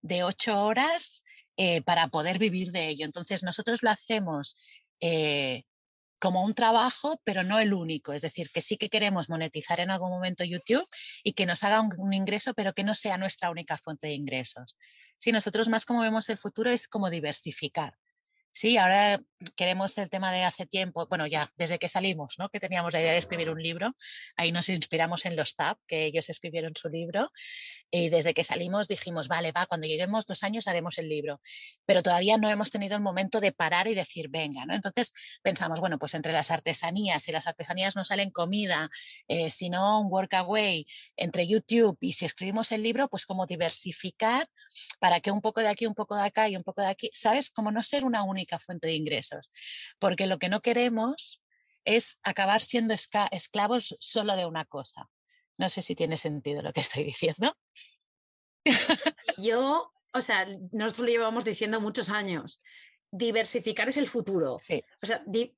[0.01, 1.23] de ocho horas
[1.57, 3.05] eh, para poder vivir de ello.
[3.05, 4.55] Entonces nosotros lo hacemos
[4.99, 5.63] eh,
[6.19, 8.13] como un trabajo, pero no el único.
[8.13, 10.87] Es decir, que sí que queremos monetizar en algún momento YouTube
[11.23, 14.77] y que nos haga un, ingreso, pero que no sea nuestra única fuente de ingresos.
[15.17, 17.95] Si nosotros más como vemos el futuro es como diversificar.
[18.53, 19.21] Sí, ahora
[19.55, 22.49] queremos el tema de hace tiempo, bueno, ya desde que salimos, ¿no?
[22.49, 23.95] Que teníamos la idea de escribir un libro,
[24.35, 27.31] ahí nos inspiramos en los TAP, que ellos escribieron su libro,
[27.89, 31.41] y desde que salimos dijimos, vale, va, cuando lleguemos dos años haremos el libro,
[31.85, 34.75] pero todavía no hemos tenido el momento de parar y decir, venga, ¿no?
[34.75, 38.89] Entonces pensamos, bueno, pues entre las artesanías, si las artesanías no salen comida,
[39.27, 40.85] eh, si no un workaway,
[41.15, 44.47] entre YouTube y si escribimos el libro, pues como diversificar
[44.99, 47.09] para que un poco de aquí, un poco de acá y un poco de aquí,
[47.13, 47.49] ¿sabes?
[47.49, 49.51] Como no ser una única fuente de ingresos,
[49.99, 51.41] porque lo que no queremos
[51.85, 55.09] es acabar siendo esclavos solo de una cosa.
[55.57, 57.55] No sé si tiene sentido lo que estoy diciendo.
[59.37, 62.61] Yo, o sea, nosotros lo llevamos diciendo muchos años.
[63.11, 64.55] Diversificar es el futuro.
[64.55, 65.53] O sea, eh,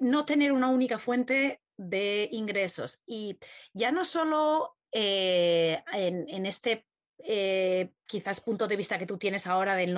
[0.00, 3.00] no tener una única fuente de ingresos.
[3.06, 3.38] Y
[3.72, 6.86] ya no solo eh, en, este
[7.24, 9.96] eh, quizás punto de vista que tú tienes ahora del,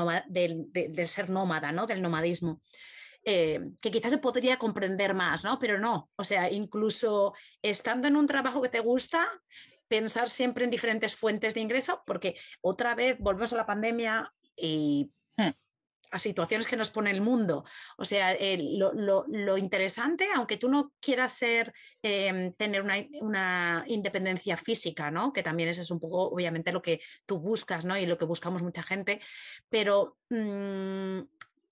[1.06, 1.86] ser nómada, ¿no?
[1.86, 2.60] Del nomadismo.
[3.24, 5.58] Eh, que quizás se podría comprender más, ¿no?
[5.58, 9.28] Pero no, o sea, incluso estando en un trabajo que te gusta,
[9.86, 15.10] pensar siempre en diferentes fuentes de ingreso, porque otra vez volvemos a la pandemia y
[15.36, 15.50] hmm
[16.12, 17.64] a situaciones que nos pone el mundo.
[17.96, 25.32] O sea, lo, interesante, aunque tú no quieras ser, em, tener una, independencia física, ¿no?
[25.32, 27.96] Que también eso es un poco, obviamente, lo que tú buscas, ¿no?
[27.96, 29.20] Y lo que buscamos mucha gente,
[29.70, 31.20] pero mm,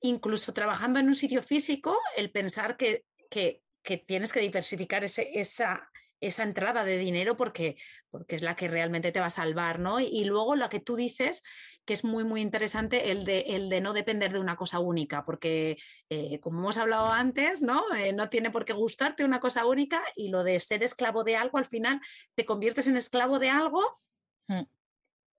[0.01, 3.62] incluso trabajando en un sitio físico, el pensar que, que,
[4.07, 5.91] tienes que diversificar ese, esa
[6.21, 7.77] esa entrada de dinero porque,
[8.11, 10.01] porque es la que realmente te va a salvar, ¿no?
[10.01, 11.43] Y, luego lo que tú dices,
[11.85, 15.25] que es muy, muy interesante, el de, el de no depender de una cosa única,
[15.25, 17.83] porque eh, como hemos hablado antes, ¿no?
[17.95, 21.37] Eh, no tiene por qué gustarte una cosa única y lo de ser esclavo de
[21.37, 22.01] algo, al final
[22.35, 24.01] te conviertes en esclavo de algo.
[24.49, 24.64] Mm.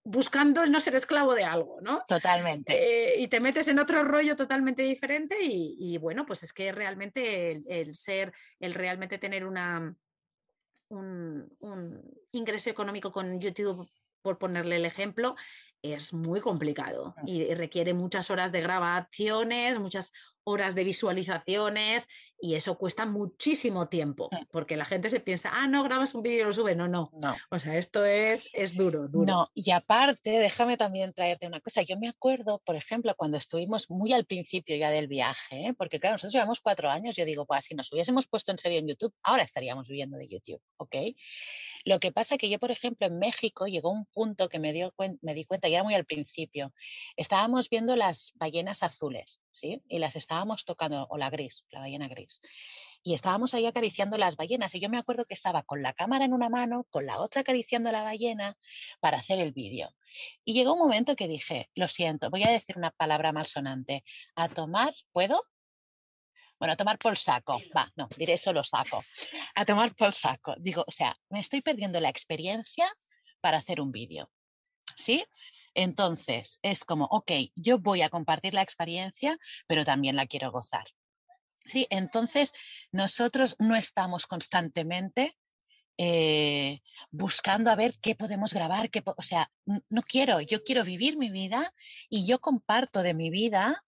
[0.04, 2.02] buscando el no ser esclavo de algo, ¿no?
[2.08, 2.74] Totalmente.
[2.74, 7.62] Eh, y te metes en otro rollo totalmente diferente y, bueno, pues es que realmente
[7.68, 9.94] el, ser, el realmente tener una,
[10.92, 13.90] un, ingreso económico con YouTube,
[14.22, 15.36] por ponerle el ejemplo,
[15.82, 17.28] es muy complicado mm.
[17.28, 20.12] y requiere muchas horas de grabaciones, muchas
[20.44, 22.08] horas de visualizaciones
[22.40, 24.46] y eso cuesta muchísimo tiempo mm.
[24.52, 26.76] porque la gente se piensa, ah, no, grabas un vídeo y lo subes.
[26.76, 27.36] No, no, no.
[27.50, 29.26] O sea, esto es, es duro, duro.
[29.26, 31.82] No, y aparte, déjame también traerte una cosa.
[31.82, 35.74] Yo me acuerdo, por ejemplo, cuando estuvimos muy al principio ya del viaje, ¿eh?
[35.78, 38.80] porque claro, nosotros llevamos cuatro años, yo digo, pues si nos hubiésemos puesto en serio
[38.80, 40.96] en YouTube, ahora estaríamos viviendo de YouTube, ¿ok?
[41.86, 45.34] Lo que pasa que yo, por ejemplo, en México llegó un punto que me, me
[45.34, 46.74] di cuenta ya muy al principio.
[47.16, 49.82] Estábamos viendo las ballenas azules, ¿sí?
[49.88, 52.42] Y las estábamos tocando, o la gris, la ballena gris.
[53.04, 54.76] Y estábamos ahí acariciando las ballenas.
[54.76, 57.42] Y yo me acuerdo que estaba con la cámara en una mano, con la otra
[57.42, 58.58] acariciando la ballena
[59.00, 59.90] para hacer el vídeo.
[60.44, 64.04] Y llegó un momento que dije, lo siento, voy a decir una palabra malsonante.
[64.36, 65.44] A tomar, ¿puedo?
[66.62, 67.60] Bueno, a tomar por saco.
[67.76, 69.04] Va, no, diré solo saco.
[69.56, 70.54] A tomar por saco.
[70.60, 72.88] Digo, o sea, me estoy perdiendo la experiencia
[73.40, 74.30] para hacer un vídeo.
[74.96, 75.26] ¿Sí?
[75.74, 80.86] Entonces, es como, ok, yo voy a compartir la experiencia, pero también la quiero gozar.
[81.66, 81.88] ¿Sí?
[81.90, 82.54] Entonces,
[82.92, 85.36] nosotros no estamos constantemente
[85.98, 91.18] eh, buscando a ver qué podemos grabar, qué, o sea, no quiero, yo quiero vivir
[91.18, 91.74] mi vida
[92.08, 93.84] y yo comparto de mi vida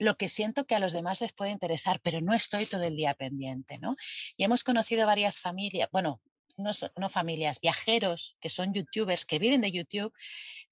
[0.00, 2.96] lo que siento que a los demás les puede interesar, pero no estoy todo el
[2.96, 3.96] día pendiente, ¿no?
[4.36, 6.22] Y hemos conocido varias familias, bueno,
[6.56, 10.12] no, no familias, viajeros que son youtubers, que viven de YouTube,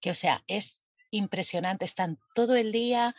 [0.01, 3.15] que o sea, es impresionante, están todo el día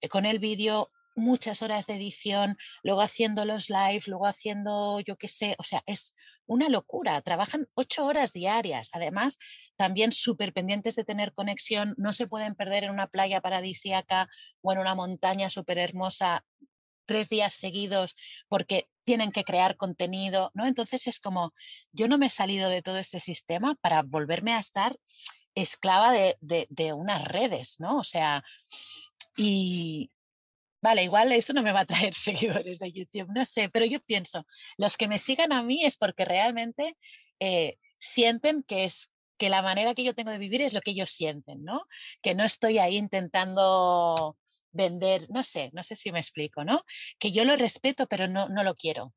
[0.00, 5.16] eh, con el vídeo muchas horas de edición, luego haciendo los live, luego haciendo, yo
[5.16, 6.14] qué sé, o sea, es
[6.46, 7.20] una locura.
[7.22, 8.90] Trabajan ocho horas diarias.
[8.92, 9.38] Además,
[9.76, 14.28] también súper pendientes de tener conexión, no se pueden perder en una playa paradisíaca
[14.60, 16.44] o en una montaña súper hermosa
[17.06, 18.16] tres días seguidos
[18.48, 20.66] porque tienen que crear contenido, ¿no?
[20.66, 21.52] Entonces es como,
[21.92, 24.96] yo no me he salido de todo ese sistema para volverme a estar
[25.54, 27.98] esclava de, de unas redes, ¿no?
[27.98, 28.42] O sea,
[29.36, 30.10] y,
[30.84, 34.00] vale, igual eso no me va a traer seguidores de YouTube, no sé, pero yo
[34.00, 36.96] pienso, los que me sigan a mí es porque realmente
[37.40, 40.90] eh, sienten que es que la manera que yo tengo de vivir es lo que
[40.92, 41.86] ellos sienten, ¿no?
[42.22, 44.36] Que no estoy ahí intentando
[44.72, 46.84] vender, no sé, no sé si me explico, ¿no?
[47.18, 49.12] Que yo lo respeto, pero no, no lo quiero.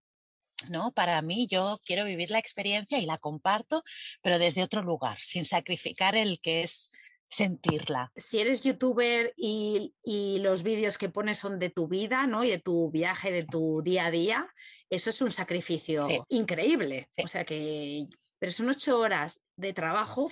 [0.69, 0.91] ¿no?
[0.91, 3.83] Para mí yo quiero vivir la experiencia y la comparto,
[4.23, 6.89] pero desde otro lugar, sin sacrificar el que es
[7.29, 8.11] sentirla.
[8.15, 9.93] Si eres youtuber y,
[10.41, 12.43] los vídeos que pones son de tu vida, ¿no?
[12.43, 14.53] Y de tu viaje, de tu día a día,
[14.89, 17.09] eso es un sacrificio increíble.
[17.23, 18.07] O sea que,
[18.39, 20.31] pero son ocho horas de trabajo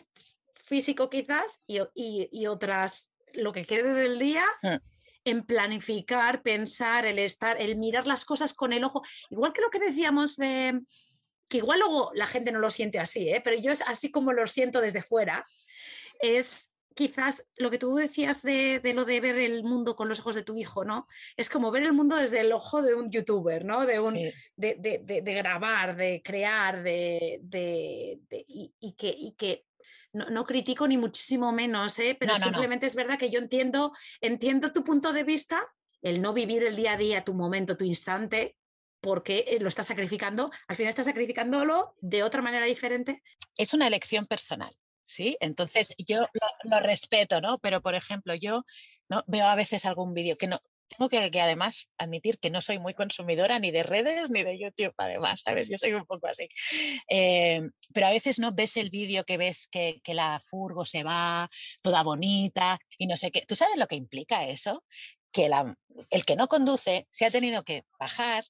[0.53, 4.45] físico quizás y, otras, lo que quede del día.
[4.61, 4.75] Mm.
[5.27, 9.71] en planificar, pensar, el estar, el mirar las cosas con el ojo, igual que lo
[9.71, 10.81] que decíamos de
[11.47, 13.41] que igual luego la gente no lo siente así, ¿eh?
[13.43, 15.43] pero yo es así como lo siento desde fuera,
[16.19, 20.33] es quizás lo que tú decías de, lo de ver el mundo con los ojos
[20.33, 21.07] de tu hijo, ¿no?
[21.37, 23.85] Es como ver el mundo desde el ojo de un youtuber, ¿no?
[23.85, 24.17] De, un,
[24.55, 27.41] de, grabar, de crear, de,
[28.47, 29.65] y, que, y que
[30.13, 32.15] no, critico ni muchísimo menos, ¿eh?
[32.17, 33.91] pero simplemente es verdad que yo entiendo,
[34.21, 35.67] entiendo tu punto de vista,
[36.01, 38.55] el no vivir el día a día, tu momento, tu instante,
[39.01, 43.21] porque eh, lo estás sacrificando, al final estás sacrificándolo de otra manera diferente.
[43.57, 44.73] Es una elección personal.
[45.05, 45.37] ¿Sí?
[45.39, 46.25] Entonces yo
[46.63, 47.59] lo, respeto, ¿no?
[47.59, 48.65] Pero, por ejemplo, yo
[49.09, 49.23] ¿no?
[49.27, 52.93] veo a veces algún vídeo que no, tengo que, además admitir que no soy muy
[52.93, 55.69] consumidora ni de redes ni de YouTube, además, ¿sabes?
[55.69, 56.47] Yo soy un poco así.
[57.09, 57.61] Eh,
[57.93, 61.49] pero a veces no ves el vídeo que ves que, la furgo se va
[61.81, 63.43] toda bonita y no sé qué.
[63.47, 64.83] ¿Tú sabes lo que implica eso?
[65.31, 65.75] Que la,
[66.09, 68.45] el que no conduce se ha tenido que bajar,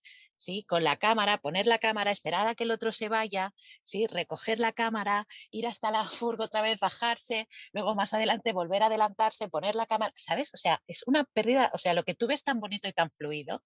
[0.45, 0.63] ¿sí?
[0.67, 4.05] Con la cámara, poner la cámara, esperar a que el otro se vaya, ¿sí?
[4.05, 8.85] Recoger la cámara, ir hasta la furgo otra vez, bajarse, luego más adelante volver a
[8.87, 10.51] adelantarse, poner la cámara, ¿sabes?
[10.53, 13.09] O sea, es una pérdida, o sea, lo que tú ves tan bonito y tan
[13.09, 13.63] fluido,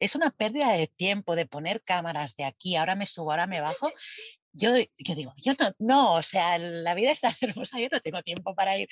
[0.00, 3.60] es una pérdida de tiempo de poner cámaras de aquí, ahora me subo, ahora me
[3.60, 3.90] bajo.
[4.54, 8.22] Yo, yo digo, yo no, no, o sea, la vida está hermosa, yo no tengo
[8.22, 8.88] tiempo para ir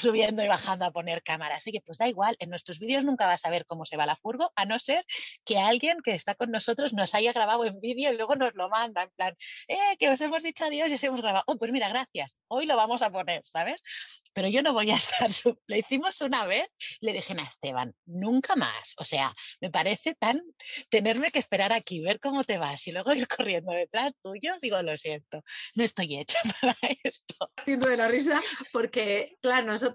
[0.00, 1.66] subiendo y bajando a poner cámaras.
[1.66, 4.16] Oye, pues da igual, en nuestros vídeos nunca vas a ver cómo se va la
[4.16, 5.04] furgo, a no ser
[5.44, 8.68] que alguien que está con nosotros nos haya grabado en vídeo y luego nos lo
[8.68, 9.34] manda, en plan,
[9.68, 11.44] eh, que os hemos dicho adiós y os hemos grabado.
[11.46, 13.82] Oh, pues mira, gracias, hoy lo vamos a poner, ¿sabes?
[14.32, 15.30] Pero yo no voy a estar,
[15.66, 16.68] lo hicimos una vez,
[17.00, 18.94] le dije a Esteban, nunca más.
[18.98, 20.40] O sea, me parece tan
[20.90, 24.80] tenerme que esperar aquí, ver cómo te vas y luego ir corriendo detrás tuyo, digo,
[24.82, 25.42] lo siento,
[25.74, 27.50] no estoy hecha para esto.
[27.56, 28.40] Haciendo de la risa,
[28.72, 29.87] porque, claro, nosotros,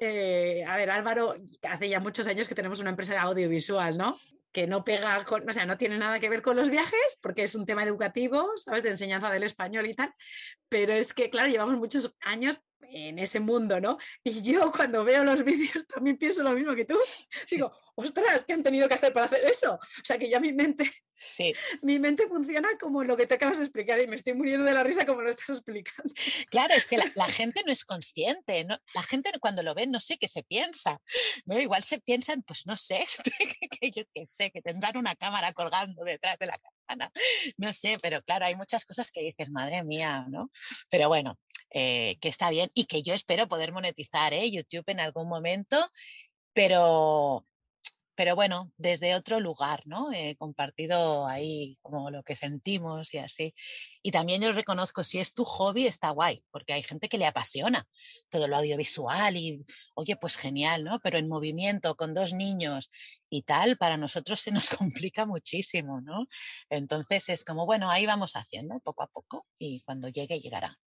[0.00, 4.16] eh, a ver, Álvaro, hace ya muchos años que tenemos una empresa audiovisual, ¿no?
[4.54, 7.42] que no pega con, o sea, no tiene nada que ver con los viajes, porque
[7.42, 8.84] es un tema educativo, ¿sabes?
[8.84, 10.14] De enseñanza del español y tal.
[10.68, 12.60] Pero es que, claro, llevamos muchos años
[12.90, 13.98] en ese mundo, ¿no?
[14.22, 16.98] Y yo cuando veo los vídeos también pienso lo mismo que tú.
[17.50, 19.74] Digo, ostras, ¿qué han tenido que hacer para hacer eso?
[19.74, 21.54] O sea que ya mi mente, sí.
[21.82, 24.72] mi mente funciona como lo que te acabas de explicar y me estoy muriendo de
[24.72, 26.12] la risa como lo estás explicando.
[26.50, 28.78] Claro, es que la, gente no es consciente, ¿no?
[28.94, 31.00] la gente cuando lo ve no sé qué se piensa.
[31.46, 31.58] ¿no?
[31.58, 33.04] Igual se piensan, pues no sé,
[33.80, 37.10] que yo qué sé, que tendrán una cámara colgando detrás de la cámara.
[37.56, 40.50] No sé, pero claro, hay muchas cosas que dices, madre mía, ¿no?
[40.90, 41.38] Pero bueno,
[41.76, 44.48] eh, que está bien y que yo espero poder monetizar ¿eh?
[44.50, 45.76] YouTube en algún momento,
[46.52, 47.46] pero,
[48.14, 50.12] pero bueno, desde otro lugar, ¿no?
[50.12, 53.54] He compartido ahí como lo que sentimos y así.
[54.02, 57.26] Y también yo reconozco, si es tu hobby, está guay, porque hay gente que le
[57.26, 57.88] apasiona
[58.30, 59.64] todo lo audiovisual y,
[59.94, 61.00] oye, pues genial, ¿no?
[61.00, 62.88] Pero en movimiento, con dos niños
[63.30, 64.68] y tal, para nosotros se nos
[65.02, 66.26] complica muchísimo, ¿no?
[66.70, 70.78] Entonces es como, bueno, ahí vamos haciendo poco a poco y cuando llegue, llegará.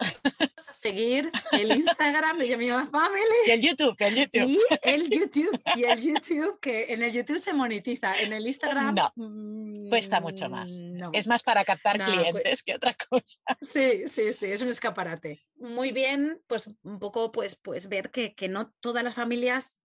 [0.00, 3.22] Vamos a seguir el Instagram de Yamima Family.
[3.46, 4.48] Y el YouTube, el YouTube.
[4.48, 8.94] Y el YouTube, y el YouTube, que en el YouTube se monetiza, en el Instagram...
[8.94, 10.72] No, cuesta mucho más.
[10.72, 13.40] Mm, es más para captar clientes que otra cosa.
[13.60, 15.42] Sí, sí, sí, es un escaparate.
[15.56, 19.80] Muy bien, pues un poco pues, pues ver que, que no todas las familias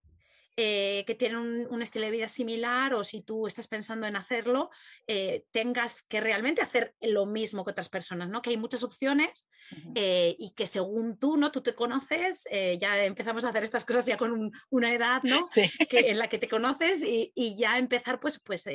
[0.57, 4.69] eh, que tienen un, estilo de vida similar o si tú estás pensando en hacerlo,
[5.07, 8.41] eh, tengas que realmente hacer lo mismo que otras personas, ¿no?
[8.41, 9.47] Que hay muchas opciones
[9.95, 11.51] eh, y que según tú, ¿no?
[11.51, 12.43] Tú te conoces,
[12.77, 15.45] ya empezamos a hacer estas cosas ya con una edad, ¿no?
[15.89, 18.65] Que, en la que te conoces y, ya empezar pues, pues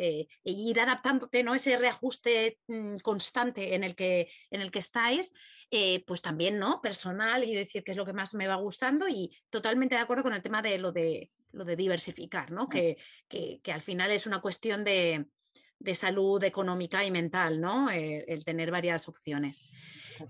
[0.45, 1.55] ir adaptándote, ¿no?
[1.55, 5.33] Ese reajuste mm, constante en el que, en el que estáis.
[6.07, 6.81] pues también, ¿no?
[6.81, 10.22] Personal y decir qué es lo que más me va gustando y totalmente de acuerdo
[10.22, 12.69] con el tema de lo de lo de diversificar, ¿no?
[12.69, 12.97] Que,
[13.73, 15.27] al final es una cuestión de,
[15.95, 17.91] salud económica y mental, ¿no?
[17.91, 19.71] Eh, el tener varias opciones.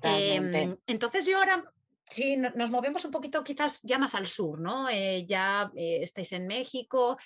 [0.03, 1.64] Em, entonces yo ahora
[2.09, 4.89] Sí, nos movemos un poquito quizás ya más al sur, ¿no?
[4.89, 7.16] Eh, ya eh, estáis en México,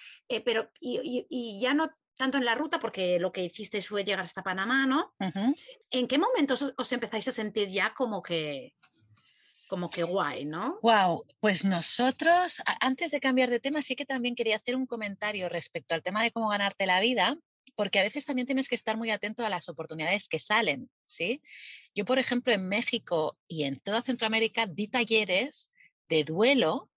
[0.42, 4.42] pero y, ya no tanto en la ruta, porque lo que hicisteis fue llegar hasta
[4.42, 5.12] Panamá, ¿no?
[5.90, 8.72] ¿En qué momentos os empezáis a sentir ya como que,
[9.70, 10.78] como que guay, ¿no?
[10.82, 15.48] Wow, pues nosotros, antes de cambiar de tema, sí que también quería hacer un comentario
[15.48, 17.38] respecto al tema de cómo ganarte la vida,
[17.76, 21.40] porque a veces también tienes que estar muy atento a las oportunidades que salen, ¿sí?
[21.94, 25.70] Yo, por ejemplo, en México y en toda Centroamérica di talleres
[26.08, 26.90] de duelo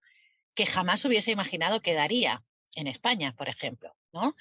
[0.56, 2.44] que jamás hubiese imaginado que daría
[2.76, 4.36] en España, por ejemplo, ¿no?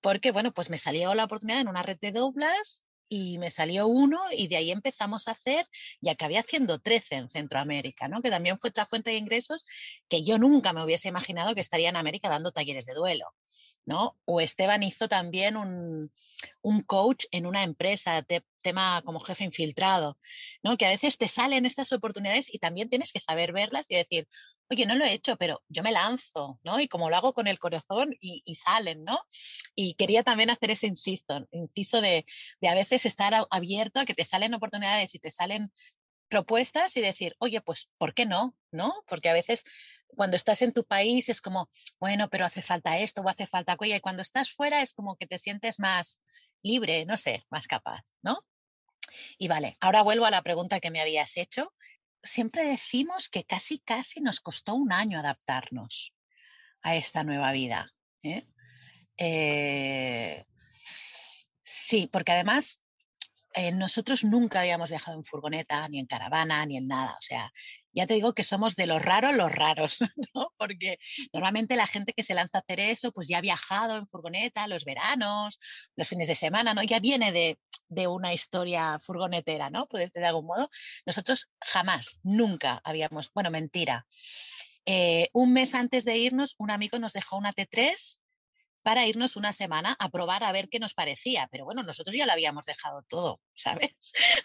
[0.00, 3.86] Porque, bueno, pues me salió la oportunidad en una red de doblas y me salió
[3.86, 5.66] uno y de ahí empezamos a hacer
[6.00, 8.22] y acabé haciendo 13 en Centroamérica, ¿no?
[8.22, 9.64] que también fue otra fuente de ingresos
[10.08, 13.26] que yo nunca me hubiese imaginado que estaría en América dando talleres de duelo.
[13.86, 14.18] ¿No?
[14.24, 16.10] O Esteban hizo también un,
[16.86, 20.18] coach en una empresa, de tema como jefe infiltrado,
[20.62, 20.76] ¿no?
[20.76, 24.28] Que a veces te salen estas oportunidades y también tienes que saber verlas y decir,
[24.68, 26.80] oye, no lo he hecho, pero yo me lanzo, ¿no?
[26.80, 29.18] Y como lo hago con el corazón y, salen, ¿no?
[29.76, 32.26] Y quería también hacer ese inciso, inciso de,
[32.60, 35.72] de a veces estar abierto a que te salen oportunidades y te salen
[36.28, 38.56] propuestas y decir, oye, pues, ¿por qué no?
[38.70, 38.92] ¿No?
[39.06, 39.64] Porque a veces
[40.08, 43.72] cuando estás en tu país es como, bueno, pero hace falta esto o hace falta
[43.72, 43.96] aquello.
[43.96, 46.20] Y cuando estás fuera es como que te sientes más
[46.62, 48.44] libre, no sé, más capaz, ¿no?
[49.38, 51.72] Y vale, ahora vuelvo a la pregunta que me habías hecho.
[52.22, 56.14] Siempre decimos que casi, casi nos costó un año adaptarnos
[56.82, 57.92] a esta nueva vida.
[58.22, 58.46] ¿eh?
[59.16, 60.44] Eh,
[61.62, 62.80] sí, porque además
[63.56, 67.16] eh, nosotros nunca habíamos viajado en furgoneta, ni en caravana, ni en nada.
[67.18, 67.50] O sea,
[67.90, 70.04] ya te digo que somos de los raros los raros,
[70.34, 70.52] ¿no?
[70.58, 70.98] Porque
[71.32, 74.68] normalmente la gente que se lanza a hacer eso, pues ya ha viajado en furgoneta
[74.68, 75.58] los veranos,
[75.96, 76.82] los fines de semana, ¿no?
[76.82, 77.58] Ya viene de,
[78.08, 79.86] una historia furgonetera, ¿no?
[79.86, 80.68] Puede ser de algún modo.
[81.06, 84.06] Nosotros jamás, nunca habíamos, bueno, mentira.
[84.84, 88.18] Eh, un mes antes de irnos, un amigo nos dejó una T3
[88.86, 91.48] para irnos una semana a probar a ver qué nos parecía.
[91.50, 93.96] Pero bueno, nosotros ya lo habíamos dejado todo, ¿sabes?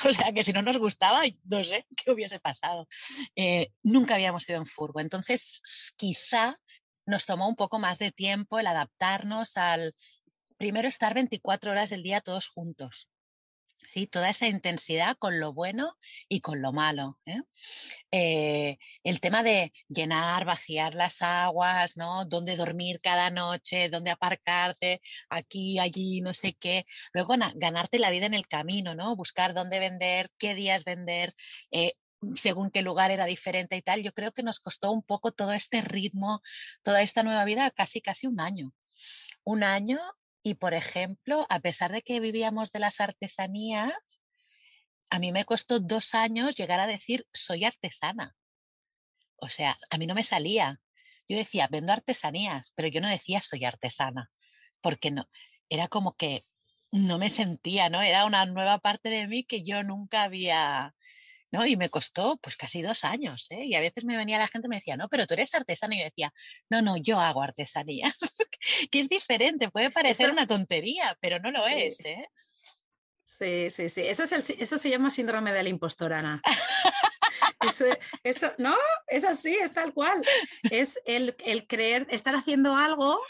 [0.03, 2.87] O sea que si no nos gustaba, no sé qué hubiese pasado.
[3.35, 4.99] Eh, nunca habíamos ido en furgo.
[4.99, 5.61] Entonces,
[5.95, 6.57] quizá
[7.05, 9.93] nos tomó un poco más de tiempo el adaptarnos al,
[10.57, 13.11] primero, estar 24 horas del día todos juntos.
[13.88, 14.07] ¿Sí?
[14.07, 15.95] Toda esa intensidad con lo bueno
[16.29, 17.19] y con lo malo.
[17.25, 17.41] ¿eh?
[18.11, 22.25] Eh, el tema de llenar, vaciar las aguas, ¿no?
[22.25, 26.86] Dónde dormir cada noche, dónde aparcarte, aquí, allí, no sé qué.
[27.13, 29.15] Luego ganarte la vida en el camino, ¿no?
[29.15, 31.36] Buscar dónde vender, qué días vender.
[31.71, 31.93] Eh,
[32.36, 35.53] según qué lugar era diferente y tal, yo creo que nos costó un poco todo
[35.53, 36.41] este ritmo,
[36.84, 38.73] toda esta nueva vida, casi, casi un año.
[39.43, 39.99] Un año
[40.43, 43.93] y, por ejemplo, a pesar de que vivíamos de las artesanías,
[45.09, 48.35] a mí me costó dos años llegar a decir soy artesana.
[49.37, 50.79] O sea, a mí no me salía.
[51.27, 54.31] Yo decía, vendo artesanías, pero yo no decía soy artesana,
[54.81, 55.27] porque no,
[55.69, 56.45] era como que
[56.91, 58.01] no me sentía, ¿no?
[58.01, 60.93] Era una nueva parte de mí que yo nunca había,
[61.51, 61.65] ¿no?
[61.65, 63.65] Y me costó pues casi dos años, ¿eh?
[63.65, 65.95] Y a veces me venía la gente y me decía, no, pero tú eres artesana.
[65.95, 66.33] Y yo decía,
[66.69, 68.15] no, no, yo hago artesanías,
[68.91, 72.27] que es diferente, puede parecer una tontería, pero no lo es, ¿eh?
[73.25, 74.01] Sí, sí, sí.
[74.01, 76.41] Eso, es el, eso se llama síndrome de la impostora, Ana.
[78.23, 78.75] Eso, no,
[79.07, 80.21] es así, es tal cual.
[80.69, 83.21] Es el, el creer, estar haciendo algo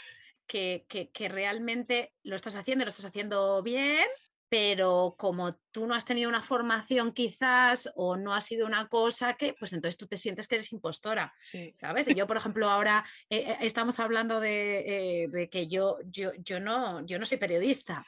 [0.48, 4.06] que, que, que, realmente lo estás haciendo, lo estás haciendo bien,
[4.52, 9.32] pero como tú no has tenido una formación quizás o no ha sido una cosa
[9.32, 11.32] que, pues entonces tú te sientes que eres impostora,
[11.72, 12.06] ¿sabes?
[12.10, 16.60] Y yo, por ejemplo, ahora eh, eh, estamos hablando de, eh, que yo, yo, yo,
[16.60, 18.04] no, yo no soy periodista.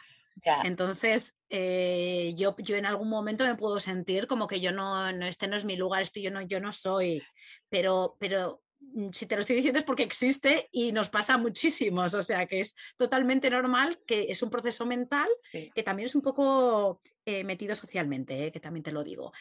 [0.64, 5.48] Entonces, yo, yo en algún momento me puedo sentir como que yo no, no, este
[5.48, 7.22] no es mi lugar, esto yo no, yo no soy,
[7.70, 8.63] pero, pero
[9.12, 12.60] si te lo estoy diciendo es porque existe y nos pasa muchísimos, o sea que
[12.60, 17.74] es totalmente normal, que es un proceso mental que también es un poco eh, metido
[17.74, 19.32] socialmente, eh, que también te lo digo,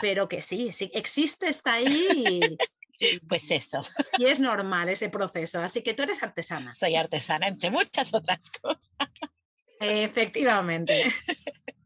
[0.00, 2.40] pero que sí, sí, existe, está ahí.
[3.28, 3.80] pues eso.
[4.18, 6.74] Y es normal ese proceso, así que tú eres artesana.
[6.74, 8.90] Soy artesana, entre muchas otras cosas.
[9.80, 11.04] Efectivamente.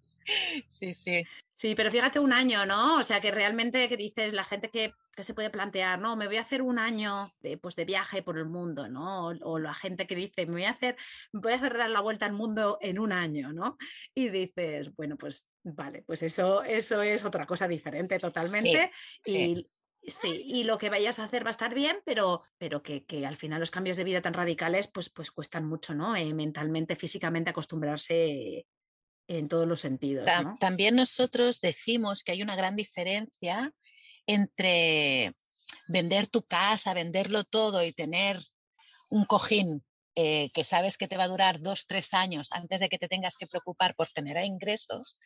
[0.71, 1.23] Sí, sí.
[1.65, 2.99] Sí, pero fíjate un año, ¿no?
[2.99, 6.37] O sea, que realmente que dices la gente que, se puede plantear, no, me voy
[6.37, 9.29] a hacer un año de, pues, de viaje por el mundo, ¿no?
[9.29, 10.95] O, la gente que dice, me voy a hacer,
[11.33, 13.79] voy a hacer dar la vuelta al mundo en un año, ¿no?
[14.15, 18.91] Y dices, bueno, pues vale, pues eso, eso es otra cosa diferente totalmente.
[19.25, 19.67] y,
[20.07, 23.25] Sí, y lo que vayas a hacer va a estar bien, pero, pero que, que
[23.25, 26.15] al final los cambios de vida tan radicales pues, pues cuestan mucho, ¿no?
[26.15, 28.67] Eh, mentalmente, físicamente acostumbrarse
[29.29, 30.29] en todos los sentidos.
[30.61, 33.73] También nosotros decimos que hay una gran diferencia
[34.27, 35.35] entre
[35.89, 38.43] vender tu casa, venderlo todo y tener
[39.11, 39.85] un cojín
[40.17, 43.09] eh, que sabes que te va a durar dos, tres años antes de que te
[43.09, 45.19] tengas que preocupar por tener ingresos,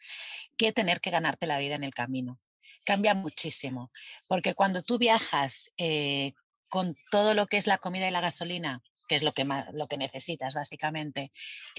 [0.56, 2.38] que tener que ganarte la vida en el camino.
[2.84, 3.90] Cambia muchísimo,
[4.28, 6.32] porque cuando tú viajas eh,
[6.68, 9.88] con todo lo que es la comida y la gasolina, que es lo que, lo
[9.88, 11.32] que necesitas básicamente,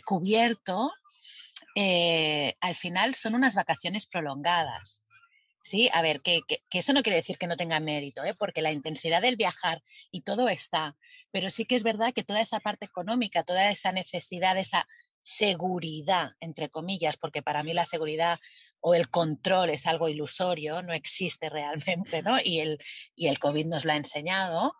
[0.05, 0.91] cubierto,
[1.75, 5.03] eh, al final son unas vacaciones prolongadas.
[5.63, 6.41] Sí, a ver, que,
[6.71, 8.33] eso no quiere decir que no tenga mérito, ¿eh?
[8.33, 10.95] porque la intensidad del viajar y todo está,
[11.31, 14.87] pero sí que es verdad que toda esa parte económica, toda esa necesidad, esa
[15.21, 18.39] seguridad, entre comillas, porque para mí la seguridad
[18.79, 22.37] o el control es algo ilusorio, no existe realmente, ¿no?
[22.43, 22.79] Y el,
[23.15, 24.73] y el COVID nos lo ha enseñado,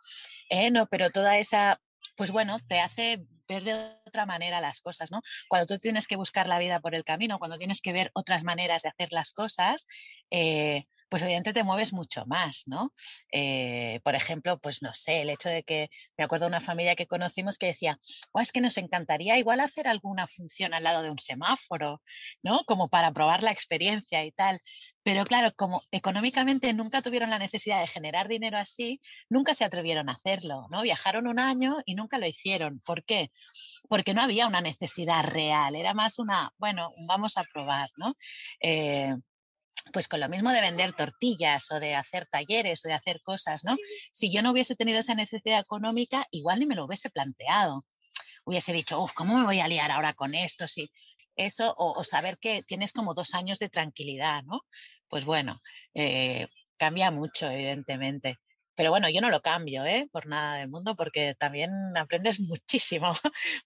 [0.50, 0.72] ¿eh?
[0.72, 1.82] no, pero toda esa,
[2.20, 3.74] pues bueno, te hace ver de
[4.06, 5.22] otra manera las cosas, ¿no?
[5.48, 8.44] Cuando tú tienes que buscar la vida por el camino, cuando tienes que ver otras
[8.44, 9.88] maneras de hacer las cosas,
[10.30, 12.93] eh, pues obviamente te mueves mucho más, ¿no?
[13.32, 16.95] Eh, por ejemplo, pues no sé, el hecho de que me acuerdo de una familia
[16.95, 17.99] que conocimos que decía,
[18.32, 22.01] oh, es que nos encantaría igual hacer alguna función al lado de un semáforo,
[22.43, 22.64] ¿no?
[22.66, 24.60] Como para probar la experiencia y tal.
[25.03, 30.10] Pero claro, como económicamente nunca tuvieron la necesidad de generar dinero así, nunca se atrevieron
[30.10, 30.82] a hacerlo, ¿no?
[30.84, 32.80] Viajaron un año y nunca lo hicieron.
[32.86, 33.32] ¿Por qué?
[33.88, 38.16] Porque no había una necesidad real, era más una, bueno, vamos a probar, ¿no?
[38.62, 39.16] Eh,
[39.92, 43.64] pues con lo mismo de vender tortillas o de hacer talleres o de hacer cosas,
[43.64, 43.76] ¿no?
[44.12, 47.86] Si yo no hubiese tenido esa necesidad económica, igual ni me lo hubiese planteado.
[48.46, 50.68] Hubiese dicho, uff, ¿cómo me voy a liar ahora con esto?
[50.68, 50.92] Si
[51.36, 54.62] eso, o, saber que tienes como dos años de tranquilidad, ¿no?
[55.08, 55.62] Pues bueno,
[55.94, 58.38] eh, cambia mucho, evidentemente.
[58.76, 60.08] Pero bueno, yo no lo cambio, ¿eh?
[60.12, 63.14] Por nada del mundo, porque también aprendes muchísimo,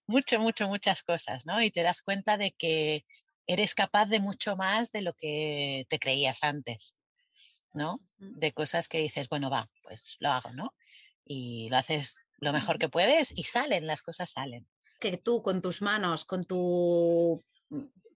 [0.06, 1.62] mucho, mucho, muchas cosas, ¿no?
[1.62, 3.04] Y te das cuenta de que
[3.46, 6.96] eres capaz de mucho más de lo que te creías antes,
[7.72, 8.00] ¿no?
[8.18, 10.74] De cosas que dices, bueno, va, pues lo hago, ¿no?
[11.24, 14.66] Y lo haces lo mejor que puedes y salen, las cosas salen.
[15.00, 17.42] que tú con tus manos, con tu,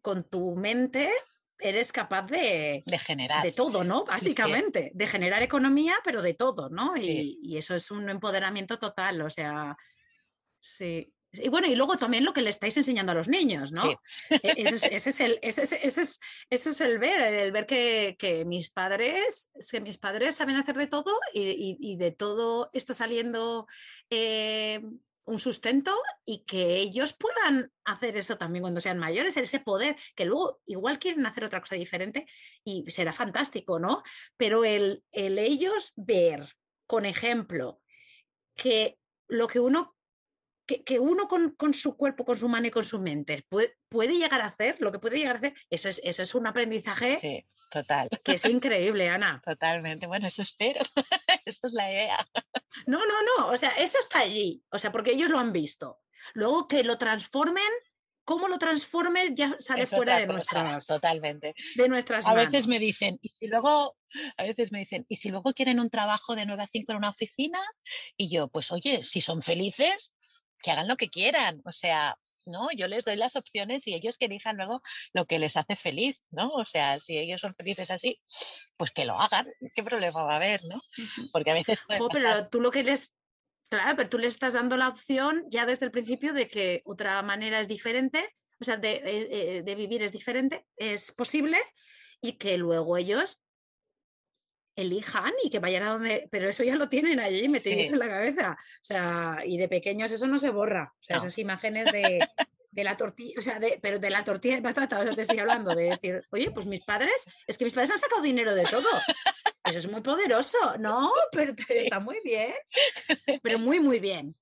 [0.01, 1.11] con tu mente,
[1.59, 3.43] eres capaz de, generar.
[3.43, 4.05] De todo, ¿no?
[4.05, 6.97] Básicamente, de generar economía, pero de todo, ¿no?
[6.97, 9.77] Y, eso es un empoderamiento total, o sea,
[10.61, 11.13] sí.
[11.33, 14.01] Y bueno, y luego también lo que le estáis enseñando a los niños, ¿no?
[14.31, 16.21] E, ese, es, el, ese, es, ese,
[16.51, 20.87] es, el ver, el ver que, que, mis padres, que mis padres saben hacer de
[20.87, 23.67] todo y, y, de todo está saliendo
[24.09, 24.81] eh,
[25.25, 30.25] un sustento y que ellos puedan hacer eso también cuando sean mayores, ese poder, que
[30.25, 32.27] luego igual quieren hacer otra cosa diferente
[32.65, 34.03] y será fantástico, ¿no?
[34.39, 36.57] Pero el, el ellos ver
[36.87, 37.83] con ejemplo
[38.57, 38.99] que
[39.29, 39.98] lo que uno
[40.69, 44.19] que, uno con, con, su cuerpo, con su mano y con su mente puede, puede,
[44.19, 47.17] llegar a hacer, lo que puede llegar a hacer, eso es, eso es un aprendizaje
[47.17, 48.09] sí, total.
[48.23, 49.41] que es increíble, Ana.
[49.45, 50.85] Totalmente, bueno, eso espero,
[51.47, 52.29] esa es la idea.
[52.87, 56.01] No, no, no, o sea, eso está allí, o sea, porque ellos lo han visto.
[56.35, 57.71] Luego que lo transformen
[58.29, 63.19] cómo lo transformen ya sale fuera de nuestras totalmente de nuestras a veces me dicen
[63.23, 63.97] y si luego
[64.37, 66.99] a veces me dicen y si luego quieren un trabajo de 9 a 5 en
[66.99, 67.59] una oficina
[68.19, 70.13] y yo pues oye si son felices
[70.63, 72.69] que hagan lo que quieran, o sea, ¿no?
[72.73, 74.83] Yo les doy las opciones y ellos que elijan luego
[75.13, 76.49] lo que les hace feliz, ¿no?
[76.51, 78.21] O sea, si ellos son felices así,
[78.77, 80.81] pues que lo hagan, ¿qué problema va a haber, ¿no?
[81.33, 81.83] Porque a veces...
[81.89, 83.15] pero tú lo que les...
[83.71, 87.21] Claro, pero tú les estás dando la opción ya desde el principio de que otra
[87.23, 91.59] manera es diferente, o sea, de, eh, eh, de vivir es diferente, es posible
[92.23, 93.41] y que luego ellos
[94.79, 98.09] elijan y que vayan a donde, pero eso ya lo tienen allí metido en la
[98.09, 98.57] cabeza.
[98.59, 100.95] O sea, y de pequeños eso no se borra.
[101.01, 102.21] O sea, esas imágenes de,
[102.71, 105.23] de la tortilla, o sea, de, pero de la tortilla de patata, o sea, te
[105.23, 108.55] estoy hablando, de decir, oye, pues mis padres, es que mis padres han sacado dinero
[108.55, 108.89] de todo.
[109.65, 111.11] Eso es muy poderoso, ¿no?
[111.33, 112.55] Pero está muy bien.
[113.43, 114.35] Pero muy, muy bien.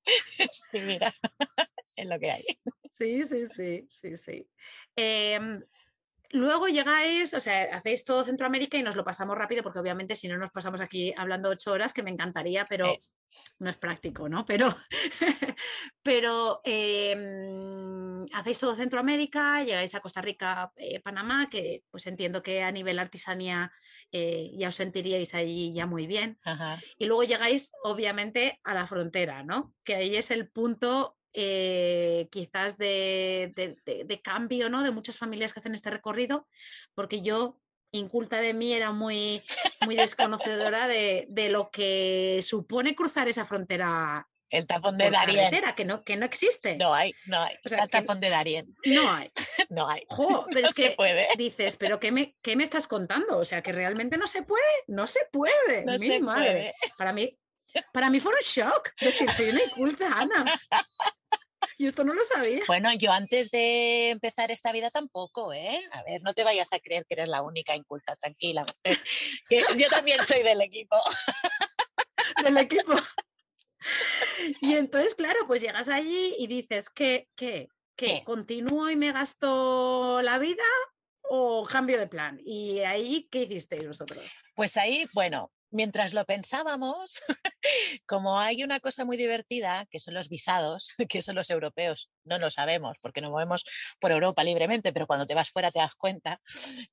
[0.71, 1.15] Sí, mira,
[1.97, 2.45] es lo que hay.
[2.99, 4.49] Sí, sí, sí, sí, sí.
[4.95, 5.63] Em,
[6.31, 10.29] Luego llegáis, o sea, hacéis todo Centroamérica y nos lo pasamos rápido porque obviamente si
[10.29, 13.01] no nos pasamos aquí hablando ocho horas, que me encantaría, pero eh.
[13.59, 14.45] no es práctico, ¿no?
[14.45, 14.75] Pero,
[16.03, 22.63] pero em, hacéis todo Centroamérica, llegáis a Costa Rica, eh, Panamá, que pues entiendo que
[22.63, 23.73] a nivel artesanía
[24.13, 26.39] eh, ya os sentiríais ahí ya muy bien.
[26.99, 29.75] Y luego llegáis obviamente a la frontera, ¿no?
[29.85, 33.53] Que ahí es el punto eh, quizás de,
[34.25, 34.83] cambio ¿no?
[34.83, 36.49] de muchas familias que hacen este recorrido,
[36.95, 37.61] porque yo,
[37.93, 39.43] inculta de mí, era muy,
[39.85, 44.27] muy desconocedora de, lo que supone cruzar esa frontera.
[44.49, 45.51] El tapón de Darien.
[45.77, 46.77] Que no, que no existe.
[46.77, 47.55] No hay, no hay.
[47.65, 48.75] el tapón de Darien.
[48.87, 49.31] No hay.
[49.69, 50.07] no hay.
[50.51, 51.29] pero es que puede.
[51.37, 53.37] dices, ¿pero qué me, qué me estás contando?
[53.39, 54.63] O sea, que realmente no se puede.
[54.87, 55.85] No se puede.
[55.99, 56.75] Mi madre.
[56.97, 57.37] Para mí,
[57.93, 58.95] para mí fue un shock.
[59.01, 60.45] Decir, soy una inculta, Ana.
[61.79, 62.61] Y esto no lo sabía.
[62.67, 65.81] Bueno, yo antes de empezar esta vida tampoco, ¿eh?
[65.93, 68.65] A ver, no te vayas a creer que eres la única inculta, tranquila.
[69.51, 70.97] yo también soy del equipo.
[72.45, 72.95] del equipo.
[74.61, 78.23] Y entonces, claro, pues llegas allí y dices, ¿qué, qué, qué?
[78.25, 80.65] ¿Continúo y me gasto la vida
[81.23, 82.41] o cambio de plan?
[82.45, 84.25] Y ahí, ¿qué hicisteis vosotros?
[84.55, 87.21] Pues ahí, bueno, mientras lo pensábamos,
[88.07, 92.39] como hay una cosa muy divertida, que son los visados, que son los europeos, no
[92.39, 93.65] lo sabemos porque nos movemos
[94.01, 96.41] por Europa libremente, pero cuando te vas fuera te das cuenta,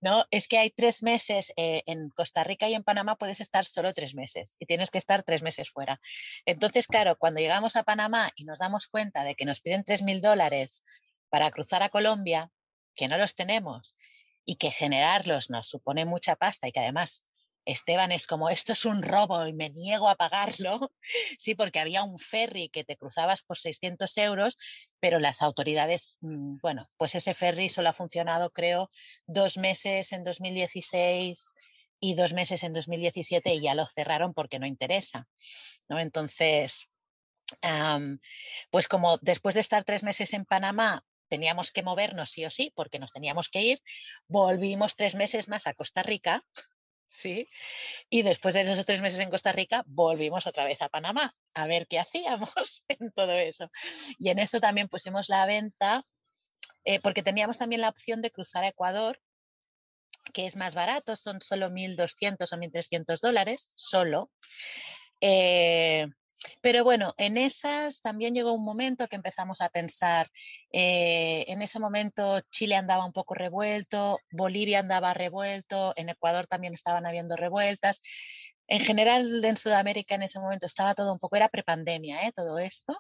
[0.02, 0.26] ¿no?
[0.30, 3.94] Es que hay tres meses eh, en Costa Rica y en Panamá puedes estar solo
[3.94, 6.00] tres meses y tienes que estar tres meses fuera.
[6.46, 10.02] Entonces, claro, cuando llegamos a Panamá y nos damos cuenta de que nos piden tres
[10.02, 10.84] mil dólares
[11.30, 12.52] para cruzar a Colombia,
[12.96, 13.96] que no los tenemos
[14.46, 17.26] y que generarlos nos supone mucha pasta y que además
[17.66, 20.92] Esteban es como, esto es un robo y me niego a pagarlo,
[21.40, 24.58] sí, porque había un ferry que te cruzabas por 600 euros,
[25.00, 28.90] pero las autoridades, mm, bueno, pues ese ferry solo ha funcionado, creo,
[29.26, 31.56] dos meses en 2016
[32.00, 35.28] y dos meses en 2017 y ya lo cerraron porque no interesa,
[35.88, 36.00] ¿no?
[36.00, 36.90] Entonces,
[38.72, 42.72] pues como después de estar tres meses en Panamá, teníamos que movernos sí o sí,
[42.76, 43.82] porque nos teníamos que ir,
[44.28, 46.44] volvimos tres meses más a Costa Rica
[47.14, 47.48] Sí.
[48.10, 51.68] Y después de esos tres meses en Costa Rica, volvimos otra vez a Panamá a
[51.68, 53.70] ver qué hacíamos en todo eso.
[54.18, 56.04] Y en eso también pusimos la venta,
[56.84, 59.22] eh, porque teníamos también la opción de cruzar a Ecuador,
[60.34, 64.32] que es más barato, son solo 1.200 o 1.300 dólares, solo.
[65.22, 66.08] Eh,
[66.62, 70.30] pero bueno, en esas también llegó un momento que empezamos a pensar,
[70.72, 76.74] eh, en ese momento Chile andaba un poco revuelto, Bolivia andaba revuelto, en Ecuador también
[76.74, 78.02] estaban habiendo revueltas.
[78.68, 82.32] En general en Sudamérica en ese momento estaba todo un poco, era prepandemia, ¿eh?
[82.34, 82.98] todo esto.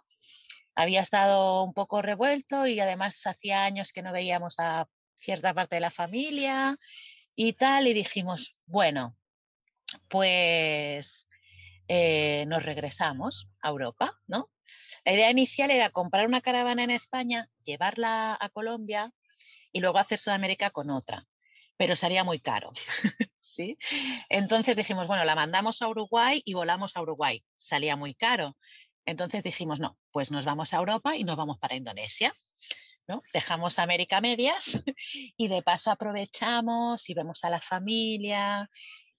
[0.75, 4.87] había estado un poco revuelto y además hacía años que no veíamos a
[5.17, 6.75] cierta parte de la familia
[7.35, 9.15] y tal, y dijimos, bueno,
[10.07, 11.27] pues
[11.87, 14.49] eh, nos regresamos a Europa, ¿no?
[15.05, 19.11] La idea inicial era comprar una caravana en España, llevarla a Colombia
[19.71, 21.27] y luego hacer Sudamérica con otra,
[21.77, 22.71] pero sería muy caro,
[23.39, 23.77] ¿sí?
[24.29, 28.55] Entonces dijimos, bueno, la mandamos a Uruguay y volamos a Uruguay, salía muy caro.
[29.05, 32.33] Entonces dijimos, no, pues nos vamos a Europa y nos vamos para Indonesia.
[33.07, 33.21] ¿no?
[33.33, 34.81] Dejamos América medias
[35.37, 38.69] y de paso aprovechamos y vemos a la familia.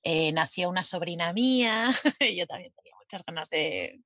[0.05, 1.86] Eh, nació una sobrina mía,
[2.36, 4.01] yo también tenía muchas ganas de,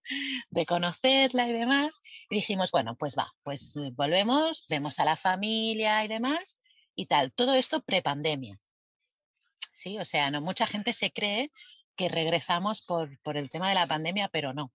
[0.50, 2.00] de, conocerla y demás.
[2.30, 6.60] Y dijimos, bueno, pues va, pues eh, volvemos, vemos a la familia y demás
[6.94, 7.32] y tal.
[7.32, 8.60] Todo esto prepandemia.
[9.72, 11.50] Sí, o sea, no mucha gente se cree
[11.96, 14.72] que regresamos por, por el tema de la pandemia, pero no.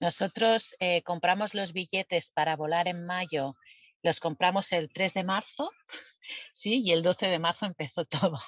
[0.00, 3.54] Nosotros eh, compramos los billetes para volar en mayo,
[4.02, 5.70] los compramos el 3 de marzo,
[6.52, 8.38] sí, y el 12 de marzo empezó todo.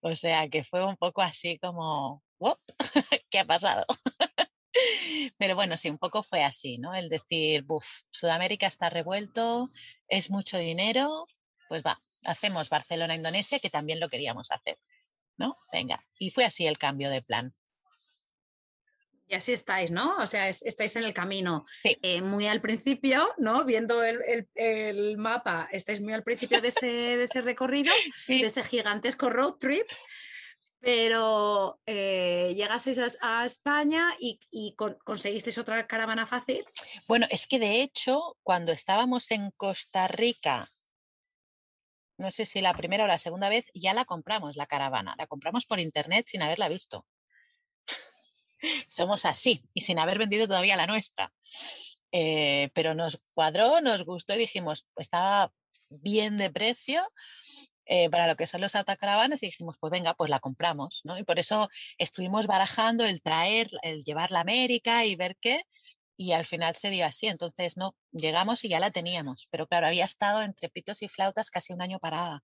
[0.00, 2.22] O sea que fue un poco así como,
[3.30, 3.84] ¿qué ha pasado?
[5.38, 6.94] Pero bueno, sí, un poco fue así, ¿no?
[6.94, 9.68] El decir, buf, Sudamérica está revuelto,
[10.08, 11.26] es mucho dinero,
[11.68, 14.78] pues va, hacemos Barcelona, Indonesia, que también lo queríamos hacer,
[15.36, 15.56] ¿no?
[15.72, 17.54] Venga, y fue así el cambio de plan.
[19.32, 20.18] Y así estáis, ¿no?
[20.18, 21.64] O sea, estáis en el camino.
[21.84, 23.64] Eh, muy al principio, ¿no?
[23.64, 27.90] Viendo el, mapa, estáis muy al principio de ese, recorrido,
[28.28, 29.86] de ese gigantesco road trip.
[30.80, 34.38] Pero eh, llegasteis a, España y,
[35.02, 36.66] conseguisteis otra caravana fácil.
[37.08, 40.68] Bueno, es que de hecho, cuando estábamos en Costa Rica,
[42.18, 45.14] no sé si la primera o la segunda vez, ya la compramos, la caravana.
[45.16, 47.06] La compramos por internet sin haberla visto
[48.88, 51.32] somos así y sin haber vendido todavía la nuestra.
[52.12, 55.52] Eh, pero nos cuadró, nos gustó y dijimos, estaba
[55.88, 57.02] bien de precio
[57.86, 61.18] eh, para lo que son los autocaravanas y dijimos, pues venga, pues la compramos, ¿no?
[61.18, 61.68] Y por eso
[61.98, 65.64] estuvimos barajando el traer, el llevarla a América y ver qué,
[66.16, 67.26] y al final se dio así.
[67.26, 71.50] Entonces, no, llegamos y ya la teníamos, pero claro, había estado entre pitos y flautas
[71.50, 72.42] casi un año parada.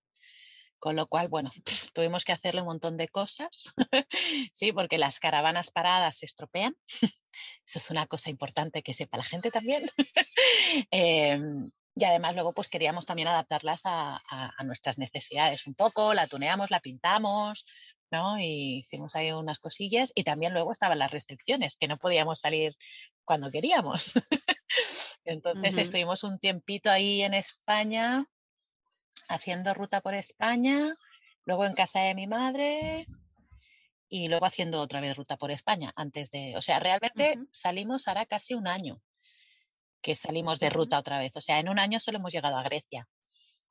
[0.78, 1.50] Con lo cual, bueno,
[1.94, 3.72] tuvimos que hacerle un montón de cosas,
[4.52, 6.76] sí, porque las caravanas paradas se estropean.
[7.66, 9.88] Eso es una cosa importante que sepa la gente también.
[10.90, 14.20] Em, y además luego pues queríamos también adaptarlas a,
[14.64, 17.64] nuestras necesidades un poco, la tuneamos, la pintamos,
[18.10, 18.38] ¿no?
[18.38, 22.76] Y hicimos ahí unas cosillas y también luego estaban las restricciones, que no podíamos salir
[23.24, 24.12] cuando queríamos.
[25.24, 28.24] Entonces estuvimos un tiempito ahí en España
[29.28, 30.95] haciendo ruta por España,
[31.45, 33.07] luego en casa de mi madre
[34.09, 38.27] y luego haciendo otra vez ruta por España antes de, o sea, realmente salimos ahora
[38.27, 39.01] casi un año
[40.01, 42.62] que salimos de ruta otra vez, o sea, en un año solo hemos llegado a
[42.62, 43.09] Grecia.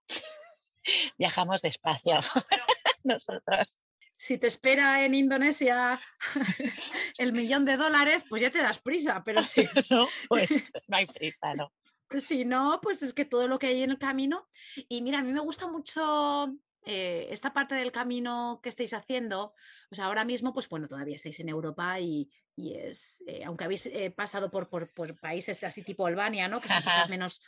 [1.18, 2.19] Viajamos despacio
[3.03, 3.80] nosotros.
[4.15, 5.99] Si te espera en Indonesia
[7.19, 10.49] el millón de dólares, pues ya te das prisa, pero si no, pues
[10.88, 11.72] no hay prisa, no.
[12.15, 14.47] Si no, pues es que todo lo que hay en el camino.
[14.88, 16.53] Y mira, a mí me gusta mucho
[16.89, 19.53] eh, esta parte del camino que estáis haciendo.
[19.91, 23.88] O sea, ahora mismo, pues bueno, todavía estáis en Europa y, es, eh, aunque habéis
[23.88, 26.61] eh, pasado por, por, países así tipo Albania, ¿no?
[26.61, 27.41] Que son quizás menos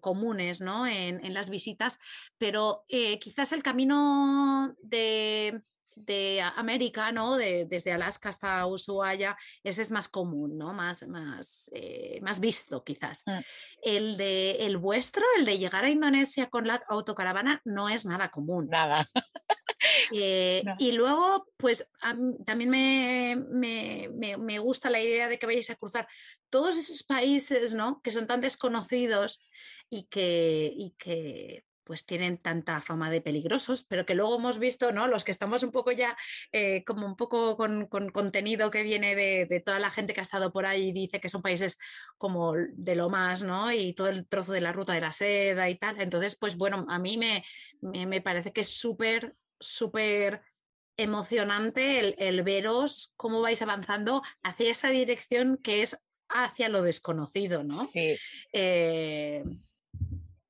[0.00, 0.88] comunes, ¿no?
[0.88, 2.00] En, en, las visitas,
[2.36, 2.84] pero
[3.20, 5.62] quizás el camino de
[6.04, 7.36] de América, ¿no?
[7.36, 10.72] De, desde Alaska hasta Ushuaia, ese es más común, ¿no?
[10.72, 13.22] Más, más, eh, más visto quizás.
[13.26, 13.38] Mm.
[13.82, 18.30] El de el vuestro, el de llegar a Indonesia con la autocaravana, no es nada
[18.30, 18.68] común.
[18.68, 19.08] Nada.
[20.10, 21.88] Eh, y luego, pues
[22.44, 26.08] también me, me, me, gusta la idea de que vayáis a cruzar
[26.50, 28.00] todos esos países, ¿no?
[28.02, 29.40] Que son tan desconocidos
[29.88, 34.92] y que, y que pues tienen tanta fama de peligrosos, pero que luego hemos visto,
[34.92, 35.08] ¿no?
[35.08, 36.18] Los que estamos un poco ya,
[36.52, 40.52] eh, como un poco con, contenido que viene de, toda la gente que ha estado
[40.52, 41.78] por ahí y dice que son países
[42.18, 43.72] como de lo más, ¿no?
[43.72, 45.98] Y todo el trozo de la ruta de la seda y tal.
[45.98, 47.42] Entonces, pues bueno, a mí me,
[47.80, 50.42] me, parece que es súper, súper
[50.98, 55.96] emocionante el, el, veros cómo vais avanzando hacia esa dirección que es
[56.28, 57.86] hacia lo desconocido, ¿no?
[57.86, 58.16] Sí.
[58.52, 59.42] Eh,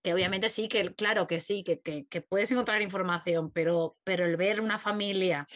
[0.02, 4.36] que obviamente sí, que claro que sí, que, que, puedes encontrar información, pero, pero el
[4.36, 5.46] ver una familia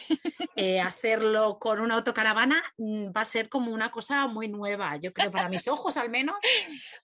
[0.55, 5.13] eh, hacerlo con una autocaravana mm, va a ser como una cosa muy nueva, yo
[5.13, 6.35] creo, para mis ojos al menos,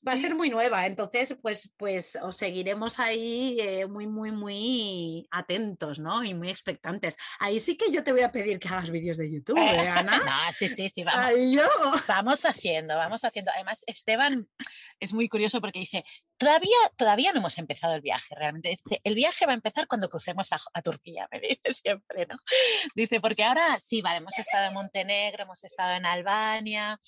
[0.07, 0.85] va a ser muy nueva.
[0.85, 6.23] Entonces, pues, pues os seguiremos ahí eh, muy, muy, muy atentos, ¿no?
[6.23, 7.15] Y muy expectantes.
[7.39, 10.21] Ahí sí que yo te voy a pedir que hagas vídeos de YouTube, ¿eh, Ana?
[10.57, 13.51] sí, sí, sí, vamos, vamos haciendo, vamos haciendo.
[13.53, 14.47] Además, Esteban
[14.99, 16.03] es muy curioso porque dice,
[16.39, 18.79] todavía, todavía no hemos empezado el viaje, realmente.
[19.03, 22.37] El viaje va a empezar cuando crucemos a, Turquía, me dice siempre, ¿no?
[22.95, 26.99] Dice, porque ahora sí, vale, hemos estado en Montenegro, hemos estado en Albania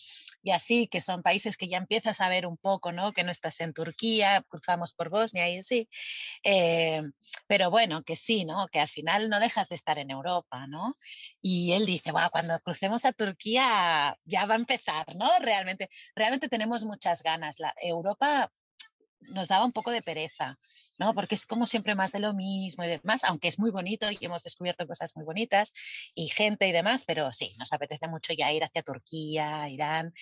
[0.44, 3.14] y así, que son países que ya empiezas a ver un poco, ¿no?
[3.14, 5.90] Que no estás en Turquía, cruzamos por Bosnia y así.
[6.44, 7.02] Eh,
[7.48, 8.68] pero bueno, que sí, ¿no?
[8.68, 10.96] Que al final no dejas de estar en Europa, ¿no?
[11.42, 15.30] Y él dice, cuando crucemos a Turquía ya va a empezar, ¿no?
[15.40, 17.60] Realmente, realmente tenemos muchas ganas.
[17.60, 18.52] La Europa
[19.22, 20.58] nos daba un poco de pereza,
[20.98, 21.14] ¿no?
[21.14, 24.18] Porque es como siempre más de lo mismo y demás, aunque es muy bonito y
[24.22, 25.72] hemos descubierto cosas muy bonitas
[26.16, 30.14] y gente y demás, pero sí, nos apetece mucho ya ir hacia Turquía, Irán.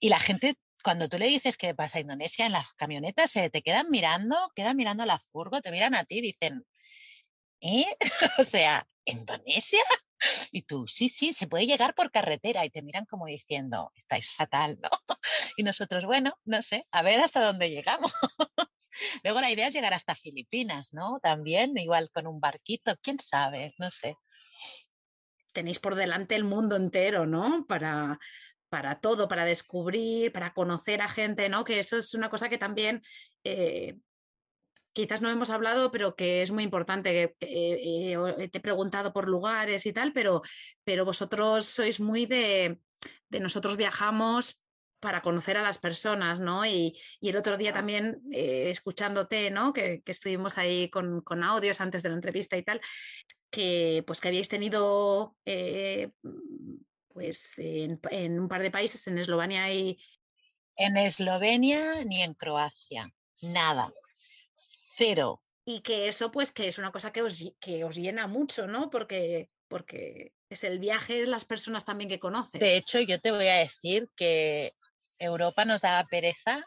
[0.00, 3.50] Y la gente, cuando tú le dices que vas a Indonesia en las camionetas, se
[3.50, 6.64] te quedan mirando, quedan mirando la furgo, te miran a ti y dicen,
[7.60, 7.86] ¿eh?
[8.38, 9.82] o sea, ¿Indonesia?
[10.52, 14.32] Y tú, sí, sí, se puede llegar por carretera y te miran como diciendo, estáis
[14.34, 14.90] fatal, ¿no?
[15.56, 18.12] Y nosotros, bueno, no sé, a ver hasta dónde llegamos.
[19.24, 21.18] Luego la idea es llegar hasta Filipinas, ¿no?
[21.22, 24.16] También, igual con un barquito, quién sabe, no sé.
[25.52, 27.64] Tenéis por delante el mundo entero, ¿no?
[27.66, 28.18] Para,
[28.68, 31.64] para todo, para descubrir, para conocer a gente, ¿no?
[31.64, 33.02] Que eso es una cosa que también
[33.44, 33.96] eh,
[34.96, 37.36] quizás no hemos hablado, pero que es muy importante.
[37.40, 40.40] Eh, eh, te he preguntado por lugares y tal, pero,
[40.84, 42.80] pero vosotros sois muy de,
[43.28, 44.58] nosotros viajamos
[44.98, 46.64] para conocer a las personas, ¿no?
[46.64, 49.74] Y, el otro día también eh, escuchándote, ¿no?
[49.74, 52.80] Que, estuvimos ahí con, audios antes de la entrevista y tal,
[53.50, 55.36] que pues que habíais tenido
[57.12, 59.98] pues en, en, un par de países, en Eslovenia y...
[60.78, 63.10] En Eslovenia ni en Croacia,
[63.40, 63.90] nada
[64.96, 65.42] cero.
[65.64, 68.88] Y que eso, pues, que es una cosa que os, que os llena mucho, ¿no?
[68.88, 72.60] Porque, porque es el viaje, es las personas también que conoces.
[72.60, 74.74] De hecho, yo te voy a decir que
[75.18, 76.64] Europa nos daba pereza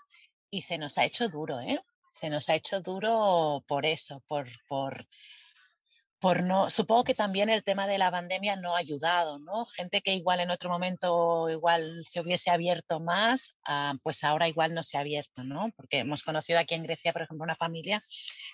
[0.50, 1.80] y se nos ha hecho duro, ¿eh?
[2.14, 5.06] Se nos ha hecho duro por eso, por, por
[6.20, 9.66] por no, supongo que también el tema de la pandemia no ha ayudado, ¿no?
[9.66, 14.74] Gente que igual en otro momento igual se hubiese abierto más, ah, pues ahora igual
[14.74, 15.72] no se ha abierto, ¿no?
[15.78, 18.04] Porque hemos conocido aquí en Grecia, por ejemplo, una familia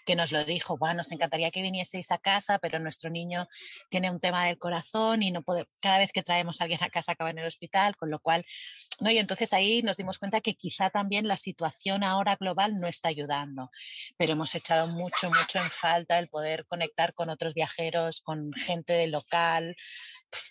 [0.05, 3.47] que nos lo dijo, bueno, nos encantaría que vinieseis a casa, pero nuestro niño
[3.89, 6.89] tiene un tema del corazón y no puede, cada vez que traemos a alguien a
[6.89, 8.45] casa acaba en el hospital, con lo cual,
[8.99, 9.09] ¿no?
[9.09, 13.09] Y entonces ahí nos dimos cuenta que quizá también la situación ahora global no está
[13.09, 13.71] ayudando,
[14.17, 18.93] pero hemos echado mucho, mucho en falta el poder conectar con otros viajeros, con gente
[18.93, 19.75] del local,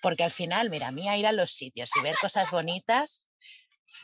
[0.03, 3.29] porque al final, mira, a mí ir a los sitios y ver cosas bonitas,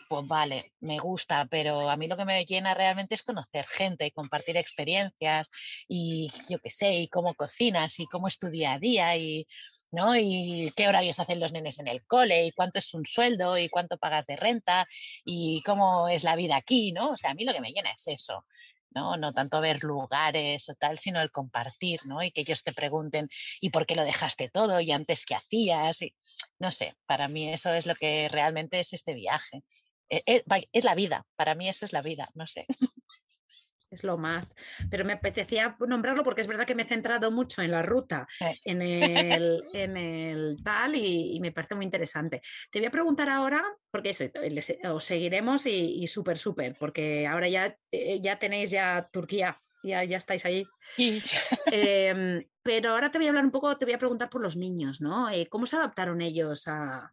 [0.09, 4.07] pues vale, me gusta, pero a mí lo que me llena realmente es conocer gente
[4.07, 5.51] y compartir experiencias
[5.89, 9.47] y yo qué sé, y cómo cocinas y cómo es tu día a día y,
[9.91, 10.17] ¿no?
[10.17, 13.69] y qué horarios hacen los nenes en el cole y cuánto es un sueldo y
[13.69, 14.87] cuánto pagas de renta
[15.25, 17.11] y cómo es la vida aquí, ¿no?
[17.11, 18.45] O sea, a mí lo que me llena es eso.
[18.91, 19.17] ¿No?
[19.17, 22.23] No tanto ver lugares o tal, sino el compartir, ¿no?
[22.23, 23.29] Y que ellos te pregunten,
[23.61, 24.81] ¿y por qué lo dejaste todo?
[24.81, 26.03] ¿Y antes qué hacías?
[26.03, 26.15] Y,
[26.59, 29.63] no sé, para mí eso es lo que realmente es este viaje.
[30.09, 32.67] E, e, es la vida, para mí eso es la vida, no sé.
[33.91, 34.55] Es lo más.
[34.91, 38.27] Pero me apetecía nombrarlo porque es verdad que me he centrado mucho en la ruta,
[38.65, 42.41] en, el, en el tal, y, me parece muy interesante.
[42.71, 44.11] Te voy a preguntar ahora, porque
[44.91, 49.59] os seguiremos y, súper, súper, porque ahora ya, eh, ya tenéis ya Turquía.
[49.83, 50.67] Ya, ya estáis ahí.
[51.73, 54.57] Em, pero ahora te voy a hablar un poco, te voy a preguntar por los
[54.57, 55.31] niños, ¿no?
[55.31, 57.11] Eh, ¿Cómo se adaptaron ellos a,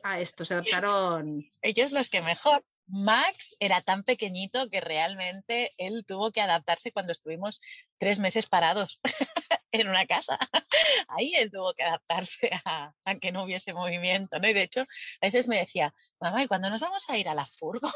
[0.04, 1.44] a esto, se adaptaron.
[1.62, 2.64] Ellos los que mejor.
[2.86, 7.60] Max era tan pequeñito que realmente él tuvo que adaptarse cuando estuvimos
[7.96, 9.00] tres meses parados
[9.72, 10.38] en una casa.
[11.08, 14.48] Ahí él tuvo que adaptarse a, que no hubiese movimiento, ¿no?
[14.48, 17.34] Y de hecho, a veces me decía, mamá, ¿y cuándo nos vamos a ir a
[17.34, 17.88] la furgo?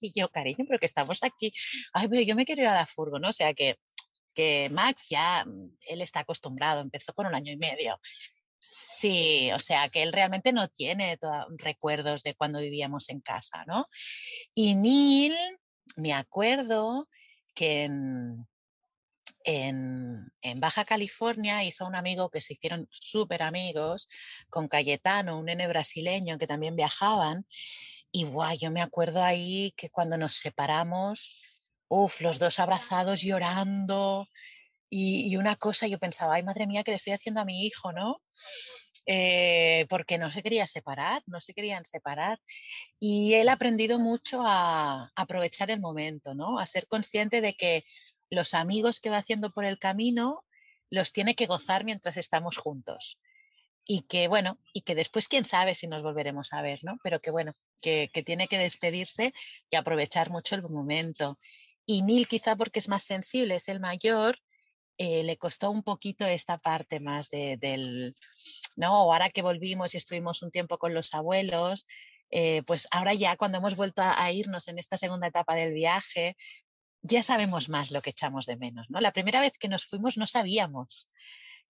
[0.00, 1.52] Y yo, cariño, pero que estamos aquí.
[1.92, 3.30] Ay, pero yo me quiero ir a la furgo, ¿no?
[3.30, 3.78] O sea que
[4.38, 7.98] que Max ya, mm, él está acostumbrado, empezó con un año y medio
[8.60, 11.18] Sí, o sea, que él realmente no tiene
[11.58, 13.86] recuerdos de cuando vivíamos en casa, ¿no?
[14.54, 15.36] Y Neil,
[15.96, 17.08] me acuerdo
[17.54, 18.46] que en,
[20.42, 24.08] en, Baja California hizo un amigo que se hicieron súper amigos
[24.50, 27.46] con Cayetano, un nene brasileño que también viajaban.
[28.10, 31.40] Y guay, yo me acuerdo ahí que cuando nos separamos,
[31.88, 34.28] uff, los dos abrazados llorando,
[34.90, 37.92] y, una cosa, yo pensaba, ay, madre mía, que le estoy haciendo a mi hijo,
[37.92, 38.22] ¿no?
[39.06, 42.40] Eh, porque no se quería separar, no se querían separar.
[43.00, 46.58] Y él ha aprendido mucho a, aprovechar el momento, ¿no?
[46.58, 47.84] A ser consciente de que
[48.30, 50.44] los amigos que va haciendo por el camino
[50.90, 53.18] los tiene que gozar mientras estamos juntos.
[53.86, 56.98] Y que, bueno, y que después quién sabe si nos volveremos a ver, ¿no?
[57.02, 59.32] Pero que, bueno, que, tiene que despedirse
[59.70, 61.36] y aprovechar mucho el momento.
[61.86, 64.38] Y Neil quizá porque es más sensible, es el mayor,
[64.98, 68.16] eh, le costó un poquito esta parte más de, del,
[68.76, 68.96] ¿no?
[68.96, 71.86] Ahora que volvimos y estuvimos un tiempo con los abuelos,
[72.30, 76.36] eh, pues ahora ya cuando hemos vuelto a, irnos en esta segunda etapa del viaje,
[77.02, 79.00] ya sabemos más lo que echamos de menos, ¿no?
[79.00, 81.08] La primera vez que nos fuimos no sabíamos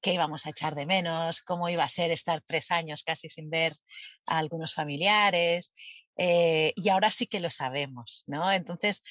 [0.01, 3.51] qué íbamos a echar de menos, cómo iba a ser estar tres años casi sin
[3.51, 3.75] ver
[4.27, 5.73] a algunos familiares,
[6.17, 8.51] eh, y ahora sí que lo sabemos, ¿no?
[8.51, 9.03] Entonces,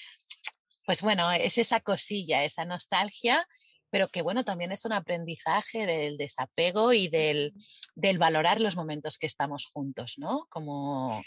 [0.85, 3.47] pues bueno, es esa cosilla, esa nostalgia
[3.89, 7.53] pero que bueno, también es un aprendizaje del desapego y del,
[7.95, 10.45] del valorar los momentos que estamos juntos, ¿no?
[10.49, 11.23] Como,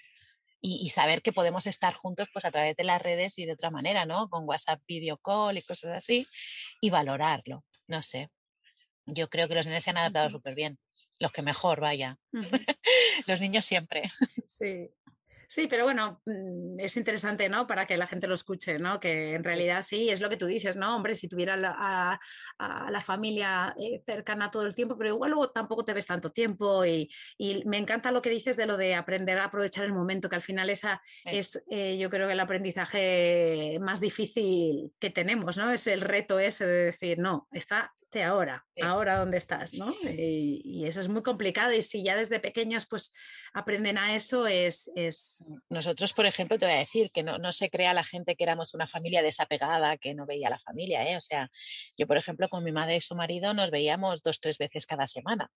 [0.60, 3.70] y, saber que podemos estar juntos pues a través de las redes y de otra
[3.70, 4.28] manera, ¿no?
[4.28, 6.26] Con WhatsApp, video call y cosas así,
[6.80, 8.28] y valorarlo, no sé.
[9.06, 10.78] Yo creo que los niños se han adaptado súper bien,
[11.18, 12.18] los que mejor, vaya.
[13.26, 14.02] los niños siempre.
[14.46, 14.90] Sí,
[15.52, 17.66] Sí, pero bueno, mm, es interesante, ¿no?
[17.66, 19.00] Para que la gente lo escuche, ¿no?
[19.00, 20.94] Que en realidad sí, es lo que tú dices, ¿no?
[20.94, 22.20] Hombre, si tuviera a,
[22.88, 26.84] la familia eh, cercana todo el tiempo, pero igual luego tampoco te ves tanto tiempo
[26.86, 27.10] y,
[27.66, 30.42] me encanta lo que dices de lo de aprender a aprovechar el momento, que al
[30.42, 35.72] final esa es, eh, yo creo que el aprendizaje más difícil que tenemos, ¿no?
[35.72, 39.94] Es el reto ese de decir, no, está ahora, ahora dónde estás, ¿no?
[40.02, 43.12] Y, eso es muy complicado y si ya desde pequeños pues
[43.52, 45.54] aprenden a eso es, es...
[45.68, 48.42] Nosotros, por ejemplo, te voy a decir que no, no, se crea la gente que
[48.42, 51.16] éramos una familia desapegada, que no veía a la familia, ¿eh?
[51.16, 51.50] O sea,
[51.96, 55.06] yo, por ejemplo, con mi madre y su marido nos veíamos dos, tres veces cada
[55.06, 55.50] semana.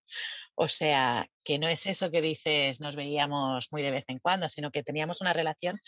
[0.55, 4.47] O sea, que no es eso que dices, nos veíamos muy de vez en cuando,
[4.47, 5.79] sino que teníamos una relación.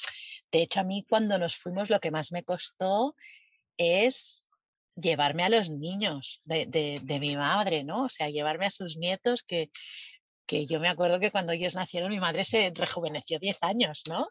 [0.51, 3.15] De hecho, a mí cuando nos fuimos lo que más me costó
[3.77, 4.46] es
[4.99, 8.05] llevarme a los niños de, mi madre, ¿no?
[8.05, 9.69] O sea, llevarme a sus nietos que,
[10.45, 14.27] que yo me acuerdo que cuando ellos nacieron mi madre se rejuveneció 10 años, ¿no?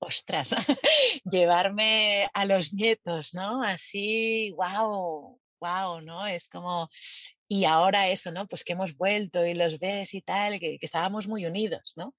[0.00, 0.50] Ostras,
[1.24, 3.62] llevarme a los nietos, ¿no?
[3.62, 6.26] Así, wow, wow, ¿no?
[6.26, 6.88] Es como,
[7.46, 8.46] y ahora eso, ¿no?
[8.46, 12.14] Pues que hemos vuelto y los ves y tal, que estábamos muy unidos, ¿no?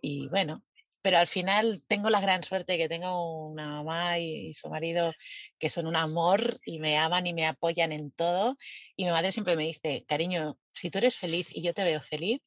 [0.00, 0.62] Y bueno,
[1.02, 5.12] pero al final tengo la gran suerte de que tengo una mamá y, su marido
[5.58, 8.56] que son un amor y me aman y me apoyan en todo.
[8.96, 12.00] Y mi madre siempre me dice, cariño, si tú eres feliz y yo te veo
[12.02, 12.40] feliz,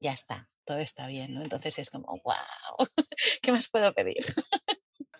[0.00, 1.42] ya está, todo está bien, ¿no?
[1.42, 2.88] Entonces es como, wow,
[3.42, 4.24] ¿qué más puedo pedir?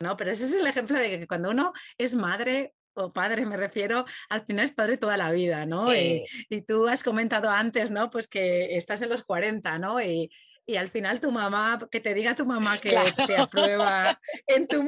[0.00, 3.56] No, pero ese es el ejemplo de que cuando uno es madre, o padre me
[3.56, 5.94] refiero, al final es padre toda la vida, ¿no?
[5.94, 8.10] Y, y, tú has comentado antes, ¿no?
[8.10, 10.00] Pues que estás en los 40, ¿no?
[10.00, 10.30] Y,
[10.70, 14.80] y al final tu mamá, que te diga tu mamá que te aprueba en tu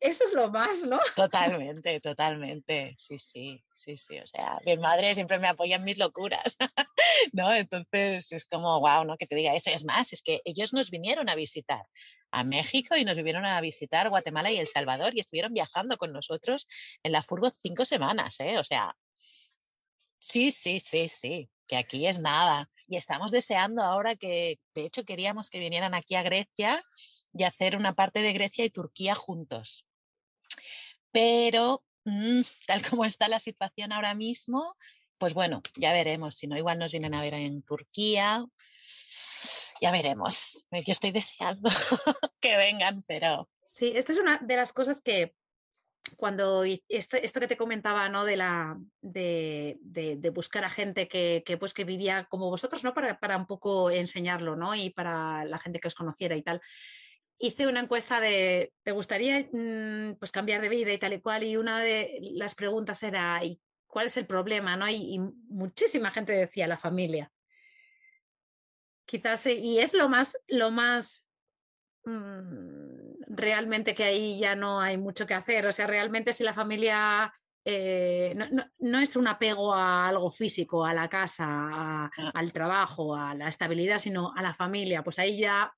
[0.00, 1.00] eso es lo más, ¿no?
[1.16, 5.98] Totalmente, totalmente, sí, sí, sí, sí, o sea, mi madre siempre me apoya en mis
[5.98, 6.56] locuras,
[7.32, 7.52] ¿no?
[7.52, 9.16] Entonces es como, wow, ¿no?
[9.16, 11.84] Que te diga eso, es más, es que ellos nos vinieron a visitar
[12.30, 16.12] a México y nos vinieron a visitar Guatemala y El Salvador y estuvieron viajando con
[16.12, 16.68] nosotros
[17.02, 18.58] en la furgo cinco semanas, ¿eh?
[18.58, 18.94] O sea,
[20.20, 25.04] sí, sí, sí, sí, que aquí es nada y estamos deseando ahora que, de hecho,
[25.04, 26.82] queríamos que vinieran aquí a Grecia
[27.32, 29.86] y hacer una parte de Grecia y Turquía juntos.
[31.12, 34.76] Pero mm, tal como está la situación ahora mismo,
[35.18, 36.34] pues bueno, ya veremos.
[36.34, 38.44] Si no, igual nos vienen a ver en Turquía.
[39.80, 40.66] Ya veremos.
[40.72, 41.70] Yo estoy deseando
[42.40, 43.48] que vengan, pero...
[43.64, 45.36] Sí, esta es una de las cosas que
[46.16, 48.24] cuando esto, esto, que te comentaba, ¿no?
[48.24, 52.94] De, la, de, de, buscar a gente que, que, pues, que vivía como vosotros, ¿no?
[52.94, 54.74] Para, para, un poco enseñarlo, ¿no?
[54.74, 56.60] Y para la gente que os conociera y tal.
[57.38, 61.44] Hice una encuesta de, ¿te gustaría mm, pues, cambiar de vida y tal y cual?
[61.44, 64.76] Y una de las preguntas era, ¿y cuál es el problema?
[64.76, 64.88] ¿no?
[64.88, 65.18] Y,
[65.48, 67.30] muchísima gente decía la familia.
[69.06, 71.26] Quizás, y es lo más, lo más
[72.04, 75.66] Mm, realmente que ahí ya no hay mucho que hacer.
[75.66, 77.32] O sea, realmente si la familia
[77.64, 78.34] eh,
[78.78, 82.10] no, es un apego a algo físico, a la casa, ah.
[82.34, 85.72] al trabajo, a la estabilidad, sino a la familia, pues ahí ya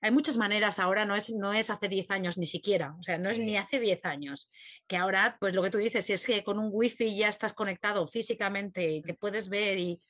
[0.00, 3.18] hay muchas maneras ahora, no es, no es hace 10 años ni siquiera, o sea,
[3.18, 4.48] no es ni hace 10 años,
[4.86, 7.52] que ahora, pues lo que tú dices, si es que con un wifi ya estás
[7.52, 10.00] conectado físicamente y te puedes ver y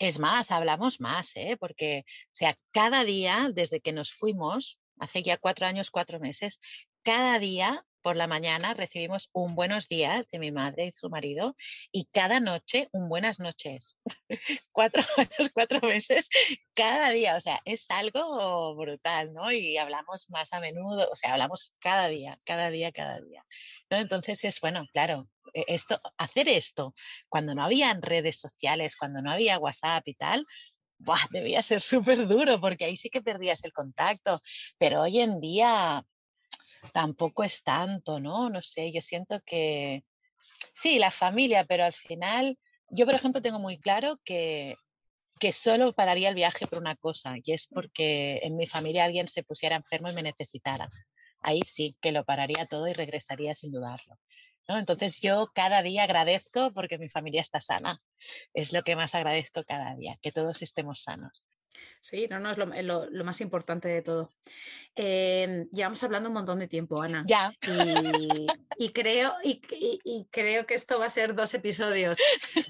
[0.00, 1.56] es más, hablamos más, ¿eh?
[1.60, 6.60] porque, o sea, cada día, desde que nos fuimos, hace ya cuatro años, cuatro meses,
[7.02, 11.54] cada día por la mañana recibimos un buenos días de mi madre y su marido
[11.92, 13.96] y cada noche un buenas noches.
[14.72, 16.28] cuatro años, cuatro meses,
[16.74, 17.36] cada día.
[17.36, 19.52] O sea, es algo brutal, ¿no?
[19.52, 23.44] Y hablamos más a menudo, o sea, hablamos cada día, cada día, cada día.
[23.90, 23.98] ¿no?
[23.98, 26.94] Entonces es bueno, claro, e, esto, hacer esto
[27.28, 30.46] cuando no había redes sociales, cuando no había WhatsApp y tal,
[31.00, 34.40] buah, debía ser súper duro porque ahí sí que perdías el contacto.
[34.78, 36.04] Pero hoy en día
[36.92, 38.48] tampoco es tanto, ¿no?
[38.50, 40.04] No sé, yo siento que
[40.74, 42.58] sí, la familia, pero al final,
[42.88, 44.76] yo por ejemplo tengo muy claro que,
[45.38, 49.28] que solo pararía el viaje por una cosa, y es porque en mi familia alguien
[49.28, 50.88] se pusiera enfermo y me necesitara.
[51.40, 54.18] Ahí sí que lo pararía todo y regresaría sin dudarlo.
[54.68, 58.00] Entonces yo cada día agradezco porque mi familia está sana.
[58.54, 61.42] Es lo que más agradezco cada día, que todos estemos sanos.
[62.00, 64.32] Sí, no, no, es lo, más importante de todo.
[64.96, 67.24] Eh, llevamos hablando un montón de tiempo, Ana.
[67.26, 67.52] Ya.
[68.78, 72.18] Y, creo, y, creo que esto va a ser dos episodios,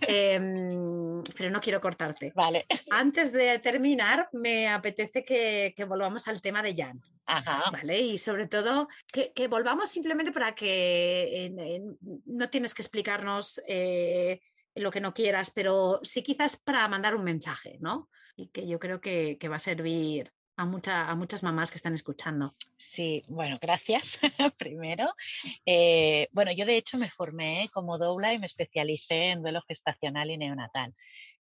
[0.09, 2.33] em, pero no quiero cortarte.
[2.35, 2.67] Vale.
[2.91, 7.01] Antes de terminar, me apetece que, volvamos al tema de Jan.
[7.27, 7.71] Ajá.
[7.71, 8.01] ¿Vale?
[8.01, 11.53] Y sobre todo que, volvamos simplemente para que
[12.27, 14.41] no tienes que explicarnos eh,
[14.75, 18.09] lo que no quieras, pero sí quizás para mandar un mensaje, ¿no?
[18.41, 22.55] Y que yo creo que, va a servir a, a, muchas mamás que están escuchando.
[22.77, 24.19] Sí, bueno, gracias
[24.59, 25.07] primero.
[25.67, 30.31] Eh, bueno, yo de hecho me formé como doula y me especialicé en duelo gestacional
[30.31, 30.95] y neonatal.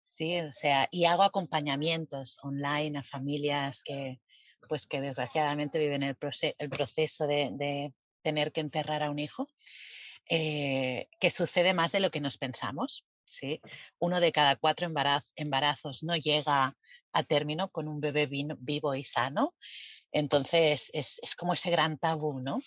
[0.03, 4.19] Sí, o sea, y hago acompañamientos online a familias que,
[4.67, 6.17] pues que desgraciadamente viven el,
[6.57, 7.93] el proceso de,
[8.23, 9.47] tener que enterrar a un hijo,
[10.29, 13.05] eh, que sucede más de lo que nos pensamos.
[13.29, 13.61] ¿Sí?
[13.99, 14.89] Uno de cada cuatro
[15.35, 16.75] embarazos no llega
[17.11, 19.53] a término con un bebé vivo y sano.
[20.11, 22.61] Entonces es, como ese gran tabú, ¿no?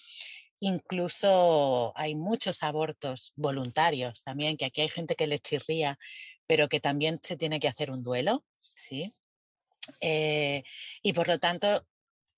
[0.61, 5.99] Incluso hay muchos abortos voluntarios también, que aquí hay gente que le chirría,
[6.47, 9.15] pero que también se tiene que hacer un duelo, ¿sí?
[10.01, 10.63] Eh,
[11.03, 11.87] y por lo tanto,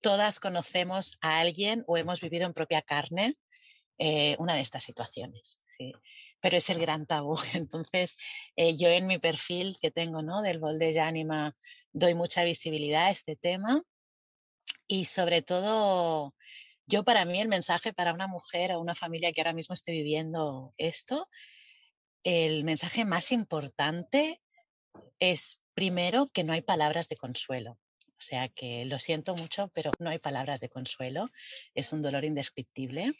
[0.01, 3.35] todas conocemos a alguien o hemos vivido en propia carne
[3.97, 5.93] eh, una de estas situaciones, ¿sí?
[6.43, 7.37] Pero es el gran tabú.
[7.53, 8.17] Entonces,
[8.57, 10.41] eh, yo en mi perfil que tengo ¿no?
[10.41, 11.55] del de Anima
[11.93, 13.81] doy mucha visibilidad a este tema
[14.85, 16.35] y sobre todo,
[16.85, 19.93] yo para mí el mensaje para una mujer o una familia que ahora mismo esté
[19.93, 21.29] viviendo esto,
[22.23, 24.41] el mensaje más importante
[25.19, 27.79] es primero que no hay palabras de consuelo.
[28.17, 31.29] O sea que lo siento mucho, pero no hay palabras de consuelo.
[31.73, 33.13] Es un dolor indescriptible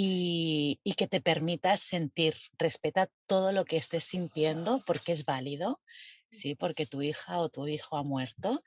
[0.00, 5.80] y, que te permitas sentir, respeta todo lo que estés sintiendo porque es válido,
[6.30, 6.54] ¿sí?
[6.54, 8.62] porque tu hija o tu hijo ha muerto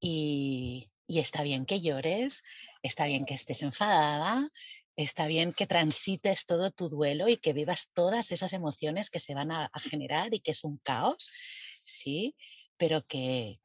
[0.00, 2.42] y, está bien que llores,
[2.82, 4.48] está bien que estés enfadada,
[4.96, 9.34] está bien que transites todo tu duelo y que vivas todas esas emociones que se
[9.34, 11.30] van a, a, generar y que es un caos,
[11.84, 12.34] sí,
[12.78, 13.60] pero que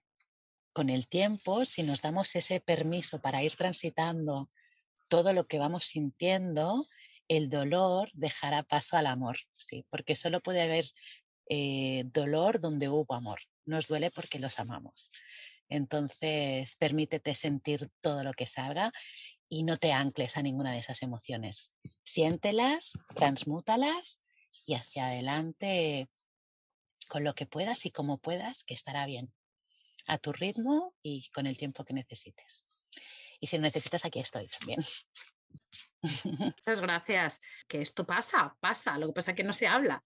[0.73, 4.49] con el tiempo, si nos damos ese permiso para ir transitando
[5.07, 6.85] todo lo que vamos sintiendo,
[7.27, 9.85] el dolor dejará paso al amor, ¿sí?
[9.89, 10.85] porque solo puede haber
[11.49, 13.39] eh, dolor donde hubo amor.
[13.65, 15.11] Nos duele porque los amamos.
[15.69, 18.91] Entonces, permítete sentir todo lo que salga
[19.49, 21.73] y no te ancles a ninguna de esas emociones.
[22.03, 24.21] Siéntelas, transmútalas
[24.65, 26.09] y hacia adelante
[27.07, 29.33] con lo que puedas y como puedas, que estará bien.
[30.05, 32.65] A tu ritmo y con el tiempo que necesites.
[33.39, 34.85] Y si necesitas, aquí estoy también.
[36.23, 37.39] Muchas gracias.
[37.67, 40.03] Que esto pasa, pasa, lo que pasa es que no se habla.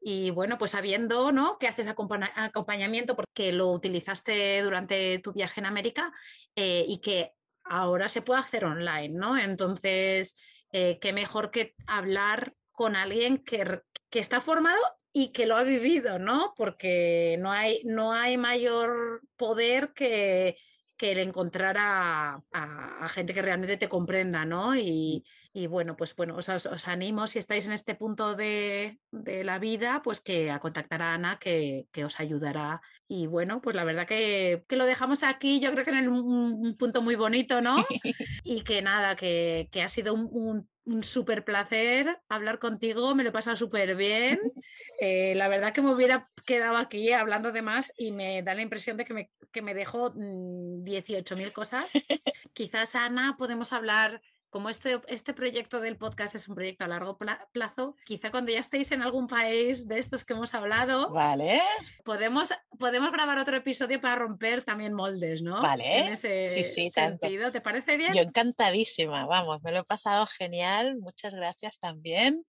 [0.00, 1.58] Y bueno, pues sabiendo ¿no?
[1.58, 6.12] que haces acompañamiento porque lo utilizaste durante tu viaje en América
[6.54, 7.32] eh, y que
[7.64, 9.38] ahora se puede hacer online, ¿no?
[9.38, 10.36] Entonces,
[10.72, 14.80] eh, qué mejor que hablar con alguien que, que está formado
[15.12, 16.52] y que lo ha vivido, ¿no?
[16.56, 20.56] Porque no hay, no hay mayor poder que,
[21.02, 24.76] que el encontrar a, gente que realmente te comprenda, ¿no?
[24.76, 25.24] Y,
[25.68, 30.52] bueno, pues bueno, os, animo si estáis en este punto de, la vida, pues que
[30.52, 32.82] a contactar a Ana, que, os ayudará.
[33.14, 37.02] Y bueno, pues la verdad que, lo dejamos aquí, yo creo que en un, punto
[37.02, 37.76] muy bonito, ¿no?
[38.42, 43.32] y que nada, que, ha sido un un súper placer hablar contigo, me lo he
[43.32, 44.40] pasado súper bien.
[45.00, 48.62] Eh, la verdad que me hubiera quedado aquí hablando de más y me da la
[48.62, 51.90] impresión de que me, que me dejo 18.000 mm, cosas.
[52.52, 54.22] Quizás, Ana, podemos hablar
[54.52, 57.16] como este, este proyecto del podcast es un proyecto a largo
[57.52, 61.62] plazo, quizá cuando ya estéis en algún país de estos que hemos hablado, vale.
[62.04, 65.62] podemos, podemos grabar otro episodio para romper también moldes, ¿no?
[65.62, 66.00] Vale.
[66.00, 67.50] En ese sí, sí, sentido.
[67.50, 68.12] ¿Te parece bien?
[68.12, 70.98] Yo encantadísima, vamos, me lo he pasado genial.
[70.98, 72.44] Muchas gracias también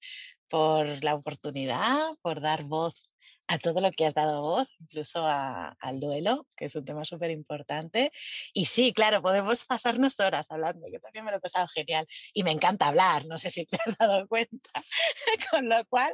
[0.50, 3.13] por la oportunidad, por dar voz
[3.48, 7.32] a todo lo que has dado voz, incluso al duelo, que es un tema súper
[7.32, 8.12] importante.
[8.54, 12.08] Y sí, claro, podemos pasarnos horas hablando, que también me lo he pasado genial.
[12.34, 14.70] Y me encanta hablar, no sé si te has dado cuenta,
[15.52, 16.14] con lo cual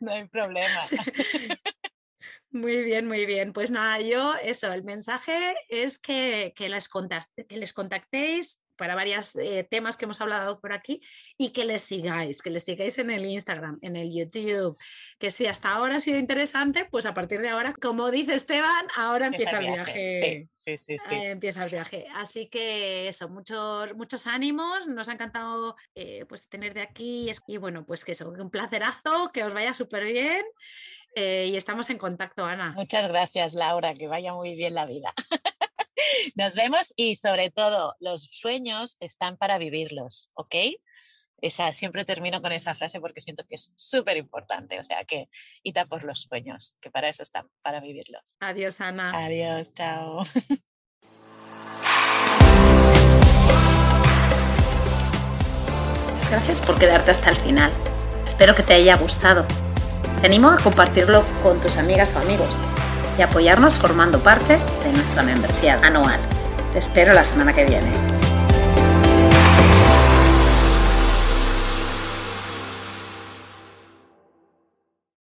[0.00, 0.80] no hay problema.
[2.50, 3.52] Muy bien, muy bien.
[3.52, 9.36] Pues nada, yo eso, el mensaje es que, que les, que les contactéis para varios
[9.36, 11.00] eh, temas que hemos hablado por aquí
[11.36, 14.76] y que les sigáis, que les sigáis en el Instagram, en el YouTube,
[15.18, 18.86] que si hasta ahora ha sido interesante, pues a partir de ahora, como dice Esteban,
[18.96, 20.48] ahora empieza, el viaje.
[20.56, 22.06] Sí, sí, sí, empieza el viaje.
[22.14, 27.56] Así que eso, muchos, muchos ánimos, nos ha encantado eh, pues tener de aquí y
[27.58, 30.44] bueno, pues que eso, un placerazo, que os vaya súper bien
[31.14, 32.72] eh, y estamos en contacto, Ana.
[32.72, 35.12] Muchas gracias, Laura, que vaya muy bien la vida.
[36.34, 40.54] Nos vemos y sobre todo, los sueños están para vivirlos, ¿ok?
[41.40, 44.80] Esa, siempre termino con esa frase porque siento que es súper importante.
[44.80, 45.28] O sea que,
[45.62, 48.36] ita por los sueños, que para eso están, para vivirlos.
[48.40, 49.12] Adiós, Ana.
[49.24, 50.22] Adiós, chao.
[56.30, 57.72] Gracias por quedarte hasta el final.
[58.26, 59.46] Espero que te haya gustado.
[60.20, 62.56] Te animo a compartirlo con tus amigas o amigos
[63.18, 66.20] y apoyarnos formando parte de nuestra membresía anual.
[66.72, 68.23] Te espero la semana que viene.